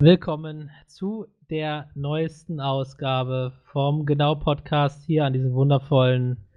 Willkommen 0.00 0.70
zu 0.86 1.26
der 1.50 1.90
neuesten 1.96 2.60
Ausgabe 2.60 3.60
vom 3.72 4.06
Genau 4.06 4.36
Podcast 4.36 5.04
hier 5.04 5.24
an 5.24 5.32
diesem 5.32 5.54
wundervollen 5.54 6.48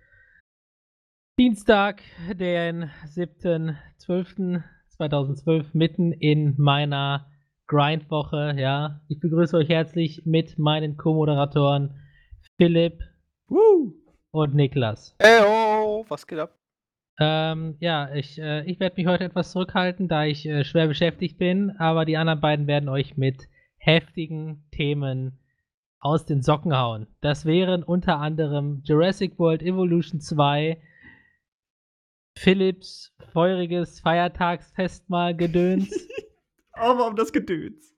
Dienstag, 1.40 2.04
den 2.32 2.92
7.12.2012, 3.08 5.70
mitten 5.74 6.12
in 6.12 6.54
meiner 6.60 7.32
Grindwoche. 7.66 8.54
Ja, 8.60 9.02
ich 9.08 9.20
begrüße 9.20 9.58
euch 9.58 9.70
herzlich 9.70 10.22
mit 10.24 10.60
meinen 10.60 10.98
Co-Moderatoren 10.98 12.00
Philipp 12.58 13.02
Woo! 13.48 13.96
und 14.30 14.54
Niklas. 14.54 15.16
Heyo, 15.20 16.06
was 16.08 16.28
geht 16.28 16.38
ab? 16.38 16.61
Ähm, 17.24 17.76
ja, 17.80 18.12
ich, 18.16 18.40
äh, 18.42 18.64
ich 18.66 18.80
werde 18.80 18.96
mich 18.98 19.06
heute 19.06 19.26
etwas 19.26 19.52
zurückhalten, 19.52 20.08
da 20.08 20.26
ich 20.26 20.44
äh, 20.48 20.64
schwer 20.64 20.88
beschäftigt 20.88 21.38
bin, 21.38 21.70
aber 21.78 22.04
die 22.04 22.18
anderen 22.18 22.42
beiden 22.42 22.66
werden 22.66 22.90
euch 22.90 23.16
mit 23.16 23.48
heftigen 23.78 24.66
Themen 24.72 25.40
aus 26.00 26.26
den 26.26 26.42
Socken 26.42 26.76
hauen. 26.76 27.06
Das 27.22 27.46
wären 27.46 27.84
unter 27.84 28.18
anderem 28.18 28.82
Jurassic 28.86 29.38
World 29.38 29.62
Evolution 29.62 30.20
2, 30.20 30.82
Philips 32.36 33.16
feuriges 33.32 34.00
Feiertagsfestmahl 34.00 35.36
Gedöns, 35.36 36.08
Aber 36.74 37.06
um 37.06 37.16
das 37.16 37.32
Gedöns. 37.32 37.94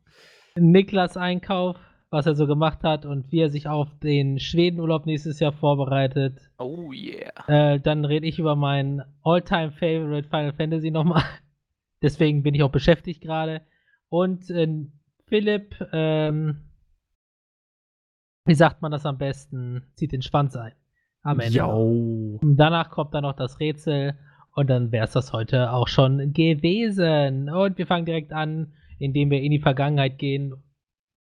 Niklas 0.56 1.16
Einkauf, 1.16 1.78
was 2.14 2.28
er 2.28 2.36
so 2.36 2.46
gemacht 2.46 2.84
hat 2.84 3.08
und 3.08 3.32
wie 3.32 3.40
er 3.40 3.50
sich 3.50 3.68
auf 3.68 3.90
den 3.98 4.40
Schwedenurlaub 4.40 5.08
nächstes 5.08 5.40
Jahr 5.40 5.52
vorbereitet. 5.52 6.40
Oh 6.60 6.92
yeah. 6.94 7.74
Äh, 7.74 7.80
dann 7.80 8.06
rede 8.06 8.28
ich 8.28 8.38
über 8.38 8.56
mein 8.56 9.02
All-Time 9.24 9.72
Favorite 9.72 10.30
Final 10.30 10.54
Fantasy 10.54 10.92
nochmal. 10.92 11.24
Deswegen 12.04 12.44
bin 12.44 12.54
ich 12.54 12.62
auch 12.62 12.70
beschäftigt 12.70 13.22
gerade. 13.22 13.62
Und 14.10 14.48
äh, 14.52 14.86
Philipp, 15.26 15.76
ähm, 15.92 16.62
wie 18.46 18.54
sagt 18.54 18.84
man 18.84 18.92
das 18.92 19.08
am 19.08 19.18
besten? 19.18 19.82
Zieht 19.96 20.12
den 20.12 20.22
Schwanz 20.22 20.56
ein. 20.56 20.74
Am 21.24 21.40
Ende. 21.40 21.66
Und 21.66 22.58
danach 22.58 22.92
kommt 22.92 23.16
dann 23.16 23.24
noch 23.24 23.36
das 23.36 23.60
Rätsel 23.60 24.20
und 24.54 24.70
dann 24.70 24.92
wäre 24.92 25.06
es 25.06 25.14
das 25.14 25.34
heute 25.34 25.72
auch 25.72 25.88
schon 25.88 26.32
gewesen. 26.32 27.50
Und 27.50 27.80
wir 27.80 27.88
fangen 27.88 28.06
direkt 28.06 28.34
an, 28.34 28.74
indem 29.00 29.32
wir 29.32 29.42
in 29.42 29.50
die 29.50 29.60
Vergangenheit 29.60 30.20
gehen, 30.20 30.54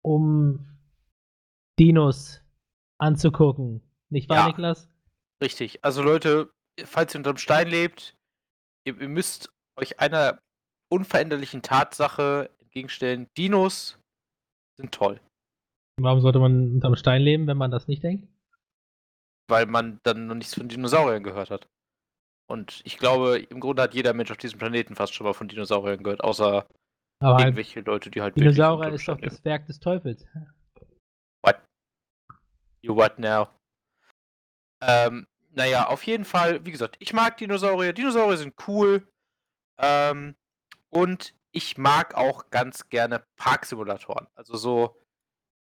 um 0.03 0.67
Dinos 1.79 2.41
anzugucken. 2.99 3.81
Nicht 4.09 4.29
wahr, 4.29 4.37
Ja. 4.37 4.47
Niklas? 4.47 4.89
Richtig. 5.41 5.83
Also 5.83 6.01
Leute, 6.03 6.51
falls 6.83 7.13
ihr 7.15 7.19
unterm 7.19 7.37
Stein 7.37 7.67
lebt, 7.67 8.15
ihr, 8.85 8.99
ihr 8.99 9.09
müsst 9.09 9.49
euch 9.77 9.99
einer 9.99 10.39
unveränderlichen 10.91 11.61
Tatsache 11.61 12.49
entgegenstellen. 12.59 13.27
Dinos 13.37 13.97
sind 14.77 14.93
toll. 14.93 15.19
Warum 15.99 16.21
sollte 16.21 16.39
man 16.39 16.73
unterm 16.75 16.95
Stein 16.95 17.21
leben, 17.21 17.47
wenn 17.47 17.57
man 17.57 17.71
das 17.71 17.87
nicht 17.87 18.03
denkt? 18.03 18.27
Weil 19.49 19.65
man 19.65 19.99
dann 20.03 20.27
noch 20.27 20.35
nichts 20.35 20.55
von 20.55 20.67
Dinosauriern 20.69 21.23
gehört 21.23 21.49
hat. 21.49 21.67
Und 22.49 22.81
ich 22.83 22.97
glaube, 22.97 23.39
im 23.39 23.59
Grunde 23.59 23.81
hat 23.81 23.93
jeder 23.93 24.13
Mensch 24.13 24.31
auf 24.31 24.37
diesem 24.37 24.59
Planeten 24.59 24.95
fast 24.95 25.13
schon 25.13 25.25
mal 25.25 25.33
von 25.33 25.47
Dinosauriern 25.47 26.03
gehört, 26.03 26.23
außer 26.23 26.67
Aber 27.21 27.35
halt, 27.35 27.45
irgendwelche 27.45 27.81
Leute, 27.81 28.09
die 28.09 28.21
halt 28.21 28.35
Dinosaurier 28.35 28.93
ist 28.93 29.07
doch 29.07 29.19
das 29.19 29.43
Werk 29.45 29.67
des 29.67 29.79
Teufels. 29.79 30.25
What? 31.43 31.61
You 32.81 32.95
what 32.95 33.19
now? 33.19 33.47
Ähm, 34.81 35.27
naja, 35.51 35.87
auf 35.87 36.03
jeden 36.03 36.25
Fall, 36.25 36.65
wie 36.65 36.71
gesagt, 36.71 36.97
ich 36.99 37.13
mag 37.13 37.37
Dinosaurier. 37.37 37.93
Dinosaurier 37.93 38.37
sind 38.37 38.55
cool. 38.67 39.07
Ähm, 39.77 40.35
und 40.89 41.35
ich 41.51 41.77
mag 41.77 42.15
auch 42.15 42.49
ganz 42.49 42.89
gerne 42.89 43.23
Parksimulatoren. 43.37 44.27
Also 44.35 44.57
so, 44.57 44.97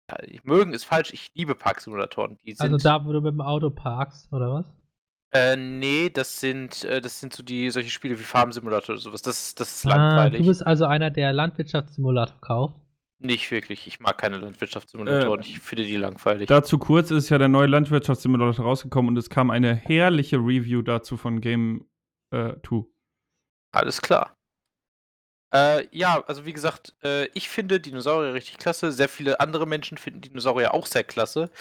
ja, 0.09 0.17
ich 0.23 0.43
mögen 0.45 0.73
ist 0.73 0.85
falsch, 0.85 1.11
ich 1.11 1.31
liebe 1.33 1.55
Parksimulatoren. 1.55 2.39
Also 2.59 2.77
da, 2.77 3.05
wo 3.05 3.11
du 3.11 3.21
mit 3.21 3.33
dem 3.33 3.41
Auto 3.41 3.69
parkst, 3.69 4.31
oder 4.31 4.53
was? 4.53 4.65
Äh, 5.33 5.55
nee, 5.55 6.09
das 6.09 6.39
sind, 6.39 6.83
äh, 6.83 7.01
das 7.01 7.19
sind 7.19 7.33
so 7.33 7.43
die, 7.43 7.69
solche 7.69 7.89
Spiele 7.89 8.19
wie 8.19 8.23
Farm 8.23 8.51
Simulator 8.51 8.93
oder 8.95 9.01
sowas. 9.01 9.21
Das, 9.21 9.55
das 9.55 9.75
ist 9.75 9.85
Ah, 9.85 9.89
langweilig. 9.95 10.41
du 10.41 10.47
bist 10.47 10.65
also 10.65 10.85
einer, 10.85 11.09
der 11.09 11.31
Landwirtschaftssimulator 11.33 12.39
kauft. 12.41 12.75
Nicht 13.19 13.51
wirklich. 13.51 13.85
Ich 13.85 13.99
mag 13.99 14.17
keine 14.17 14.37
Landwirtschaftssimulatoren. 14.39 15.41
Äh, 15.41 15.45
ich 15.45 15.59
finde 15.59 15.83
die 15.85 15.95
langweilig. 15.95 16.47
Dazu 16.47 16.79
kurz 16.79 17.11
ist 17.11 17.29
ja 17.29 17.37
der 17.37 17.49
neue 17.49 17.67
Landwirtschaftssimulator 17.67 18.65
rausgekommen 18.65 19.09
und 19.09 19.17
es 19.17 19.29
kam 19.29 19.51
eine 19.51 19.75
herrliche 19.75 20.37
Review 20.37 20.81
dazu 20.81 21.17
von 21.17 21.39
Game 21.39 21.85
äh, 22.31 22.53
2. 22.67 22.83
Alles 23.73 24.01
klar. 24.01 24.35
Äh, 25.53 25.85
ja, 25.91 26.23
also 26.27 26.45
wie 26.45 26.53
gesagt, 26.53 26.95
äh, 27.03 27.25
ich 27.33 27.49
finde 27.49 27.79
Dinosaurier 27.79 28.33
richtig 28.33 28.57
klasse. 28.57 28.91
Sehr 28.91 29.09
viele 29.09 29.39
andere 29.39 29.67
Menschen 29.67 29.97
finden 29.97 30.21
Dinosaurier 30.21 30.73
auch 30.73 30.85
sehr 30.85 31.03
klasse. 31.03 31.51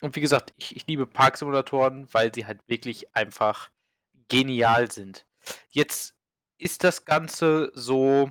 Und 0.00 0.16
wie 0.16 0.20
gesagt, 0.20 0.52
ich, 0.56 0.76
ich 0.76 0.86
liebe 0.86 1.06
Parksimulatoren, 1.06 2.08
weil 2.12 2.34
sie 2.34 2.46
halt 2.46 2.60
wirklich 2.66 3.14
einfach 3.14 3.70
genial 4.28 4.90
sind. 4.90 5.26
Jetzt 5.70 6.14
ist 6.58 6.84
das 6.84 7.04
Ganze 7.04 7.70
so, 7.74 8.30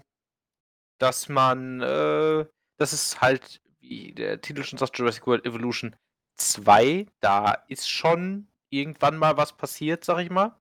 dass 0.98 1.30
man, 1.30 1.82
äh, 1.82 2.46
das 2.78 2.94
ist 2.94 3.22
halt, 3.22 3.62
wie 3.80 4.14
der 4.14 4.42
Titel 4.42 4.64
schon 4.64 4.80
sagt, 4.80 4.98
Jurassic 4.98 5.28
World 5.28 5.46
Evolution 5.46 5.96
2. 6.38 7.06
Da 7.20 7.54
ist 7.68 7.90
schon 7.90 8.48
irgendwann 8.70 9.18
mal 9.18 9.38
was 9.38 9.54
passiert, 9.54 10.04
sag 10.04 10.20
ich 10.20 10.30
mal, 10.30 10.60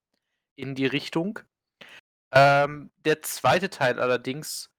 in 0.57 0.75
die 0.75 0.87
Richtung. 0.87 1.39
Ähm, 2.33 2.91
der 3.05 3.23
zweite 3.23 3.71
Teil 3.71 4.01
allerdings 4.01 4.71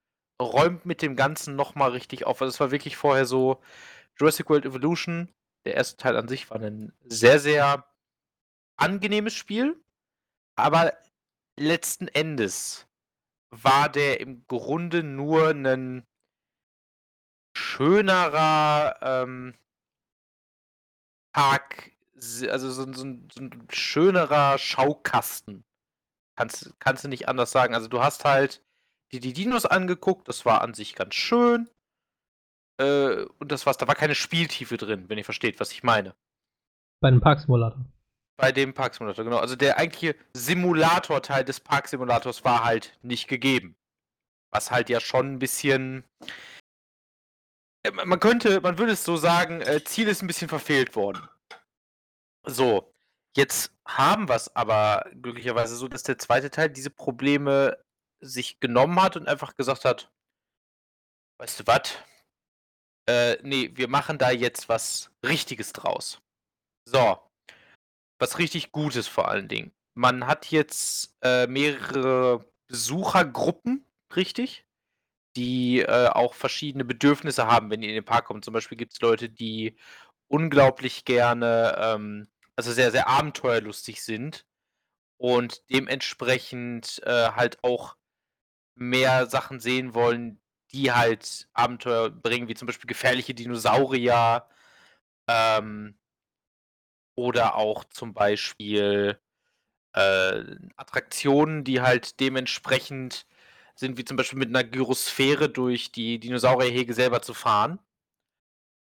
räumt 0.42 0.86
mit 0.86 1.02
dem 1.02 1.16
Ganzen 1.16 1.56
nochmal 1.56 1.92
richtig 1.92 2.26
auf. 2.26 2.42
Also 2.42 2.50
es 2.50 2.60
war 2.60 2.72
wirklich 2.72 2.98
vorher 2.98 3.26
so, 3.26 3.62
Jurassic 4.18 4.50
World 4.50 4.66
Evolution, 4.66 5.30
der 5.66 5.76
erste 5.76 5.98
Teil 5.98 6.18
an 6.18 6.28
sich 6.28 6.50
war 6.50 6.60
ein 6.62 6.94
sehr, 7.06 7.40
sehr 7.40 7.86
angenehmes 8.78 9.34
Spiel, 9.34 9.82
aber 10.56 10.94
letzten 11.60 12.08
Endes 12.08 12.88
war 13.52 13.90
der 13.90 14.20
im 14.20 14.46
Grunde 14.48 15.04
nur 15.04 15.50
ein 15.50 16.06
schönerer 17.56 18.98
ähm, 19.02 19.54
Park, 21.34 21.92
also 22.50 22.72
so, 22.72 22.84
ein- 22.84 22.94
so, 22.94 23.04
so 23.34 23.42
ein 23.42 23.68
schönerer 23.72 24.58
Schaukasten. 24.58 25.64
Kannst, 26.36 26.74
kannst 26.80 27.04
du 27.04 27.08
nicht 27.10 27.28
anders 27.28 27.52
sagen. 27.52 27.76
Also 27.76 27.88
du 27.88 28.02
hast 28.02 28.26
halt 28.26 28.64
die, 29.12 29.20
die 29.20 29.34
Dinos 29.34 29.66
angeguckt, 29.66 30.28
das 30.28 30.46
war 30.46 30.62
an 30.62 30.74
sich 30.74 30.96
ganz 30.96 31.16
schön. 31.16 31.70
Äh, 32.78 33.26
und 33.40 33.52
das 33.52 33.66
war's, 33.66 33.78
da 33.78 33.88
war 33.88 33.96
keine 33.96 34.16
Spieltiefe 34.16 34.78
drin, 34.78 35.10
wenn 35.10 35.18
ihr 35.18 35.26
versteht, 35.26 35.60
was 35.60 35.72
ich 35.72 35.84
meine. 35.84 36.16
Bei 37.02 37.10
einem 37.10 37.22
Parksimulator. 37.22 37.86
Bei 38.38 38.52
dem 38.52 38.74
Parksimulator, 38.74 39.26
genau. 39.26 39.38
Also 39.38 39.56
der 39.56 39.78
eigentliche 39.78 40.16
Simulator-Teil 40.34 41.46
des 41.46 41.60
Parksimulators 41.60 42.44
war 42.44 42.64
halt 42.64 42.98
nicht 43.02 43.28
gegeben. 43.28 43.76
Was 44.52 44.72
halt 44.72 44.90
ja 44.90 45.00
schon 45.00 45.34
ein 45.34 45.40
bisschen. 45.40 46.04
Äh, 47.84 47.92
Man 47.92 48.10
man 48.10 48.20
könnte, 48.20 48.62
man 48.62 48.78
würde 48.78 48.94
es 48.94 49.04
so 49.04 49.18
sagen, 49.18 49.62
äh, 49.62 49.84
Ziel 49.84 50.08
ist 50.08 50.22
ein 50.22 50.28
bisschen 50.28 50.50
verfehlt 50.50 50.96
worden. 50.96 51.28
So, 52.46 52.94
jetzt 53.36 53.72
haben 53.88 54.28
wir 54.28 54.36
es 54.36 54.54
aber 54.56 55.06
glücklicherweise 55.22 55.76
so, 55.76 55.88
dass 55.88 56.04
der 56.04 56.18
zweite 56.18 56.50
Teil 56.50 56.70
diese 56.70 56.90
Probleme 56.90 57.78
sich 58.22 58.60
genommen 58.60 59.02
hat 59.02 59.16
und 59.18 59.28
einfach 59.28 59.56
gesagt 59.56 59.86
hat, 59.86 60.12
weißt 61.40 61.60
du 61.60 61.68
was? 61.68 61.98
Äh, 63.08 63.38
nee, 63.44 63.72
wir 63.74 63.88
machen 63.88 64.18
da 64.18 64.32
jetzt 64.32 64.70
was 64.70 65.12
Richtiges 65.26 65.74
draus. 65.74 66.22
So, 66.86 67.20
was 68.20 68.40
richtig 68.40 68.72
Gutes 68.72 69.08
vor 69.08 69.28
allen 69.30 69.48
Dingen. 69.48 69.74
Man 69.96 70.28
hat 70.28 70.52
jetzt 70.52 71.16
äh, 71.22 71.48
mehrere 71.48 72.46
Besuchergruppen, 72.68 73.86
richtig? 74.16 74.66
Die 75.36 75.80
äh, 75.80 76.08
auch 76.08 76.34
verschiedene 76.34 76.86
Bedürfnisse 76.86 77.48
haben, 77.48 77.70
wenn 77.70 77.82
die 77.82 77.90
in 77.90 77.96
den 77.96 78.06
Park 78.06 78.26
kommen. 78.26 78.44
Zum 78.44 78.54
Beispiel 78.54 78.78
gibt 78.78 78.94
es 78.94 79.02
Leute, 79.02 79.30
die 79.30 79.76
unglaublich 80.28 81.06
gerne, 81.06 81.76
ähm, 81.78 82.28
also 82.56 82.72
sehr, 82.72 82.92
sehr 82.92 83.08
abenteuerlustig 83.08 84.04
sind 84.04 84.46
und 85.18 85.64
dementsprechend 85.70 87.02
äh, 87.06 87.32
halt 87.32 87.64
auch 87.64 87.98
mehr 88.76 89.28
Sachen 89.28 89.60
sehen 89.60 89.94
wollen, 89.94 90.40
die 90.74 90.92
halt 90.92 91.48
Abenteuer 91.54 92.10
bringen, 92.10 92.48
wie 92.48 92.56
zum 92.56 92.66
Beispiel 92.68 92.88
gefährliche 92.88 93.34
Dinosaurier, 93.34 94.48
ähm, 95.28 95.98
oder 97.16 97.56
auch 97.56 97.84
zum 97.86 98.14
Beispiel 98.14 99.20
äh, 99.94 100.44
Attraktionen, 100.76 101.64
die 101.64 101.82
halt 101.82 102.20
dementsprechend 102.20 103.28
sind, 103.76 103.98
wie 103.98 104.06
zum 104.06 104.18
Beispiel 104.18 104.40
mit 104.40 104.50
einer 104.50 104.64
Gyrosphäre 104.64 105.50
durch 105.50 105.92
die 105.92 106.20
Dinosaurierhege 106.20 106.94
selber 106.94 107.22
zu 107.22 107.34
fahren. 107.34 107.80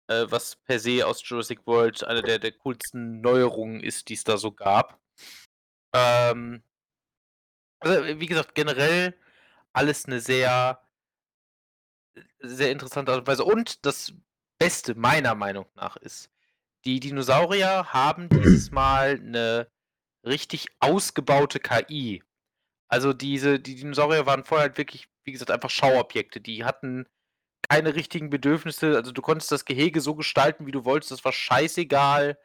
Äh, 0.08 0.26
was 0.30 0.56
per 0.56 0.78
se 0.78 1.06
aus 1.06 1.26
Jurassic 1.26 1.66
World 1.66 2.04
eine 2.04 2.22
der, 2.22 2.38
der 2.38 2.52
coolsten 2.52 3.20
Neuerungen 3.20 3.80
ist, 3.80 4.08
die 4.08 4.14
es 4.14 4.24
da 4.24 4.36
so 4.36 4.52
gab. 4.52 5.00
Ähm, 5.94 6.62
also, 7.80 8.20
wie 8.20 8.26
gesagt, 8.26 8.54
generell 8.54 9.14
alles 9.72 10.06
eine 10.06 10.20
sehr 10.20 10.83
sehr 12.48 12.70
interessante 12.70 13.12
Art 13.12 13.20
und 13.20 13.26
Weise. 13.26 13.44
Und 13.44 13.84
das 13.84 14.12
Beste 14.58 14.94
meiner 14.94 15.34
Meinung 15.34 15.66
nach 15.74 15.96
ist, 15.96 16.30
die 16.84 17.00
Dinosaurier 17.00 17.92
haben 17.92 18.28
dieses 18.28 18.70
Mal 18.70 19.20
eine 19.20 19.68
richtig 20.24 20.68
ausgebaute 20.80 21.60
KI. 21.60 22.22
Also 22.88 23.12
diese, 23.12 23.58
die 23.58 23.74
Dinosaurier 23.74 24.26
waren 24.26 24.44
vorher 24.44 24.68
halt 24.68 24.78
wirklich, 24.78 25.08
wie 25.24 25.32
gesagt, 25.32 25.50
einfach 25.50 25.70
Schauobjekte. 25.70 26.40
Die 26.40 26.64
hatten 26.64 27.06
keine 27.68 27.94
richtigen 27.94 28.30
Bedürfnisse. 28.30 28.96
Also 28.96 29.12
du 29.12 29.22
konntest 29.22 29.50
das 29.50 29.64
Gehege 29.64 30.00
so 30.00 30.14
gestalten, 30.14 30.66
wie 30.66 30.72
du 30.72 30.84
wolltest. 30.84 31.10
Das 31.10 31.24
war 31.24 31.32
scheißegal. 31.32 32.38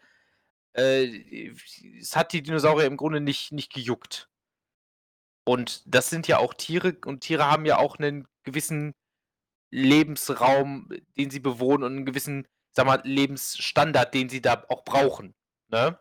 Äh, 0.74 1.54
es 2.00 2.16
hat 2.16 2.34
die 2.34 2.42
Dinosaurier 2.42 2.88
im 2.88 2.98
Grunde 2.98 3.20
nicht, 3.22 3.52
nicht 3.52 3.74
gejuckt. 3.74 4.30
Und 5.46 5.84
das 5.86 6.10
sind 6.10 6.28
ja 6.28 6.38
auch 6.38 6.54
Tiere 6.54 6.96
und 7.06 7.22
Tiere 7.22 7.50
haben 7.50 7.66
ja 7.66 7.78
auch 7.78 7.98
einen 7.98 8.28
gewissen 8.44 8.94
Lebensraum, 9.72 10.90
den 11.18 11.30
sie 11.30 11.40
bewohnen 11.40 11.84
und 11.84 11.96
einen 11.98 12.06
gewissen, 12.06 12.48
sag 12.72 12.86
mal, 12.86 13.02
Lebensstandard, 13.04 14.14
den 14.14 14.30
sie 14.30 14.42
da 14.42 14.64
auch 14.70 14.84
brauchen. 14.84 15.36
Ne? 15.70 16.00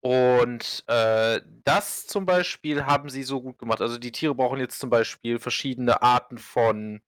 Und 0.00 0.84
äh, 0.88 1.40
das 1.64 2.06
zum 2.08 2.26
Beispiel 2.26 2.86
haben 2.86 3.08
sie 3.08 3.22
so 3.22 3.40
gut 3.40 3.58
gemacht. 3.58 3.80
Also 3.80 3.98
die 3.98 4.10
Tiere 4.10 4.34
brauchen 4.34 4.58
jetzt 4.58 4.80
zum 4.80 4.90
Beispiel 4.90 5.38
verschiedene 5.38 6.02
Arten 6.02 6.38
von, 6.38 7.00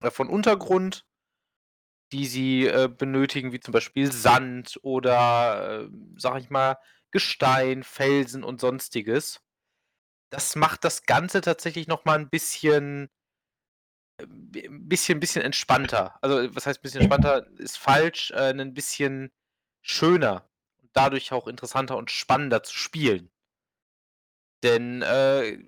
äh, 0.00 0.10
von 0.10 0.28
Untergrund, 0.28 1.06
die 2.10 2.26
sie 2.26 2.66
äh, 2.66 2.88
benötigen, 2.88 3.52
wie 3.52 3.60
zum 3.60 3.72
Beispiel 3.72 4.10
Sand 4.10 4.78
oder, 4.82 5.84
äh, 5.84 5.88
sag 6.16 6.40
ich 6.40 6.50
mal, 6.50 6.76
Gestein, 7.12 7.84
Felsen 7.84 8.42
und 8.42 8.60
sonstiges. 8.60 9.40
Das 10.30 10.56
macht 10.56 10.84
das 10.84 11.04
Ganze 11.04 11.40
tatsächlich 11.40 11.86
nochmal 11.86 12.18
ein 12.18 12.30
bisschen 12.30 13.10
ein 14.22 14.88
bisschen, 14.88 15.20
bisschen 15.20 15.42
entspannter. 15.42 16.18
Also, 16.22 16.54
was 16.54 16.66
heißt 16.66 16.80
ein 16.80 16.82
bisschen 16.82 17.00
entspannter? 17.02 17.46
Ist 17.58 17.78
falsch, 17.78 18.30
äh, 18.32 18.50
ein 18.50 18.74
bisschen 18.74 19.32
schöner 19.82 20.48
und 20.80 20.90
dadurch 20.92 21.32
auch 21.32 21.46
interessanter 21.48 21.96
und 21.96 22.10
spannender 22.10 22.62
zu 22.62 22.76
spielen. 22.76 23.30
Denn 24.62 25.02
äh, 25.02 25.58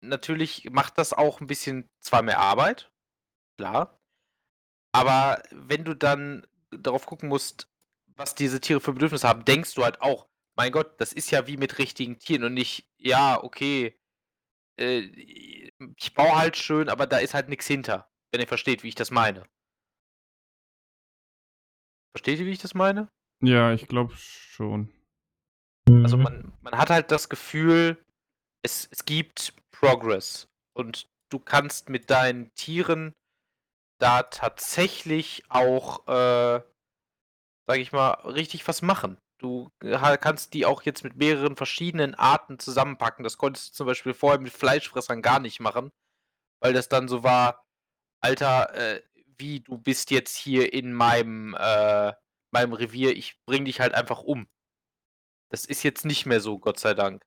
natürlich 0.00 0.70
macht 0.70 0.98
das 0.98 1.12
auch 1.12 1.40
ein 1.40 1.46
bisschen 1.46 1.90
zwar 2.00 2.22
mehr 2.22 2.38
Arbeit, 2.38 2.92
klar, 3.58 4.00
aber 4.92 5.42
wenn 5.50 5.84
du 5.84 5.94
dann 5.94 6.46
darauf 6.70 7.06
gucken 7.06 7.28
musst, 7.28 7.68
was 8.16 8.34
diese 8.34 8.60
Tiere 8.60 8.80
für 8.80 8.92
Bedürfnisse 8.92 9.28
haben, 9.28 9.44
denkst 9.44 9.74
du 9.74 9.84
halt 9.84 10.00
auch, 10.00 10.28
mein 10.56 10.72
Gott, 10.72 11.00
das 11.00 11.12
ist 11.12 11.30
ja 11.30 11.46
wie 11.46 11.56
mit 11.56 11.78
richtigen 11.78 12.18
Tieren 12.18 12.44
und 12.44 12.54
nicht, 12.54 12.88
ja, 12.98 13.42
okay, 13.42 13.98
äh, 14.80 15.00
ich 15.96 16.14
baue 16.14 16.36
halt 16.36 16.56
schön, 16.56 16.88
aber 16.88 17.06
da 17.06 17.18
ist 17.18 17.34
halt 17.34 17.48
nichts 17.48 17.66
hinter, 17.66 18.10
wenn 18.32 18.40
ihr 18.40 18.48
versteht, 18.48 18.82
wie 18.82 18.88
ich 18.88 18.94
das 18.94 19.10
meine. 19.10 19.44
Versteht 22.12 22.40
ihr, 22.40 22.46
wie 22.46 22.52
ich 22.52 22.58
das 22.58 22.74
meine? 22.74 23.08
Ja, 23.42 23.72
ich 23.72 23.86
glaube 23.86 24.14
schon. 24.16 24.92
Also 25.88 26.16
man, 26.16 26.52
man 26.60 26.76
hat 26.76 26.90
halt 26.90 27.10
das 27.10 27.28
Gefühl, 27.28 28.04
es, 28.62 28.88
es 28.90 29.04
gibt 29.04 29.54
Progress 29.70 30.48
und 30.74 31.08
du 31.30 31.38
kannst 31.38 31.88
mit 31.88 32.10
deinen 32.10 32.52
Tieren 32.54 33.14
da 33.98 34.22
tatsächlich 34.24 35.44
auch, 35.48 36.06
äh, 36.06 36.62
sag 37.66 37.78
ich 37.78 37.92
mal, 37.92 38.12
richtig 38.24 38.66
was 38.68 38.82
machen. 38.82 39.18
Du 39.40 39.70
kannst 39.80 40.52
die 40.52 40.66
auch 40.66 40.82
jetzt 40.82 41.02
mit 41.02 41.16
mehreren 41.16 41.56
verschiedenen 41.56 42.14
Arten 42.14 42.58
zusammenpacken. 42.58 43.24
Das 43.24 43.38
konntest 43.38 43.70
du 43.70 43.72
zum 43.72 43.86
Beispiel 43.86 44.12
vorher 44.12 44.38
mit 44.38 44.52
Fleischfressern 44.52 45.22
gar 45.22 45.40
nicht 45.40 45.60
machen, 45.60 45.90
weil 46.62 46.74
das 46.74 46.90
dann 46.90 47.08
so 47.08 47.22
war, 47.22 47.64
Alter, 48.22 48.74
äh, 48.74 49.02
wie, 49.38 49.60
du 49.60 49.78
bist 49.78 50.10
jetzt 50.10 50.36
hier 50.36 50.74
in 50.74 50.92
meinem, 50.92 51.54
äh, 51.58 52.12
meinem 52.52 52.74
Revier, 52.74 53.16
ich 53.16 53.40
bring 53.46 53.64
dich 53.64 53.80
halt 53.80 53.94
einfach 53.94 54.20
um. 54.22 54.46
Das 55.50 55.64
ist 55.64 55.82
jetzt 55.84 56.04
nicht 56.04 56.26
mehr 56.26 56.40
so, 56.40 56.58
Gott 56.58 56.78
sei 56.78 56.92
Dank. 56.92 57.24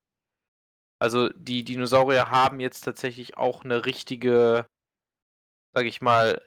Also 0.99 1.29
die 1.29 1.63
Dinosaurier 1.63 2.29
haben 2.29 2.59
jetzt 2.59 2.81
tatsächlich 2.81 3.37
auch 3.37 3.63
eine 3.63 3.85
richtige, 3.85 4.67
sag 5.73 5.85
ich 5.85 5.99
mal, 6.01 6.39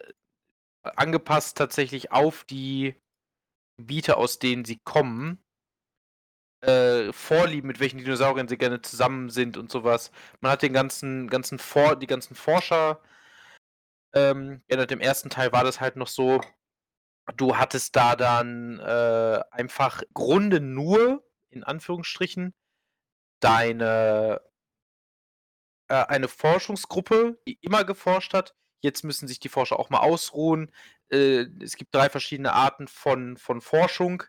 angepasst 0.84 1.58
tatsächlich 1.58 2.12
auf 2.12 2.44
die 2.44 2.94
Gebiete, 3.78 4.16
aus 4.16 4.38
denen 4.38 4.64
sie 4.64 4.78
kommen, 4.84 5.42
äh, 6.66 7.12
Vorlieben, 7.12 7.68
mit 7.68 7.80
welchen 7.80 7.98
Dinosauriern 7.98 8.48
sie 8.48 8.58
gerne 8.58 8.82
zusammen 8.82 9.30
sind 9.30 9.56
und 9.56 9.70
sowas. 9.70 10.10
Man 10.40 10.52
hat 10.52 10.62
den 10.62 10.72
ganzen, 10.72 11.28
ganzen 11.28 11.58
For 11.58 11.96
die 11.96 12.06
ganzen 12.06 12.34
Forscher. 12.34 13.00
Ähm, 14.14 14.62
ja, 14.68 14.82
im 14.82 15.00
ersten 15.00 15.30
Teil 15.30 15.52
war 15.52 15.64
das 15.64 15.80
halt 15.80 15.96
noch 15.96 16.08
so, 16.08 16.40
du 17.36 17.56
hattest 17.56 17.96
da 17.96 18.16
dann 18.16 18.78
äh, 18.80 19.40
einfach 19.50 20.02
Grunde 20.14 20.60
nur, 20.60 21.24
in 21.50 21.64
Anführungsstrichen, 21.64 22.54
deine 23.40 24.40
äh, 25.88 26.04
eine 26.06 26.28
Forschungsgruppe, 26.28 27.38
die 27.46 27.58
immer 27.62 27.84
geforscht 27.84 28.34
hat. 28.34 28.54
Jetzt 28.80 29.04
müssen 29.04 29.28
sich 29.28 29.40
die 29.40 29.48
Forscher 29.48 29.78
auch 29.78 29.90
mal 29.90 30.00
ausruhen. 30.00 30.72
Äh, 31.10 31.46
es 31.62 31.76
gibt 31.76 31.94
drei 31.94 32.08
verschiedene 32.10 32.52
Arten 32.52 32.88
von, 32.88 33.36
von 33.36 33.60
Forschung 33.60 34.24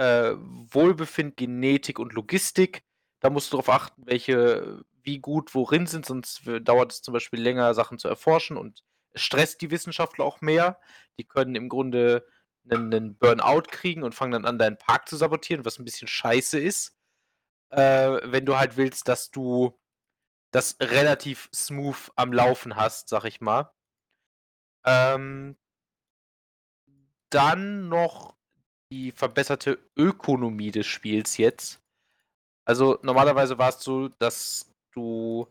äh, 0.00 0.34
Wohlbefinden, 0.38 1.36
Genetik 1.36 1.98
und 1.98 2.14
Logistik. 2.14 2.84
Da 3.20 3.28
musst 3.28 3.52
du 3.52 3.58
darauf 3.58 3.68
achten, 3.68 4.02
welche, 4.06 4.82
wie 5.02 5.18
gut 5.18 5.54
worin 5.54 5.86
sind, 5.86 6.06
sonst 6.06 6.40
dauert 6.62 6.92
es 6.92 7.02
zum 7.02 7.12
Beispiel 7.12 7.40
länger, 7.40 7.74
Sachen 7.74 7.98
zu 7.98 8.08
erforschen 8.08 8.56
und 8.56 8.82
es 9.12 9.20
stresst 9.20 9.60
die 9.60 9.70
Wissenschaftler 9.70 10.24
auch 10.24 10.40
mehr. 10.40 10.80
Die 11.18 11.24
können 11.24 11.54
im 11.54 11.68
Grunde 11.68 12.26
einen, 12.70 12.94
einen 12.94 13.18
Burnout 13.18 13.64
kriegen 13.70 14.02
und 14.02 14.14
fangen 14.14 14.32
dann 14.32 14.46
an, 14.46 14.58
deinen 14.58 14.78
Park 14.78 15.06
zu 15.06 15.16
sabotieren, 15.16 15.66
was 15.66 15.78
ein 15.78 15.84
bisschen 15.84 16.08
scheiße 16.08 16.58
ist. 16.58 16.96
Äh, 17.68 18.20
wenn 18.24 18.46
du 18.46 18.56
halt 18.56 18.78
willst, 18.78 19.06
dass 19.06 19.30
du 19.30 19.78
das 20.50 20.76
relativ 20.80 21.50
smooth 21.54 22.10
am 22.16 22.32
Laufen 22.32 22.76
hast, 22.76 23.10
sag 23.10 23.24
ich 23.24 23.42
mal. 23.42 23.70
Ähm, 24.86 25.58
dann 27.28 27.88
noch 27.88 28.39
die 28.92 29.12
verbesserte 29.12 29.78
Ökonomie 29.96 30.70
des 30.70 30.86
Spiels 30.86 31.36
jetzt. 31.36 31.80
Also 32.64 32.98
normalerweise 33.02 33.58
war 33.58 33.70
es 33.70 33.80
so, 33.80 34.08
dass 34.08 34.72
du 34.92 35.46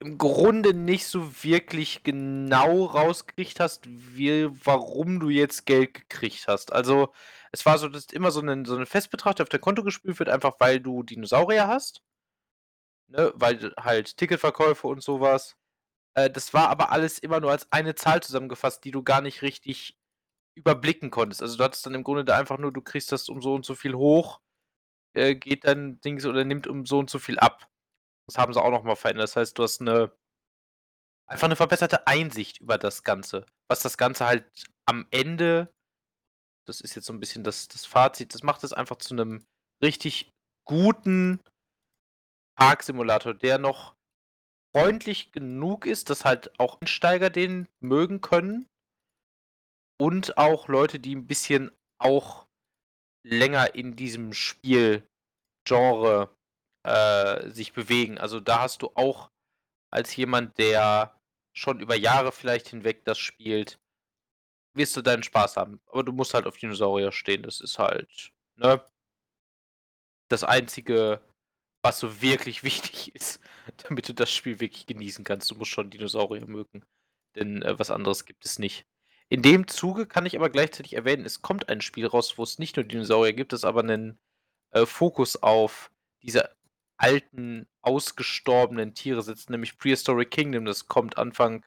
im 0.00 0.18
Grunde 0.18 0.74
nicht 0.74 1.06
so 1.06 1.44
wirklich 1.44 2.02
genau 2.02 2.86
rausgekriegt 2.86 3.60
hast, 3.60 3.82
wie, 3.86 4.48
warum 4.64 5.20
du 5.20 5.28
jetzt 5.30 5.64
Geld 5.64 5.94
gekriegt 5.94 6.48
hast. 6.48 6.72
Also 6.72 7.12
es 7.52 7.64
war 7.66 7.78
so, 7.78 7.88
dass 7.88 8.06
immer 8.06 8.32
so 8.32 8.40
ein, 8.40 8.64
so 8.64 8.76
ein 8.76 8.86
Festbetrag, 8.86 9.36
der 9.36 9.44
auf 9.44 9.48
dein 9.48 9.60
Konto 9.60 9.84
gespielt 9.84 10.18
wird, 10.18 10.28
einfach 10.28 10.54
weil 10.58 10.80
du 10.80 11.02
Dinosaurier 11.04 11.68
hast. 11.68 12.02
Ne? 13.08 13.32
Weil 13.36 13.72
halt 13.78 14.16
Ticketverkäufe 14.16 14.88
und 14.88 15.02
sowas. 15.02 15.56
Äh, 16.14 16.30
das 16.30 16.52
war 16.54 16.68
aber 16.70 16.90
alles 16.90 17.18
immer 17.18 17.40
nur 17.40 17.52
als 17.52 17.70
eine 17.70 17.94
Zahl 17.94 18.22
zusammengefasst, 18.22 18.84
die 18.84 18.90
du 18.90 19.02
gar 19.04 19.20
nicht 19.20 19.42
richtig 19.42 19.96
überblicken 20.54 21.10
konntest. 21.10 21.42
Also 21.42 21.56
du 21.56 21.64
hattest 21.64 21.86
dann 21.86 21.94
im 21.94 22.04
Grunde 22.04 22.24
da 22.24 22.38
einfach 22.38 22.58
nur, 22.58 22.72
du 22.72 22.82
kriegst 22.82 23.12
das 23.12 23.28
um 23.28 23.42
so 23.42 23.54
und 23.54 23.64
so 23.64 23.74
viel 23.74 23.94
hoch, 23.94 24.40
äh, 25.14 25.34
geht 25.34 25.64
dann 25.64 26.00
Dings 26.00 26.26
oder 26.26 26.44
nimmt 26.44 26.66
um 26.66 26.86
so 26.86 26.98
und 26.98 27.10
so 27.10 27.18
viel 27.18 27.38
ab. 27.38 27.68
Das 28.26 28.38
haben 28.38 28.52
sie 28.52 28.62
auch 28.62 28.70
nochmal 28.70 28.96
verändert. 28.96 29.24
Das 29.24 29.36
heißt, 29.36 29.58
du 29.58 29.62
hast 29.62 29.80
eine 29.80 30.12
einfach 31.26 31.46
eine 31.46 31.56
verbesserte 31.56 32.06
Einsicht 32.06 32.60
über 32.60 32.78
das 32.78 33.02
Ganze. 33.02 33.46
Was 33.68 33.80
das 33.80 33.96
Ganze 33.96 34.26
halt 34.26 34.44
am 34.86 35.06
Ende, 35.10 35.72
das 36.66 36.80
ist 36.80 36.94
jetzt 36.94 37.06
so 37.06 37.12
ein 37.12 37.20
bisschen 37.20 37.42
das, 37.44 37.68
das 37.68 37.86
Fazit, 37.86 38.34
das 38.34 38.42
macht 38.42 38.62
es 38.64 38.72
einfach 38.72 38.96
zu 38.96 39.14
einem 39.14 39.44
richtig 39.82 40.30
guten 40.66 41.40
Parksimulator, 42.56 43.34
der 43.34 43.58
noch 43.58 43.96
freundlich 44.74 45.32
genug 45.32 45.86
ist, 45.86 46.10
dass 46.10 46.24
halt 46.24 46.58
auch 46.60 46.80
Einsteiger 46.80 47.30
den 47.30 47.68
mögen 47.80 48.20
können 48.20 48.68
und 49.98 50.36
auch 50.38 50.68
Leute, 50.68 50.98
die 51.00 51.14
ein 51.14 51.26
bisschen 51.26 51.70
auch 51.98 52.46
länger 53.24 53.74
in 53.74 53.96
diesem 53.96 54.32
Spielgenre 54.32 55.04
äh, 56.84 57.50
sich 57.50 57.72
bewegen. 57.72 58.18
Also 58.18 58.40
da 58.40 58.60
hast 58.62 58.82
du 58.82 58.90
auch 58.94 59.30
als 59.90 60.14
jemand, 60.16 60.58
der 60.58 61.18
schon 61.54 61.80
über 61.80 61.94
Jahre 61.94 62.32
vielleicht 62.32 62.68
hinweg 62.68 63.04
das 63.04 63.18
spielt, 63.18 63.78
wirst 64.74 64.96
du 64.96 65.02
deinen 65.02 65.22
Spaß 65.22 65.56
haben. 65.56 65.80
Aber 65.86 66.02
du 66.02 66.12
musst 66.12 66.34
halt 66.34 66.46
auf 66.46 66.56
Dinosaurier 66.56 67.12
stehen. 67.12 67.42
Das 67.42 67.60
ist 67.60 67.78
halt, 67.78 68.32
ne? 68.56 68.84
Das 70.28 70.44
Einzige, 70.44 71.20
was 71.84 72.00
so 72.00 72.22
wirklich 72.22 72.62
wichtig 72.64 73.14
ist, 73.14 73.40
damit 73.88 74.08
du 74.08 74.14
das 74.14 74.32
Spiel 74.32 74.60
wirklich 74.60 74.86
genießen 74.86 75.24
kannst. 75.24 75.50
Du 75.50 75.54
musst 75.56 75.70
schon 75.70 75.90
Dinosaurier 75.90 76.46
mögen. 76.46 76.84
Denn 77.36 77.62
äh, 77.62 77.78
was 77.78 77.90
anderes 77.90 78.24
gibt 78.24 78.44
es 78.44 78.58
nicht. 78.58 78.86
In 79.32 79.40
dem 79.40 79.66
Zuge 79.66 80.04
kann 80.06 80.26
ich 80.26 80.36
aber 80.36 80.50
gleichzeitig 80.50 80.92
erwähnen, 80.92 81.24
es 81.24 81.40
kommt 81.40 81.70
ein 81.70 81.80
Spiel 81.80 82.06
raus, 82.06 82.36
wo 82.36 82.42
es 82.42 82.58
nicht 82.58 82.76
nur 82.76 82.84
Dinosaurier 82.84 83.32
gibt, 83.32 83.54
es 83.54 83.64
aber 83.64 83.80
einen 83.80 84.18
äh, 84.72 84.84
Fokus 84.84 85.42
auf 85.42 85.90
diese 86.22 86.50
alten, 86.98 87.66
ausgestorbenen 87.80 88.94
Tiere 88.94 89.22
setzt, 89.22 89.48
nämlich 89.48 89.78
Prehistoric 89.78 90.30
Kingdom. 90.30 90.66
Das 90.66 90.86
kommt 90.86 91.16
Anfang 91.16 91.64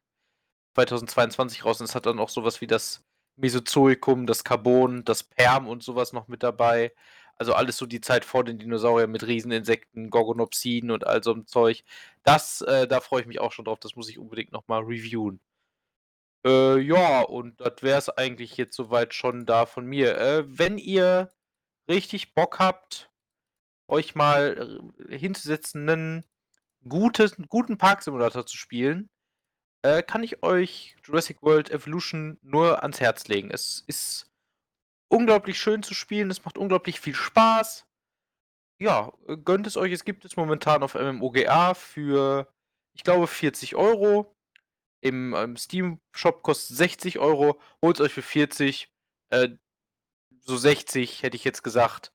2022 0.76 1.66
raus 1.66 1.80
und 1.80 1.86
es 1.86 1.96
hat 1.96 2.06
dann 2.06 2.20
auch 2.20 2.30
sowas 2.30 2.62
wie 2.62 2.68
das 2.68 3.04
Mesozoikum, 3.36 4.28
das 4.28 4.44
Carbon, 4.44 5.04
das 5.04 5.24
Perm 5.24 5.68
und 5.68 5.82
sowas 5.82 6.14
noch 6.14 6.28
mit 6.28 6.44
dabei. 6.44 6.94
Also 7.38 7.56
alles 7.56 7.78
so 7.78 7.88
die 7.88 8.00
Zeit 8.00 8.26
vor 8.26 8.44
den 8.44 8.60
Dinosauriern 8.60 9.10
mit 9.10 9.26
Rieseninsekten, 9.26 10.12
Gorgonopsiden 10.12 10.92
und 10.92 11.08
all 11.08 11.24
so 11.24 11.34
einem 11.34 11.48
Zeug. 11.48 11.84
Das, 12.22 12.62
äh, 12.62 12.88
da 12.88 13.00
freue 13.00 13.22
ich 13.22 13.28
mich 13.28 13.40
auch 13.40 13.54
schon 13.54 13.66
drauf. 13.66 13.80
Das 13.80 13.96
muss 13.96 14.08
ich 14.08 14.20
unbedingt 14.20 14.52
nochmal 14.52 14.84
reviewen. 14.84 15.40
Äh, 16.46 16.80
ja, 16.80 17.22
und 17.22 17.60
das 17.60 17.82
wäre 17.82 17.98
es 17.98 18.10
eigentlich 18.10 18.56
jetzt 18.58 18.75
soweit 18.75 19.14
schon 19.14 19.46
da 19.46 19.66
von 19.66 19.86
mir. 19.86 20.18
Äh, 20.18 20.46
wenn 20.48 20.78
ihr 20.78 21.34
richtig 21.90 22.34
Bock 22.36 22.60
habt, 22.60 23.12
euch 23.88 24.16
mal 24.16 24.80
äh, 25.10 25.18
hinzusetzen, 25.18 25.90
einen 25.90 26.25
gutes, 26.88 27.36
guten 27.50 27.78
Parksimulator 27.78 28.46
zu 28.46 28.58
spielen, 28.58 29.10
äh, 29.84 30.04
kann 30.04 30.24
ich 30.24 30.44
euch 30.44 30.96
Jurassic 31.04 31.42
World 31.42 31.72
Evolution 31.72 32.38
nur 32.44 32.84
ans 32.84 33.00
Herz 33.00 33.28
legen. 33.28 33.50
Es 33.52 33.84
ist 33.88 34.32
unglaublich 35.10 35.60
schön 35.60 35.84
zu 35.84 35.94
spielen, 35.96 36.32
es 36.32 36.46
macht 36.46 36.58
unglaublich 36.58 37.00
viel 37.00 37.16
Spaß. 37.16 37.88
Ja, 38.80 39.14
gönnt 39.46 39.68
es 39.68 39.78
euch. 39.78 39.92
Es 39.94 40.04
gibt 40.06 40.25
es 40.25 40.36
momentan 40.36 40.84
auf 40.84 40.96
MMOGA 40.96 41.74
für, 41.75 42.52
ich 42.94 43.04
glaube, 43.04 43.28
40 43.28 43.75
Euro. 43.75 44.35
Im, 45.06 45.36
im 45.36 45.56
Steam-Shop 45.56 46.42
kostet 46.42 46.78
60 46.78 47.20
Euro. 47.20 47.62
Holt 47.80 48.00
es 48.00 48.06
euch 48.08 48.14
für 48.14 48.24
40. 48.24 48.92
Äh, 49.30 49.50
so 50.40 50.58
60 50.58 51.22
hätte 51.22 51.36
ich 51.36 51.44
jetzt 51.44 51.62
gesagt. 51.62 52.12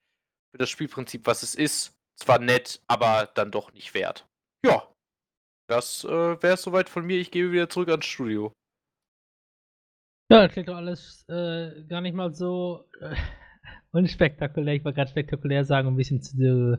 Für 0.50 0.59
das 0.59 0.70
Spielprinzip, 0.70 1.25
was 1.25 1.44
es 1.44 1.54
ist. 1.54 1.97
Zwar 2.16 2.40
nett, 2.40 2.82
aber 2.88 3.30
dann 3.35 3.52
doch 3.52 3.73
nicht 3.73 3.94
wert. 3.94 4.28
Ja, 4.66 4.92
das 5.68 6.02
äh, 6.02 6.09
wäre 6.42 6.54
es 6.54 6.62
soweit 6.62 6.88
von 6.88 7.06
mir. 7.06 7.18
Ich 7.18 7.30
gebe 7.30 7.52
wieder 7.52 7.68
zurück 7.68 7.90
ans 7.90 8.06
Studio. 8.06 8.52
Ja, 10.28 10.42
das 10.42 10.52
klingt 10.52 10.68
doch 10.68 10.76
alles 10.76 11.25
äh, 11.28 11.85
gar 11.85 12.00
nicht 12.00 12.14
mal 12.14 12.35
so 12.35 12.88
äh, 13.00 13.14
unspektakulär. 13.92 14.75
Ich 14.75 14.85
wollte 14.85 14.97
gerade 14.97 15.11
spektakulär 15.12 15.64
sagen, 15.64 15.87
um 15.87 15.94
ein 15.94 15.97
bisschen 15.97 16.23
zu 16.23 16.76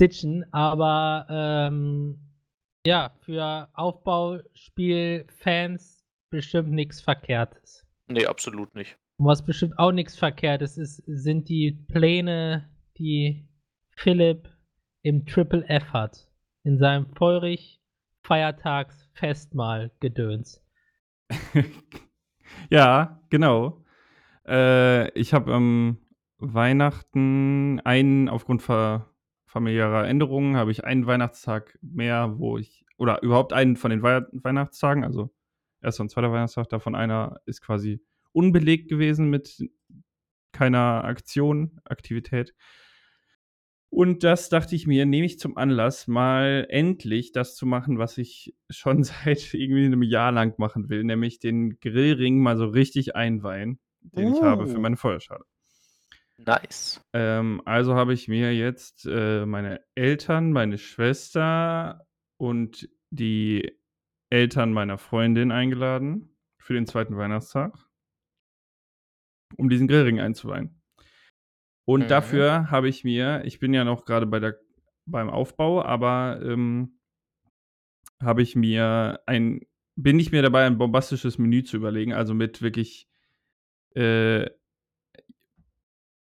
ditchen, 0.00 0.50
aber 0.50 1.26
ähm, 1.28 2.29
ja, 2.86 3.10
für 3.20 3.68
Aufbauspiel-Fans 3.74 6.04
bestimmt 6.30 6.70
nichts 6.70 7.00
Verkehrtes. 7.00 7.86
Nee, 8.08 8.26
absolut 8.26 8.74
nicht. 8.74 8.98
Und 9.18 9.26
was 9.26 9.44
bestimmt 9.44 9.78
auch 9.78 9.92
nichts 9.92 10.16
Verkehrtes 10.16 10.78
ist, 10.78 11.02
sind 11.06 11.48
die 11.48 11.70
Pläne, 11.72 12.70
die 12.98 13.48
Philipp 13.96 14.48
im 15.02 15.26
Triple 15.26 15.68
F 15.68 15.92
hat. 15.92 16.28
In 16.62 16.78
seinem 16.78 17.06
feurig 17.14 17.82
Feiertagsfestmahl 18.22 19.90
gedöns. 20.00 20.62
ja, 22.70 23.20
genau. 23.30 23.84
Äh, 24.46 25.10
ich 25.18 25.34
habe 25.34 25.54
am 25.54 25.98
Weihnachten 26.38 27.80
einen, 27.80 28.28
aufgrund 28.28 28.62
ver 28.62 29.09
familiärer 29.50 30.06
Änderungen, 30.06 30.56
habe 30.56 30.70
ich 30.70 30.84
einen 30.84 31.06
Weihnachtstag 31.06 31.76
mehr, 31.82 32.38
wo 32.38 32.56
ich, 32.56 32.86
oder 32.96 33.20
überhaupt 33.22 33.52
einen 33.52 33.76
von 33.76 33.90
den 33.90 34.02
Wei 34.02 34.22
Weihnachtstagen, 34.30 35.02
also 35.02 35.30
erster 35.82 36.02
und 36.02 36.08
zweiter 36.10 36.30
Weihnachtstag, 36.30 36.68
davon 36.68 36.94
einer 36.94 37.40
ist 37.46 37.60
quasi 37.60 38.00
unbelegt 38.32 38.88
gewesen 38.88 39.28
mit 39.28 39.68
keiner 40.52 41.04
Aktion, 41.04 41.80
Aktivität. 41.84 42.54
Und 43.88 44.22
das 44.22 44.48
dachte 44.50 44.76
ich 44.76 44.86
mir, 44.86 45.04
nehme 45.04 45.26
ich 45.26 45.40
zum 45.40 45.56
Anlass, 45.56 46.06
mal 46.06 46.64
endlich 46.68 47.32
das 47.32 47.56
zu 47.56 47.66
machen, 47.66 47.98
was 47.98 48.18
ich 48.18 48.54
schon 48.68 49.02
seit 49.04 49.52
irgendwie 49.52 49.84
einem 49.84 50.04
Jahr 50.04 50.30
lang 50.30 50.54
machen 50.58 50.88
will, 50.88 51.02
nämlich 51.02 51.40
den 51.40 51.80
Grillring 51.80 52.38
mal 52.38 52.56
so 52.56 52.66
richtig 52.66 53.16
einweihen, 53.16 53.80
den 54.00 54.28
uh. 54.28 54.36
ich 54.36 54.42
habe 54.42 54.68
für 54.68 54.76
oh. 54.76 54.80
meine 54.80 54.96
Feuerschale. 54.96 55.44
Nice. 56.46 57.04
Ähm, 57.12 57.60
also 57.64 57.94
habe 57.94 58.12
ich 58.12 58.28
mir 58.28 58.54
jetzt 58.54 59.06
äh, 59.06 59.44
meine 59.46 59.84
Eltern, 59.94 60.52
meine 60.52 60.78
Schwester 60.78 62.06
und 62.38 62.88
die 63.10 63.76
Eltern 64.30 64.72
meiner 64.72 64.96
Freundin 64.96 65.50
eingeladen 65.50 66.36
für 66.58 66.74
den 66.74 66.86
zweiten 66.86 67.16
Weihnachtstag, 67.16 67.76
um 69.56 69.68
diesen 69.68 69.88
Grillring 69.88 70.20
einzuweihen. 70.20 70.80
Und 71.84 72.04
mhm. 72.04 72.08
dafür 72.08 72.70
habe 72.70 72.88
ich 72.88 73.04
mir, 73.04 73.42
ich 73.44 73.58
bin 73.58 73.74
ja 73.74 73.84
noch 73.84 74.04
gerade 74.04 74.26
bei 74.26 74.38
der, 74.38 74.58
beim 75.06 75.28
Aufbau, 75.28 75.82
aber 75.82 76.40
ähm, 76.42 77.00
habe 78.22 78.42
ich 78.42 78.54
mir 78.54 79.20
ein, 79.26 79.60
bin 79.96 80.20
ich 80.20 80.30
mir 80.30 80.42
dabei, 80.42 80.66
ein 80.66 80.78
bombastisches 80.78 81.38
Menü 81.38 81.64
zu 81.64 81.76
überlegen, 81.76 82.12
also 82.12 82.32
mit 82.32 82.62
wirklich, 82.62 83.08
äh, 83.94 84.48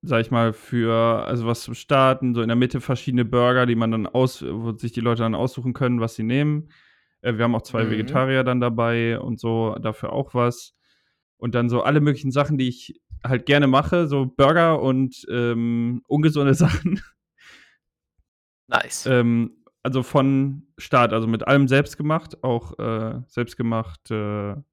sag 0.06 0.22
ich 0.22 0.32
mal, 0.32 0.54
für, 0.54 0.94
also 1.26 1.46
was 1.46 1.62
zum 1.62 1.74
Starten, 1.74 2.34
so 2.34 2.42
in 2.42 2.48
der 2.48 2.56
Mitte 2.56 2.82
verschiedene 2.82 3.26
Burger, 3.26 3.66
die 3.66 3.76
man 3.76 3.92
dann 3.92 4.08
aus, 4.08 4.44
wo 4.44 4.72
sich 4.74 4.92
die 4.92 5.02
Leute 5.02 5.24
dann 5.24 5.36
aussuchen 5.36 5.74
können, 5.74 6.00
was 6.00 6.16
sie 6.16 6.24
nehmen. 6.24 6.70
Äh, 7.22 7.38
wir 7.38 7.44
haben 7.44 7.56
auch 7.56 7.64
zwei 7.64 7.84
mhm. 7.86 7.92
Vegetarier 7.92 8.44
dann 8.44 8.62
dabei 8.62 9.20
und 9.20 9.40
so, 9.40 9.76
dafür 9.76 10.14
auch 10.14 10.34
was. 10.34 10.74
Und 11.38 11.56
dann 11.56 11.70
so 11.70 11.82
alle 11.84 12.02
möglichen 12.02 12.32
Sachen, 12.32 12.58
die 12.58 12.70
ich 12.70 13.02
halt 13.24 13.46
gerne 13.46 13.68
mache, 13.68 14.08
so 14.08 14.26
Burger 14.26 14.82
und 14.82 15.26
ähm, 15.30 16.02
ungesunde 16.08 16.54
Sachen. 16.56 17.02
Nice. 18.68 19.06
Ähm, 19.06 19.64
also 19.84 20.02
von 20.02 20.64
Start, 20.78 21.14
also 21.14 21.28
mit 21.28 21.48
allem 21.48 21.68
selbst 21.68 21.98
gemacht, 21.98 22.44
auch 22.44 22.78
äh, 22.80 23.22
selbstgemachte 23.28 24.64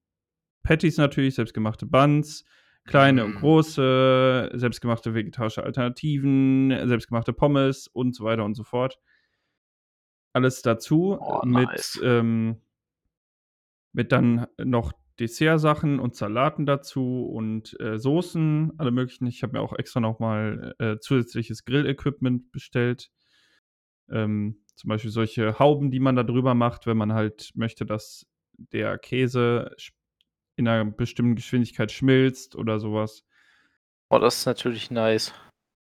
Patties 0.63 0.97
natürlich, 0.97 1.35
selbstgemachte 1.35 1.87
Buns, 1.87 2.45
kleine 2.85 3.25
und 3.25 3.37
große, 3.37 4.51
selbstgemachte 4.55 5.15
vegetarische 5.15 5.63
Alternativen, 5.63 6.71
selbstgemachte 6.89 7.33
Pommes 7.33 7.89
und 7.89 8.15
so 8.15 8.25
weiter 8.25 8.45
und 8.45 8.55
so 8.55 8.65
fort. 8.65 8.99
Alles 10.33 10.63
dazu 10.63 11.19
oh, 11.21 11.41
mit, 11.45 11.69
nice. 11.69 12.01
ähm, 12.03 12.61
mit 13.93 14.13
dann 14.13 14.47
noch 14.59 14.93
Dessertsachen 15.21 16.01
und 16.01 16.17
Salaten 16.17 16.67
dazu 16.67 17.27
und 17.27 17.79
äh, 17.81 17.99
Soßen, 17.99 18.73
alle 18.79 18.91
möglichen. 18.91 19.27
Ich 19.27 19.43
habe 19.43 19.53
mir 19.53 19.61
auch 19.61 19.75
extra 19.75 20.01
nochmal 20.01 20.75
äh, 20.79 20.99
zusätzliches 20.99 21.65
Grillequipment 21.65 22.51
bestellt. 22.51 23.11
Ähm, 24.11 24.65
zum 24.75 24.89
Beispiel 24.89 25.11
solche 25.11 25.59
Hauben, 25.59 25.91
die 25.91 26.01
man 26.01 26.17
da 26.17 26.23
drüber 26.23 26.55
macht, 26.55 26.87
wenn 26.87 26.97
man 26.97 27.13
halt 27.13 27.53
möchte, 27.55 27.85
dass 27.85 28.27
der 28.57 28.99
Käse 28.99 29.75
in 30.57 30.69
einer 30.69 30.85
bestimmten 30.85 31.35
Geschwindigkeit 31.35 31.91
schmilzt 31.93 32.57
oder 32.57 32.79
sowas. 32.79 33.25
Oh, 34.11 34.19
das 34.19 34.39
ist 34.39 34.47
natürlich 34.47 34.91
nice. 34.91 35.33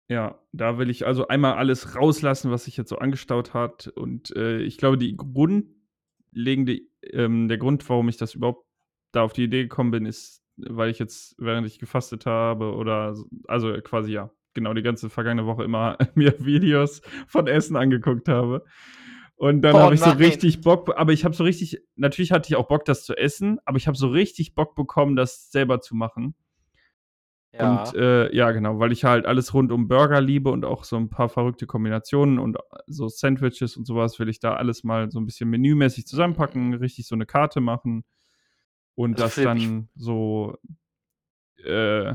Ja, 0.09 0.39
da 0.53 0.77
will 0.79 0.91
ich 0.91 1.07
also 1.07 1.29
einmal 1.29 1.55
alles 1.55 1.97
rauslassen, 1.97 2.51
was 2.51 2.65
sich 2.65 2.77
jetzt 2.77 2.91
so 2.91 2.99
angestaut 2.99 3.55
hat. 3.55 3.89
Und 3.89 4.35
äh, 4.37 4.59
ich 4.59 4.77
glaube, 4.77 4.99
die 4.99 5.17
grundlegende, 5.17 6.81
ähm, 7.13 7.49
der 7.49 7.57
Grund, 7.57 7.89
warum 7.89 8.09
ich 8.09 8.19
das 8.19 8.35
überhaupt 8.35 8.67
da 9.13 9.23
auf 9.23 9.33
die 9.33 9.45
Idee 9.45 9.63
gekommen 9.63 9.91
bin, 9.91 10.05
ist, 10.05 10.43
weil 10.57 10.91
ich 10.91 10.99
jetzt, 10.99 11.35
während 11.39 11.67
ich 11.67 11.79
gefastet 11.79 12.27
habe 12.27 12.75
oder, 12.75 13.17
also 13.49 13.73
quasi 13.81 14.13
ja, 14.13 14.31
genau 14.55 14.75
die 14.75 14.83
ganze 14.83 15.09
vergangene 15.09 15.47
Woche 15.47 15.65
immer 15.65 15.97
mir 16.15 16.35
Videos 16.45 17.01
von 17.27 17.47
Essen 17.47 17.77
angeguckt 17.77 18.29
habe. 18.29 18.65
Und 19.43 19.63
dann 19.63 19.75
oh, 19.75 19.81
habe 19.81 19.95
ich 19.97 20.01
so 20.01 20.11
richtig 20.11 20.61
Bock, 20.61 20.97
aber 20.97 21.13
ich 21.13 21.25
habe 21.25 21.35
so 21.35 21.43
richtig, 21.43 21.83
natürlich 21.97 22.31
hatte 22.31 22.49
ich 22.49 22.55
auch 22.55 22.69
Bock, 22.69 22.85
das 22.85 23.05
zu 23.05 23.17
essen, 23.17 23.59
aber 23.65 23.77
ich 23.77 23.89
habe 23.89 23.97
so 23.97 24.07
richtig 24.07 24.55
Bock 24.55 24.77
bekommen, 24.77 25.17
das 25.17 25.51
selber 25.51 25.81
zu 25.81 25.97
machen. 25.97 26.37
Ja. 27.53 27.83
Und 27.83 27.95
äh, 27.97 28.33
ja, 28.33 28.53
genau, 28.53 28.79
weil 28.79 28.93
ich 28.93 29.03
halt 29.03 29.27
alles 29.27 29.53
rund 29.53 29.73
um 29.73 29.89
Burger 29.89 30.21
liebe 30.21 30.49
und 30.49 30.65
auch 30.65 30.85
so 30.85 30.97
ein 30.97 31.09
paar 31.09 31.29
verrückte 31.29 31.67
Kombinationen 31.67 32.39
und 32.39 32.57
so 32.87 33.09
Sandwiches 33.09 33.77
und 33.77 33.85
sowas 33.85 34.17
will 34.21 34.29
ich 34.29 34.39
da 34.39 34.55
alles 34.55 34.85
mal 34.85 35.11
so 35.11 35.19
ein 35.19 35.27
bisschen 35.27 35.51
menümäßig 35.51 36.07
zusammenpacken, 36.07 36.75
richtig 36.75 37.09
so 37.09 37.17
eine 37.17 37.27
Karte 37.27 37.61
machen 37.61 38.05
und 38.95 39.21
also 39.21 39.25
das 39.25 39.45
dann 39.45 39.89
so, 39.97 40.57
äh, 41.65 42.15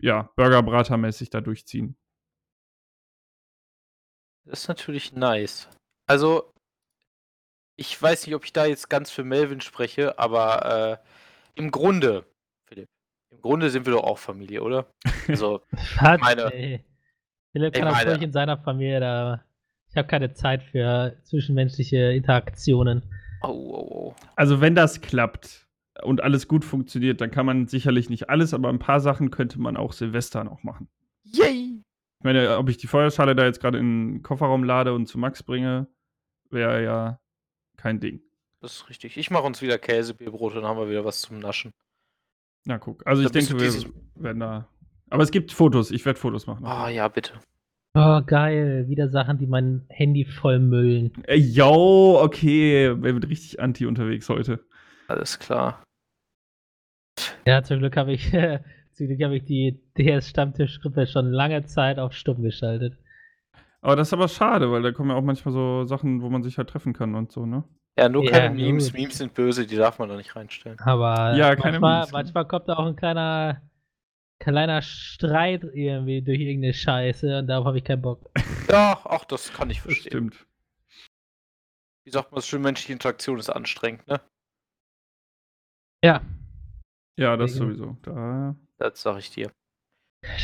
ja, 0.00 0.30
Burgerbrater-mäßig 0.36 1.30
da 1.30 1.40
durchziehen. 1.40 1.96
Das 4.46 4.62
ist 4.62 4.68
natürlich 4.68 5.12
nice. 5.12 5.68
Also, 6.08 6.52
ich 7.76 8.00
weiß 8.00 8.26
nicht, 8.26 8.34
ob 8.34 8.44
ich 8.44 8.52
da 8.52 8.66
jetzt 8.66 8.88
ganz 8.88 9.10
für 9.10 9.24
Melvin 9.24 9.60
spreche, 9.60 10.18
aber 10.18 11.00
äh, 11.54 11.60
im 11.60 11.70
Grunde, 11.70 12.24
Philipp, 12.66 12.88
im 13.30 13.40
Grunde 13.40 13.70
sind 13.70 13.86
wir 13.86 13.92
doch 13.92 14.04
auch 14.04 14.18
Familie, 14.18 14.62
oder? 14.62 14.86
Also, 15.28 15.62
Was, 16.00 16.20
meine. 16.20 16.52
Ey. 16.52 16.84
Philipp 17.52 17.74
kann 17.74 17.88
auch 17.88 18.06
ruhig 18.06 18.22
in 18.22 18.32
seiner 18.32 18.58
Familie 18.58 19.00
da. 19.00 19.44
Ich 19.88 19.96
habe 19.96 20.08
keine 20.08 20.34
Zeit 20.34 20.62
für 20.62 21.16
zwischenmenschliche 21.22 22.12
Interaktionen. 22.12 23.02
Oh, 23.42 23.48
oh, 23.48 23.88
oh. 23.90 24.14
Also, 24.34 24.60
wenn 24.60 24.74
das 24.74 25.00
klappt, 25.00 25.66
und 26.02 26.22
alles 26.22 26.48
gut 26.48 26.64
funktioniert, 26.64 27.20
dann 27.20 27.30
kann 27.30 27.46
man 27.46 27.66
sicherlich 27.68 28.10
nicht 28.10 28.28
alles, 28.28 28.54
aber 28.54 28.68
ein 28.68 28.78
paar 28.78 29.00
Sachen 29.00 29.30
könnte 29.30 29.60
man 29.60 29.76
auch 29.76 29.92
Silvester 29.92 30.44
noch 30.44 30.62
machen. 30.62 30.88
Yay! 31.24 31.82
Ich 32.18 32.24
meine, 32.24 32.58
ob 32.58 32.68
ich 32.68 32.76
die 32.76 32.86
Feuerschale 32.86 33.34
da 33.34 33.44
jetzt 33.44 33.60
gerade 33.60 33.78
in 33.78 34.14
den 34.14 34.22
Kofferraum 34.22 34.64
lade 34.64 34.94
und 34.94 35.06
zu 35.06 35.18
Max 35.18 35.42
bringe, 35.42 35.86
wäre 36.50 36.82
ja 36.82 37.20
kein 37.86 38.00
Ding. 38.00 38.20
Das 38.60 38.72
ist 38.72 38.88
richtig. 38.88 39.16
Ich 39.16 39.30
mache 39.30 39.44
uns 39.44 39.62
wieder 39.62 39.78
Käsebierbrot, 39.78 40.56
dann 40.56 40.64
haben 40.64 40.76
wir 40.76 40.90
wieder 40.90 41.04
was 41.04 41.20
zum 41.20 41.38
Naschen. 41.38 41.70
Ja, 42.66 42.78
guck. 42.78 43.06
Also 43.06 43.22
ich 43.22 43.28
Da 43.28 43.34
bist 43.34 43.50
denke, 43.52 43.62
wir 43.62 44.24
werden 44.24 44.40
da. 44.40 44.68
Aber 45.08 45.22
es 45.22 45.30
gibt 45.30 45.52
Fotos. 45.52 45.92
Ich 45.92 46.04
werde 46.04 46.18
Fotos 46.18 46.48
machen. 46.48 46.66
Ah 46.66 46.88
ja, 46.88 47.06
bitte. 47.06 47.34
Oh, 47.94 48.20
geil. 48.26 48.88
Wieder 48.88 49.08
Sachen, 49.08 49.38
die 49.38 49.46
mein 49.46 49.86
Handy 49.88 50.24
vollmüllen. 50.24 51.12
Äh, 51.28 51.36
yo, 51.36 52.20
okay. 52.20 52.92
Wer 53.00 53.14
wird 53.14 53.28
richtig 53.28 53.60
anti 53.60 53.86
unterwegs 53.86 54.28
heute? 54.28 54.66
Alles 55.06 55.38
klar. 55.38 55.84
Ja, 57.46 57.62
zum 57.62 57.78
Glück 57.78 57.96
habe 57.96 58.12
ich, 58.12 58.30
zum 58.94 59.06
Glück 59.06 59.22
habe 59.22 59.36
ich 59.36 59.44
die 59.44 59.80
DS-Stammtischgruppe 59.96 61.06
schon 61.06 61.30
lange 61.30 61.64
Zeit 61.66 62.00
auf 62.00 62.14
stumm 62.14 62.42
geschaltet. 62.42 62.98
Aber 63.86 63.94
das 63.94 64.08
ist 64.08 64.14
aber 64.14 64.26
schade, 64.26 64.70
weil 64.72 64.82
da 64.82 64.90
kommen 64.90 65.10
ja 65.10 65.16
auch 65.16 65.22
manchmal 65.22 65.52
so 65.54 65.84
Sachen, 65.84 66.20
wo 66.20 66.28
man 66.28 66.42
sich 66.42 66.58
halt 66.58 66.68
treffen 66.68 66.92
kann 66.92 67.14
und 67.14 67.30
so, 67.30 67.46
ne? 67.46 67.62
Ja, 67.96 68.08
nur 68.08 68.24
Ja, 68.24 68.32
keine 68.32 68.54
Memes. 68.56 68.86
gut. 68.86 68.94
Memes 69.00 69.18
sind 69.18 69.32
böse, 69.32 69.64
die 69.64 69.76
darf 69.76 70.00
man 70.00 70.08
da 70.08 70.16
nicht 70.16 70.34
reinstellen. 70.34 70.76
Aber 70.80 71.34
Ja, 71.36 71.54
keine 71.54 71.78
manchmal, 71.78 71.98
Memes, 72.00 72.12
manchmal 72.12 72.48
kommt 72.48 72.68
da 72.68 72.74
auch 72.74 72.86
ein 72.86 72.96
kleiner, 72.96 73.62
kleiner 74.40 74.82
Streit 74.82 75.62
irgendwie 75.62 76.20
durch 76.20 76.40
irgendeine 76.40 76.74
Scheiße 76.74 77.38
und 77.38 77.46
darauf 77.46 77.66
habe 77.66 77.78
ich 77.78 77.84
keinen 77.84 78.02
Bock. 78.02 78.28
Ja, 78.68 78.98
auch 79.04 79.24
das 79.24 79.52
kann 79.52 79.70
ich 79.70 79.80
verstehen. 79.80 80.32
stimmt. 80.32 80.46
Wie 82.04 82.10
sagt 82.10 82.32
man 82.32 82.36
das 82.38 82.48
schön, 82.48 82.62
menschliche 82.62 82.92
Interaktion 82.92 83.38
ist 83.38 83.48
anstrengend, 83.50 84.04
ne? 84.08 84.20
Ja, 86.04 86.20
Ja, 87.18 87.36
das 87.36 87.52
Deswegen- 87.52 87.76
sowieso. 87.76 87.96
Da. 88.02 88.56
Das 88.78 89.00
sag 89.00 89.18
ich 89.18 89.30
dir. 89.30 89.52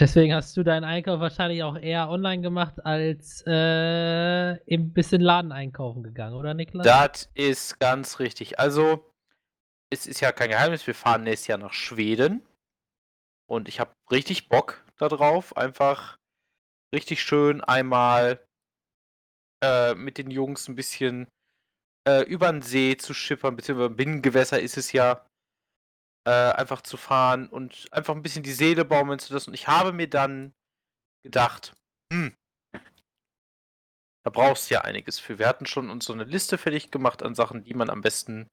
Deswegen 0.01 0.35
hast 0.35 0.57
du 0.57 0.63
deinen 0.63 0.85
Einkauf 0.85 1.21
wahrscheinlich 1.21 1.63
auch 1.63 1.77
eher 1.77 2.09
online 2.09 2.43
gemacht 2.43 2.85
als 2.85 3.45
äh, 3.47 4.57
im 4.65 4.93
bisschen 4.93 5.21
Laden 5.21 5.53
einkaufen 5.53 6.03
gegangen, 6.03 6.35
oder 6.35 6.55
Niklas? 6.55 6.85
Das 6.87 7.31
ist 7.35 7.79
ganz 7.79 8.19
richtig. 8.19 8.59
Also, 8.59 9.13
es 9.91 10.07
ist 10.07 10.21
ja 10.21 10.33
kein 10.33 10.51
Geheimnis, 10.51 10.87
wir 10.87 10.95
fahren 10.95 11.25
nächstes 11.25 11.49
Jahr 11.49 11.59
nach 11.59 11.73
Schweden. 11.73 12.43
Und 13.47 13.69
ich 13.69 13.81
habe 13.81 13.93
richtig 14.11 14.49
Bock 14.49 14.85
darauf, 14.97 15.57
einfach 15.57 16.17
richtig 16.95 17.23
schön 17.23 17.61
einmal 17.61 18.41
äh, 19.63 19.95
mit 19.95 20.19
den 20.19 20.31
Jungs 20.31 20.69
ein 20.69 20.75
bisschen 20.75 21.29
äh, 22.09 22.23
über 22.23 22.51
den 22.51 22.63
See 22.63 22.97
zu 22.97 23.15
schippern, 23.15 23.57
beziehungsweise 23.57 23.91
Binnengewässer 23.91 24.61
ist 24.61 24.77
es 24.77 24.93
ja, 24.93 25.27
äh, 26.25 26.31
einfach 26.31 26.83
zu 26.83 26.97
fahren 26.97 27.49
und 27.49 27.89
einfach 27.93 28.15
ein 28.15 28.23
bisschen 28.23 28.43
die 28.43 28.53
Seele 28.53 28.85
baumeln 28.85 29.19
zu 29.19 29.33
lassen. 29.33 29.51
Und 29.51 29.55
ich 29.55 29.69
habe 29.69 29.93
mir 29.93 30.09
dann 30.09 30.55
gedacht, 31.23 31.75
hm, 32.13 32.35
da 34.25 34.31
brauchst 34.31 34.71
du 34.71 34.75
ja 34.75 34.83
einiges 34.83 35.19
für. 35.19 35.39
Wir 35.39 35.49
hatten 35.49 35.67
schon 35.67 35.91
uns 35.91 36.05
so 36.05 36.13
eine 36.13 36.25
Liste 36.25 36.59
fertig 36.59 36.91
gemacht 36.91 37.23
an 37.23 37.35
Sachen, 37.35 37.65
die 37.65 37.75
man 37.75 37.91
am 37.91 38.03
besten, 38.03 38.49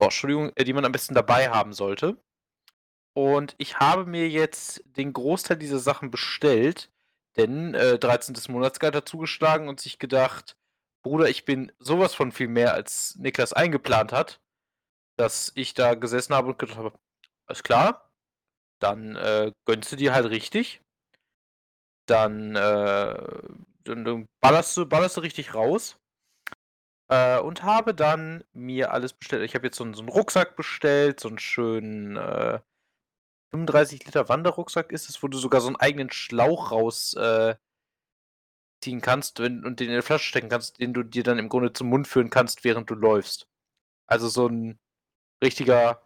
oh, 0.00 0.04
Entschuldigung, 0.04 0.52
äh, 0.54 0.64
die 0.64 0.72
man 0.72 0.84
am 0.84 0.92
besten 0.92 1.14
dabei 1.14 1.50
haben 1.50 1.72
sollte. 1.72 2.16
Und 3.14 3.54
ich 3.58 3.78
habe 3.78 4.06
mir 4.06 4.28
jetzt 4.28 4.82
den 4.96 5.12
Großteil 5.12 5.58
dieser 5.58 5.78
Sachen 5.78 6.10
bestellt, 6.10 6.90
denn 7.36 7.74
äh, 7.74 7.98
13. 7.98 8.36
Monatsgeld 8.48 8.94
hat 8.94 9.08
zugeschlagen 9.08 9.68
und 9.68 9.80
sich 9.80 9.98
gedacht, 9.98 10.56
Bruder, 11.02 11.28
ich 11.28 11.44
bin 11.44 11.72
sowas 11.78 12.14
von 12.14 12.30
viel 12.32 12.48
mehr, 12.48 12.74
als 12.74 13.16
Niklas 13.16 13.52
eingeplant 13.52 14.12
hat, 14.12 14.40
dass 15.16 15.52
ich 15.54 15.74
da 15.74 15.94
gesessen 15.94 16.34
habe 16.34 16.48
und 16.48 16.58
gedacht 16.58 16.78
habe, 16.78 16.92
alles 17.46 17.62
klar, 17.62 18.10
dann 18.80 19.16
äh, 19.16 19.52
gönnst 19.66 19.92
du 19.92 19.96
dir 19.96 20.14
halt 20.14 20.26
richtig. 20.30 20.80
Dann, 22.06 22.56
äh, 22.56 23.42
dann, 23.84 24.04
dann 24.04 24.26
ballerst, 24.40 24.76
du, 24.76 24.86
ballerst 24.86 25.16
du 25.16 25.20
richtig 25.20 25.54
raus. 25.54 25.96
Äh, 27.08 27.38
und 27.40 27.62
habe 27.62 27.94
dann 27.94 28.44
mir 28.52 28.92
alles 28.92 29.12
bestellt. 29.12 29.44
Ich 29.44 29.54
habe 29.54 29.66
jetzt 29.66 29.76
so 29.76 29.84
einen, 29.84 29.94
so 29.94 30.00
einen 30.00 30.08
Rucksack 30.08 30.56
bestellt, 30.56 31.20
so 31.20 31.28
einen 31.28 31.38
schönen 31.38 32.16
äh, 32.16 32.60
35 33.52 34.04
Liter 34.06 34.28
Wanderrucksack 34.28 34.92
ist 34.92 35.08
es, 35.08 35.22
wo 35.22 35.28
du 35.28 35.38
sogar 35.38 35.60
so 35.60 35.66
einen 35.68 35.76
eigenen 35.76 36.10
Schlauch 36.10 36.72
raus 36.72 37.14
äh, 37.14 37.54
kannst 39.00 39.38
wenn, 39.38 39.64
und 39.64 39.78
den 39.78 39.90
in 39.90 39.96
die 39.96 40.02
Flasche 40.02 40.26
stecken 40.26 40.48
kannst, 40.48 40.80
den 40.80 40.92
du 40.92 41.02
dir 41.04 41.22
dann 41.22 41.38
im 41.38 41.48
Grunde 41.48 41.72
zum 41.72 41.88
Mund 41.88 42.08
führen 42.08 42.30
kannst, 42.30 42.64
während 42.64 42.90
du 42.90 42.94
läufst. 42.94 43.46
Also 44.08 44.28
so 44.28 44.48
ein 44.48 44.78
richtiger 45.42 46.02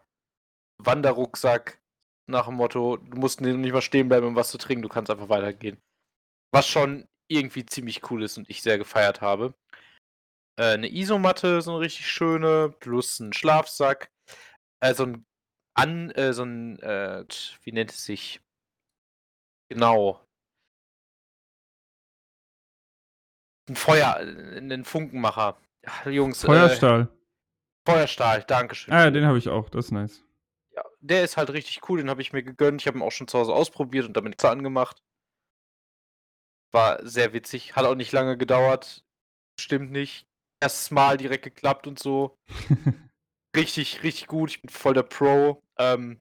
Wanderrucksack 0.79 1.81
nach 2.29 2.47
dem 2.47 2.55
Motto, 2.57 2.97
du 2.97 3.17
musst 3.19 3.41
nicht 3.41 3.73
mal 3.73 3.83
stehen 3.83 4.09
bleiben, 4.09 4.27
um 4.27 4.37
was 4.37 4.51
zu 4.51 4.59
trinken, 4.59 4.83
du 4.83 4.89
kannst 4.89 5.11
einfach 5.11 5.29
weitergehen. 5.29 5.81
Was 6.53 6.67
schon 6.67 7.09
irgendwie 7.29 7.65
ziemlich 7.67 8.11
cool 8.11 8.23
ist 8.23 8.39
und 8.39 8.49
ich 8.51 8.63
sehr 8.63 8.79
gefeiert 8.79 9.21
habe. 9.21 9.55
Äh, 10.59 10.75
eine 10.75 10.91
Isomatte, 10.93 11.61
so 11.63 11.73
eine 11.73 11.81
richtig 11.81 12.11
schöne, 12.11 12.71
plus 12.81 13.21
ein 13.21 13.33
Schlafsack. 13.33 14.11
Äh, 14.81 14.95
so 14.95 15.05
ein 15.05 15.27
an, 15.75 16.11
äh, 16.13 16.33
so 16.33 16.45
ein, 16.45 16.79
äh, 16.81 17.25
wie 17.63 17.73
nennt 17.73 17.91
es 17.91 18.05
sich? 18.05 18.41
Genau. 19.69 20.25
Ein 23.69 23.77
Feuer, 23.77 24.17
äh, 24.21 24.59
ein 24.59 24.85
Funkenmacher. 24.85 25.61
Ja, 25.85 26.11
Jungs, 26.11 26.43
Äh, 26.45 26.47
Feuerstahl. 26.47 27.09
Feuerstahl, 27.87 28.43
Dankeschön. 28.43 28.93
ah, 28.93 29.05
ja, 29.05 29.11
den 29.11 29.25
habe 29.25 29.39
ich 29.39 29.49
auch. 29.49 29.69
Das 29.71 29.87
ist 29.87 29.91
nice. 29.93 30.23
Ja, 30.75 30.85
der 31.01 31.25
ist 31.25 31.37
halt 31.37 31.51
richtig 31.51 31.89
cool, 31.89 31.99
den 31.99 32.11
habe 32.11 32.21
ich 32.21 32.33
mir 32.33 32.43
gegönnt. 32.43 32.83
Ich 32.83 32.87
habe 32.87 32.99
ihn 32.99 33.03
auch 33.03 33.13
schon 33.13 33.29
zu 33.29 33.39
Hause 33.39 33.55
ausprobiert 33.55 34.07
und 34.07 34.17
damit 34.17 34.45
angemacht. 34.45 35.03
War 36.73 37.05
sehr 37.07 37.33
witzig, 37.33 37.77
hat 37.77 37.87
auch 37.87 37.95
nicht 37.95 38.13
lange 38.13 38.37
gedauert. 38.37 39.05
Stimmt 39.59 39.91
nicht. 39.93 40.27
Erstes 40.61 40.91
Mal 40.91 41.17
direkt 41.17 41.45
geklappt 41.45 41.87
und 41.87 41.99
so. 41.99 42.37
Richtig, 43.57 44.03
richtig 44.03 44.27
gut. 44.27 44.51
Ich 44.51 44.61
bin 44.61 44.69
voll 44.69 44.93
der 44.93 45.03
Pro. 45.03 45.63
Ähm, 45.79 46.21